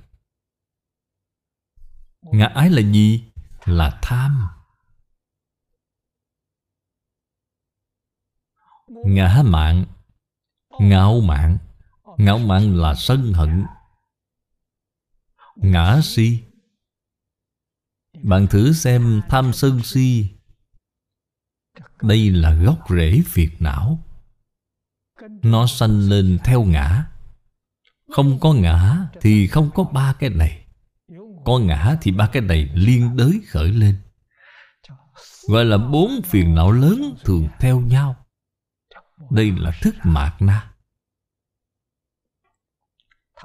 [2.23, 3.25] Ngã ái là gì?
[3.65, 4.47] Là tham
[9.05, 9.85] Ngã mạng.
[10.81, 11.59] Ngạo mạng.
[12.19, 13.65] Ngạo mạng là sân hận.
[15.57, 16.39] Ngã si.
[18.23, 20.27] Bạn thử xem tham sân si.
[22.03, 23.99] Đây là gốc rễ phiền não.
[25.43, 27.07] Nó sanh lên theo ngã.
[28.13, 30.67] Không có ngã thì không có ba cái này.
[31.45, 33.97] Có ngã thì ba cái này liên đới khởi lên.
[35.49, 38.26] Gọi là bốn phiền não lớn thường theo nhau.
[39.31, 40.75] Đây là thức mạc na.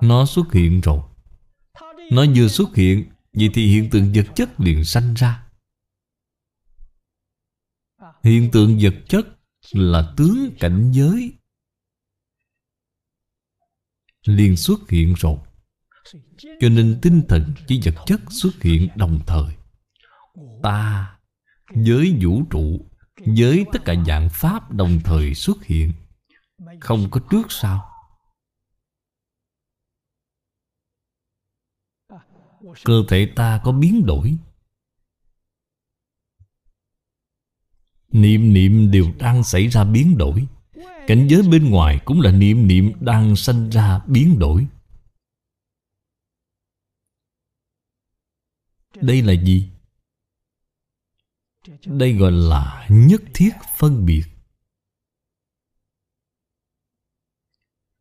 [0.01, 1.01] Nó xuất hiện rồi.
[2.11, 5.47] Nó vừa xuất hiện, Vậy thì hiện tượng vật chất liền sanh ra.
[8.23, 9.27] Hiện tượng vật chất
[9.71, 11.33] là tướng cảnh giới
[14.25, 15.37] liền xuất hiện rồi.
[16.37, 19.55] Cho nên tinh thần với vật chất xuất hiện đồng thời.
[20.63, 21.11] Ta
[21.75, 22.90] với vũ trụ
[23.25, 25.93] với tất cả dạng Pháp đồng thời xuất hiện,
[26.79, 27.87] Không có trước sau.
[32.85, 34.37] Cơ thể ta có biến đổi.
[38.11, 40.47] Niệm niệm đều đang xảy ra biến đổi.
[41.07, 44.67] Cảnh giới bên ngoài cũng là niệm niệm đang sanh ra biến đổi.
[48.95, 49.69] Đây là gì?
[51.85, 54.23] Đây gọi là nhất thiết phân biệt.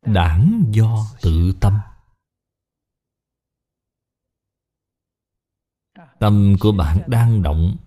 [0.01, 1.79] Đảng do tự tâm.
[6.19, 7.77] Tâm của bạn đang động,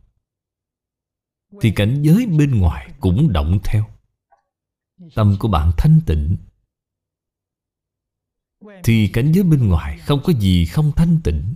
[1.60, 3.86] Thì cảnh giới bên ngoài cũng động theo.
[5.14, 6.36] Tâm của bạn thanh tịnh,
[8.84, 11.54] Thì cảnh giới bên ngoài không có gì không thanh tịnh.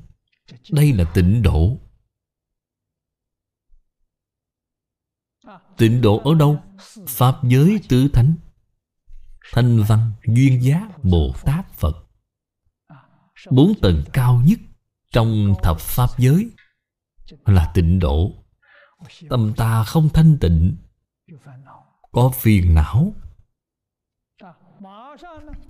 [0.71, 1.88] Đây là tịnh độ.
[5.79, 6.63] Tịnh độ ở đâu?
[7.09, 8.35] Pháp giới tứ thánh.
[9.53, 11.97] Thanh văn, duyên giác, Bồ Tát Phật.
[13.51, 14.59] Bốn tầng cao nhất
[15.13, 16.51] Trong thập Pháp giới
[17.47, 18.33] Là tịnh độ.
[19.31, 20.77] Tâm ta không thanh tịnh.
[22.13, 23.15] Có phiền não.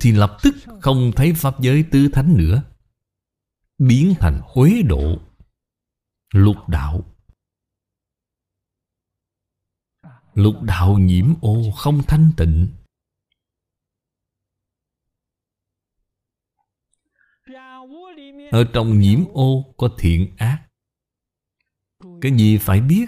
[0.01, 2.63] Thì lập tức không thấy Pháp giới tứ thánh nữa.
[3.79, 5.19] Biến thành huế độ
[6.33, 7.05] lục đạo.
[10.39, 12.69] Lục đạo nhiễm ô không thanh tịnh.
[18.51, 20.67] Ở trong nhiễm ô có thiện ác.
[22.21, 23.07] Cái gì phải biết?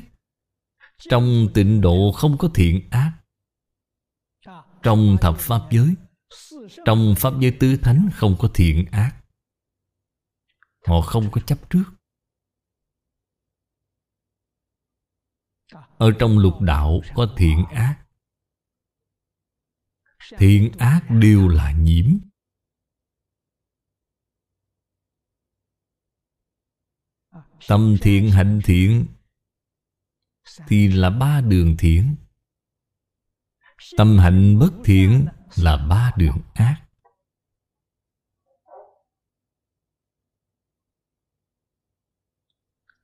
[0.98, 3.12] Trong tịnh độ không có thiện ác.
[4.82, 5.94] Trong thập pháp giới,
[6.84, 9.16] trong pháp giới tứ thánh không có thiện ác.
[10.86, 11.84] Họ không có chấp trước.
[15.98, 18.04] Ở trong lục đạo có thiện ác.
[20.38, 22.18] Thiện ác đều là nhiễm.
[27.68, 29.06] Tâm thiện, hạnh thiện
[30.68, 32.16] Thì là ba đường thiện.
[33.96, 36.86] Tâm hạnh bất thiện là ba đường ác.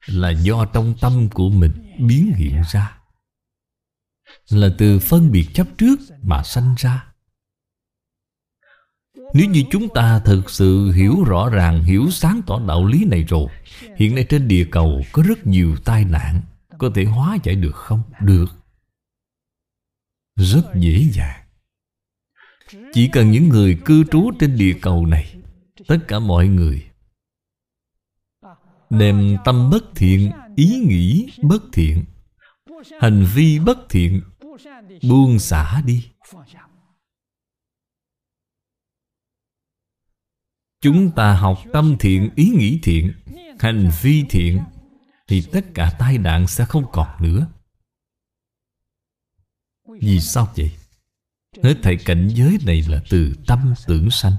[0.07, 2.99] Là do trong tâm của mình biến hiện ra.
[4.51, 7.07] Là từ phân biệt chấp trước mà sanh ra.
[9.35, 13.25] Nếu như chúng ta thực sự hiểu rõ ràng, Hiểu sáng tỏ đạo lý này
[13.25, 13.47] rồi,
[13.97, 16.43] Hiện nay trên địa cầu có rất nhiều tai nạn,
[16.79, 18.03] Có thể hóa giải được không?
[18.21, 18.47] Được.
[20.37, 21.47] Rất dễ dàng.
[22.93, 25.35] Chỉ cần những người cư trú trên địa cầu này,
[25.87, 26.87] Tất cả mọi người,
[28.91, 32.05] Đem tâm bất thiện Ý nghĩ bất thiện
[33.01, 34.23] Hành vi bất thiện
[35.09, 36.09] Buông xả đi.
[40.81, 43.13] Chúng ta học tâm thiện, ý nghĩ thiện
[43.59, 44.61] Hành vi thiện
[45.29, 47.47] Thì tất cả tai nạn sẽ không còn nữa.
[50.01, 50.71] Vì sao vậy?
[51.63, 54.33] Hết thảy cảnh giới này là từ tâm tưởng sanh.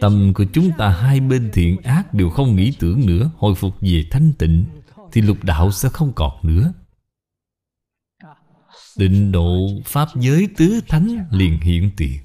[0.00, 3.74] Tâm của chúng ta hai bên thiện ác đều không nghĩ tưởng nữa, Hồi phục
[3.80, 4.66] về thanh tịnh,
[5.12, 6.72] Thì lục đạo sẽ không còn nữa.
[8.96, 12.20] Tịnh độ Pháp giới tứ thánh liền hiện tiền.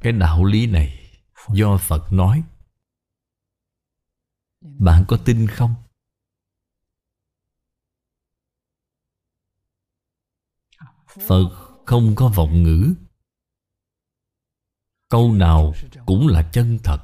[0.00, 1.02] Cái đạo lý này
[1.48, 2.42] Do Phật nói.
[4.60, 5.74] Bạn có tin không?
[11.20, 12.94] Phật không có vọng ngữ.
[15.08, 15.74] Câu nào
[16.06, 16.98] cũng là chân thật.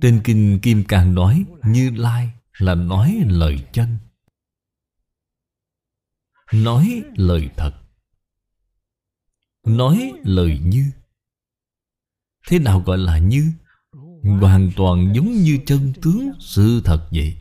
[0.00, 3.98] Trên Kinh Kim Cang nói, Như Lai là nói lời chân.
[6.52, 7.72] Nói lời thật.
[9.66, 10.90] Nói lời như.
[12.48, 13.52] Thế nào gọi là như?
[14.40, 17.36] Hoàn toàn giống như chân tướng sự thật vậy.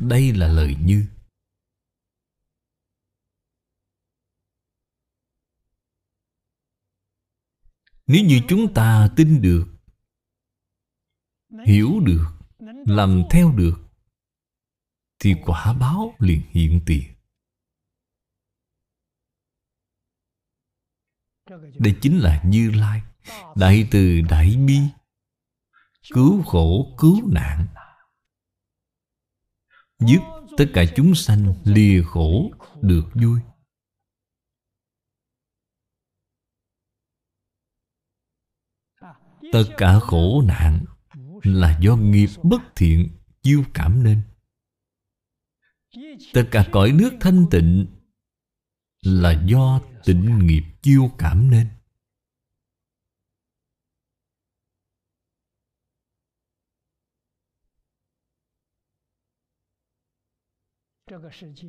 [0.00, 1.06] Đây là lời như.
[8.06, 9.66] Nếu như chúng ta tin được,
[11.66, 12.26] Hiểu được,
[12.86, 13.78] Làm theo được,
[15.18, 17.14] Thì quả báo liền hiện tiền.
[21.78, 23.02] Đây chính là Như Lai,
[23.56, 24.78] Đại từ đại bi,
[26.14, 27.66] Cứu khổ, cứu nạn.
[29.98, 30.20] Giúp
[30.56, 32.50] tất cả chúng sanh lìa khổ
[32.82, 33.40] được vui.
[39.52, 40.84] Tất cả khổ nạn
[41.42, 43.08] là do nghiệp bất thiện
[43.42, 44.22] chiêu cảm nên.
[46.32, 47.86] Tất cả cõi nước thanh tịnh
[49.02, 51.75] là do tịnh nghiệp chiêu cảm nên.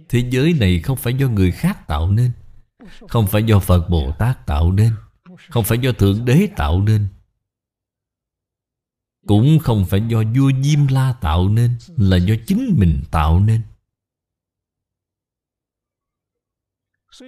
[0.10, 2.32] Thế giới này không phải do người khác tạo nên.
[3.10, 4.94] Không phải do Phật Bồ Tát tạo nên.
[5.50, 7.08] Không phải do Thượng Đế tạo nên.
[9.28, 13.62] Cũng không phải do vua Diêm La tạo nên, Là do chính mình tạo nên.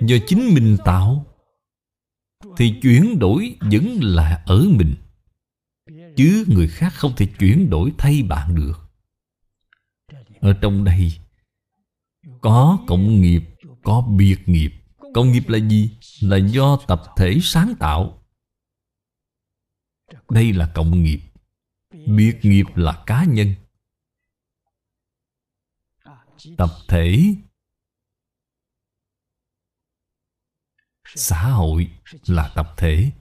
[0.01, 1.25] Do chính mình tạo,
[2.57, 4.95] Thì chuyển đổi vẫn là ở mình.
[6.17, 8.73] Chứ người khác không thể chuyển đổi thay bạn được.
[10.41, 11.11] Ở trong đây
[12.41, 13.41] có cộng nghiệp,
[13.83, 14.71] Có biệt nghiệp.
[15.13, 15.97] Cộng nghiệp là gì?
[16.21, 18.23] Là do tập thể sáng tạo.
[20.29, 21.19] Đây là cộng nghiệp.
[22.07, 23.55] Biệt nghiệp là cá nhân.
[26.57, 27.35] Tập thể
[31.15, 31.91] Xã hội
[32.27, 33.11] là tập thể.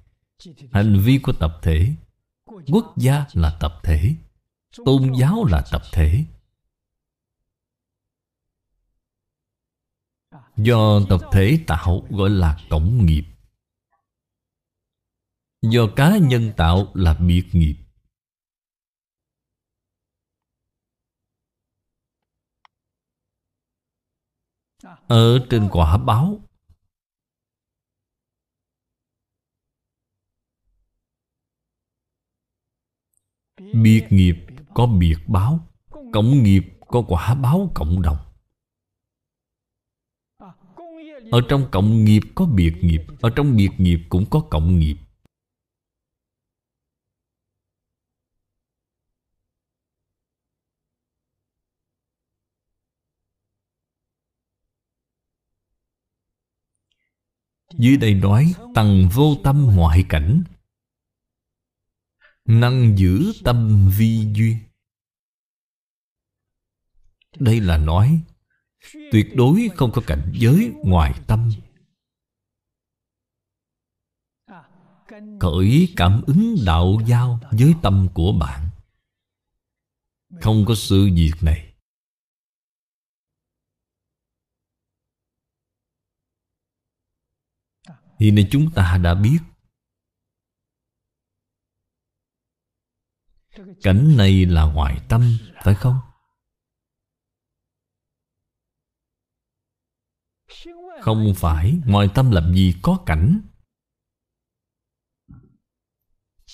[0.73, 1.95] Hành vi của tập thể,
[2.73, 4.15] Quốc gia là tập thể.
[4.85, 6.25] Tôn giáo là tập thể.
[10.59, 13.25] Do tập thể tạo gọi là cộng nghiệp.
[15.63, 17.77] Do cá nhân tạo là biệt nghiệp.
[25.09, 26.41] Ở trên quả báo,
[33.59, 34.37] Biệt nghiệp
[34.75, 35.61] có biệt báo
[36.13, 38.28] Cộng nghiệp có quả báo cộng đồng.
[41.31, 44.97] Ở trong cộng nghiệp có biệt nghiệp, Ở trong biệt nghiệp cũng có cộng nghiệp.
[57.79, 60.43] Dưới đây nói, Tầng vô tâm ngoại cảnh.
[62.45, 64.59] Năng giữ tâm vi duyên.
[67.39, 68.21] Đây là nói
[68.93, 71.51] Tuyệt đối không có cảnh giới ngoài tâm.
[75.41, 78.69] Khởi cảm ứng đạo giao với tâm của bạn.
[80.41, 81.75] Không có sự việc này.
[88.19, 89.39] Thì nên chúng ta đã biết.
[93.83, 96.08] Cảnh này là ngoại tâm, Phải không?
[101.03, 103.41] Không phải, ngoài tâm làm gì có cảnh.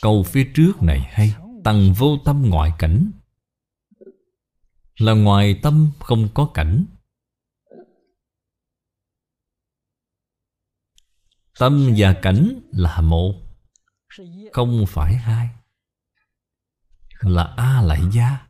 [0.02, 1.34] Câu phía trước này hay
[1.64, 3.10] Tăng vô tâm ngoại cảnh.
[4.98, 6.84] Là ngoài tâm không có cảnh.
[11.58, 13.34] Tâm và cảnh là một,
[14.52, 15.48] Không phải hai.
[17.20, 18.48] Là A lại gia.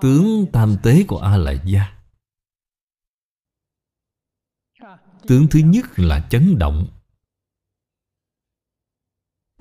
[0.00, 1.93] Tướng tam tế của A lại gia.
[5.26, 6.86] Tướng thứ nhất là chấn động.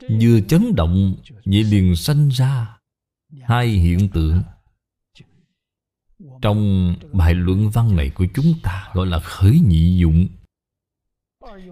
[0.09, 1.15] Vừa chấn động,
[1.45, 2.77] Vậy liền sanh ra
[3.41, 4.43] Hai hiện tượng.
[6.41, 10.27] Trong bài luận văn này của chúng ta Gọi là khởi nhị dụng.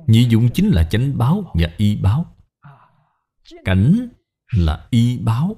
[0.07, 2.35] Nhị dụng chính là chánh báo và y báo.
[3.65, 4.09] Cảnh
[4.51, 5.55] là y báo.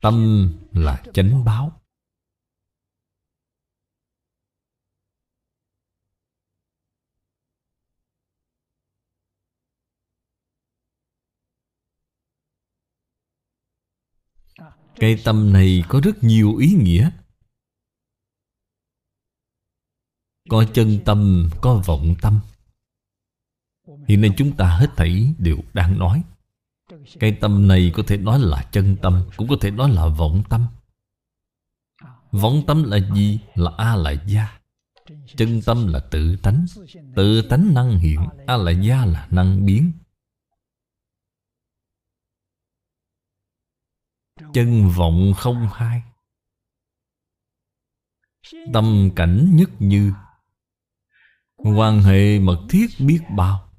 [0.00, 1.80] Tâm là chánh báo.
[14.96, 17.10] Cái tâm này có rất nhiều ý nghĩa.
[20.48, 22.40] Có chân tâm, có vọng tâm.
[24.08, 26.22] Hiện nay chúng ta hết thảy đều đang nói.
[27.20, 30.42] Cái tâm này có thể nói là chân tâm Cũng có thể nói là vọng
[30.48, 30.66] tâm.
[32.30, 33.40] Vọng tâm là gì?
[33.54, 34.60] Là A là gia
[35.36, 36.66] Chân tâm là tự tánh.
[37.16, 39.92] Tự tánh năng hiện A là gia là năng biến.
[44.36, 46.02] Chân vọng không hai.
[48.72, 50.12] Tâm cảnh nhất như.
[51.56, 53.72] Quan hệ mật thiết biết bao.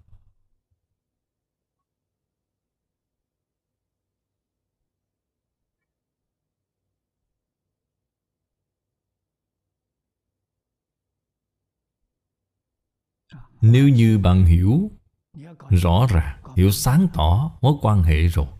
[13.62, 14.92] Nếu như bạn hiểu
[15.70, 18.57] rõ ràng, hiểu sáng tỏ mối quan hệ rồi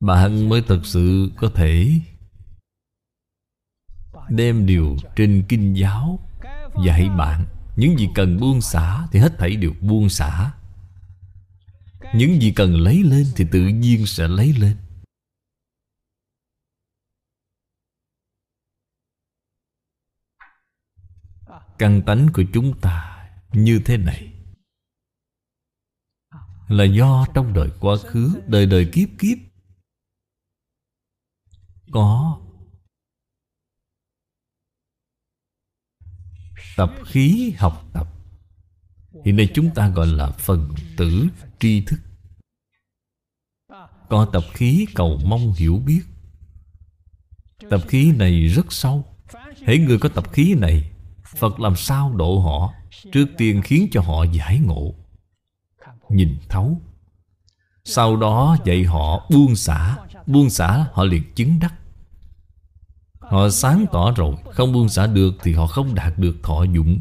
[0.00, 2.00] Bạn mới thật sự có thể
[4.30, 6.28] Đem điều trên kinh giáo
[6.86, 7.46] Dạy bạn.
[7.76, 10.54] Những gì cần buông xả Thì hết thảy đều buông xả.
[12.14, 14.76] Những gì cần lấy lên Thì tự nhiên sẽ lấy lên.
[21.78, 24.32] Căn tánh của chúng ta Như thế này.
[26.68, 29.49] Là do trong đời quá khứ, Đời đời kiếp kiếp
[31.92, 32.40] có.
[36.76, 38.08] Tập khí học tập.
[39.24, 41.26] Hiện nay chúng ta gọi là phần tử
[41.58, 42.00] tri thức.
[44.08, 46.02] Có tập khí cầu mong hiểu biết.
[47.70, 49.04] Tập khí này rất sâu.
[49.66, 50.90] Hễ người có tập khí này,
[51.24, 52.74] phật làm sao độ họ?
[53.12, 54.94] Trước tiên khiến cho họ giải ngộ.
[56.08, 56.80] Nhìn thấu
[57.94, 59.96] sau đó dạy họ buông xả
[60.26, 61.74] Buông xả họ liền chứng đắc.
[63.18, 67.00] Họ sáng tỏ rồi, Không buông xả được thì họ không đạt được thọ dụng.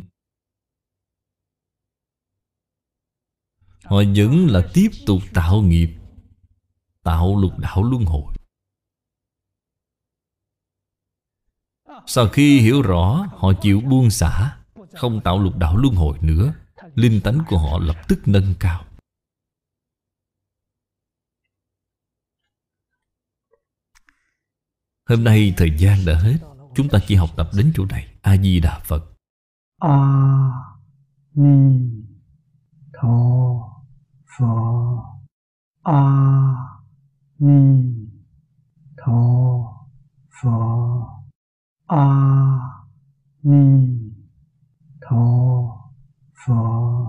[3.84, 5.90] Họ vẫn là tiếp tục tạo nghiệp,
[7.04, 8.34] Tạo lục đạo luân hồi.
[12.06, 14.58] Sau khi hiểu rõ Họ chịu buông xả,
[14.94, 16.54] Không tạo lục đạo luân hồi nữa,
[16.96, 18.86] Linh tánh của họ lập tức nâng cao.
[25.10, 26.38] Hôm nay thời gian đã hết.
[26.76, 28.08] Chúng ta chỉ học tập đến chỗ này.
[28.22, 29.06] A-di-đà Phật.
[29.80, 30.70] A-ni-tho
[34.38, 35.00] Phật
[35.84, 36.30] A-ni-tho
[40.42, 41.06] Phật
[41.88, 42.40] A-ni-tho
[46.48, 47.00] Phật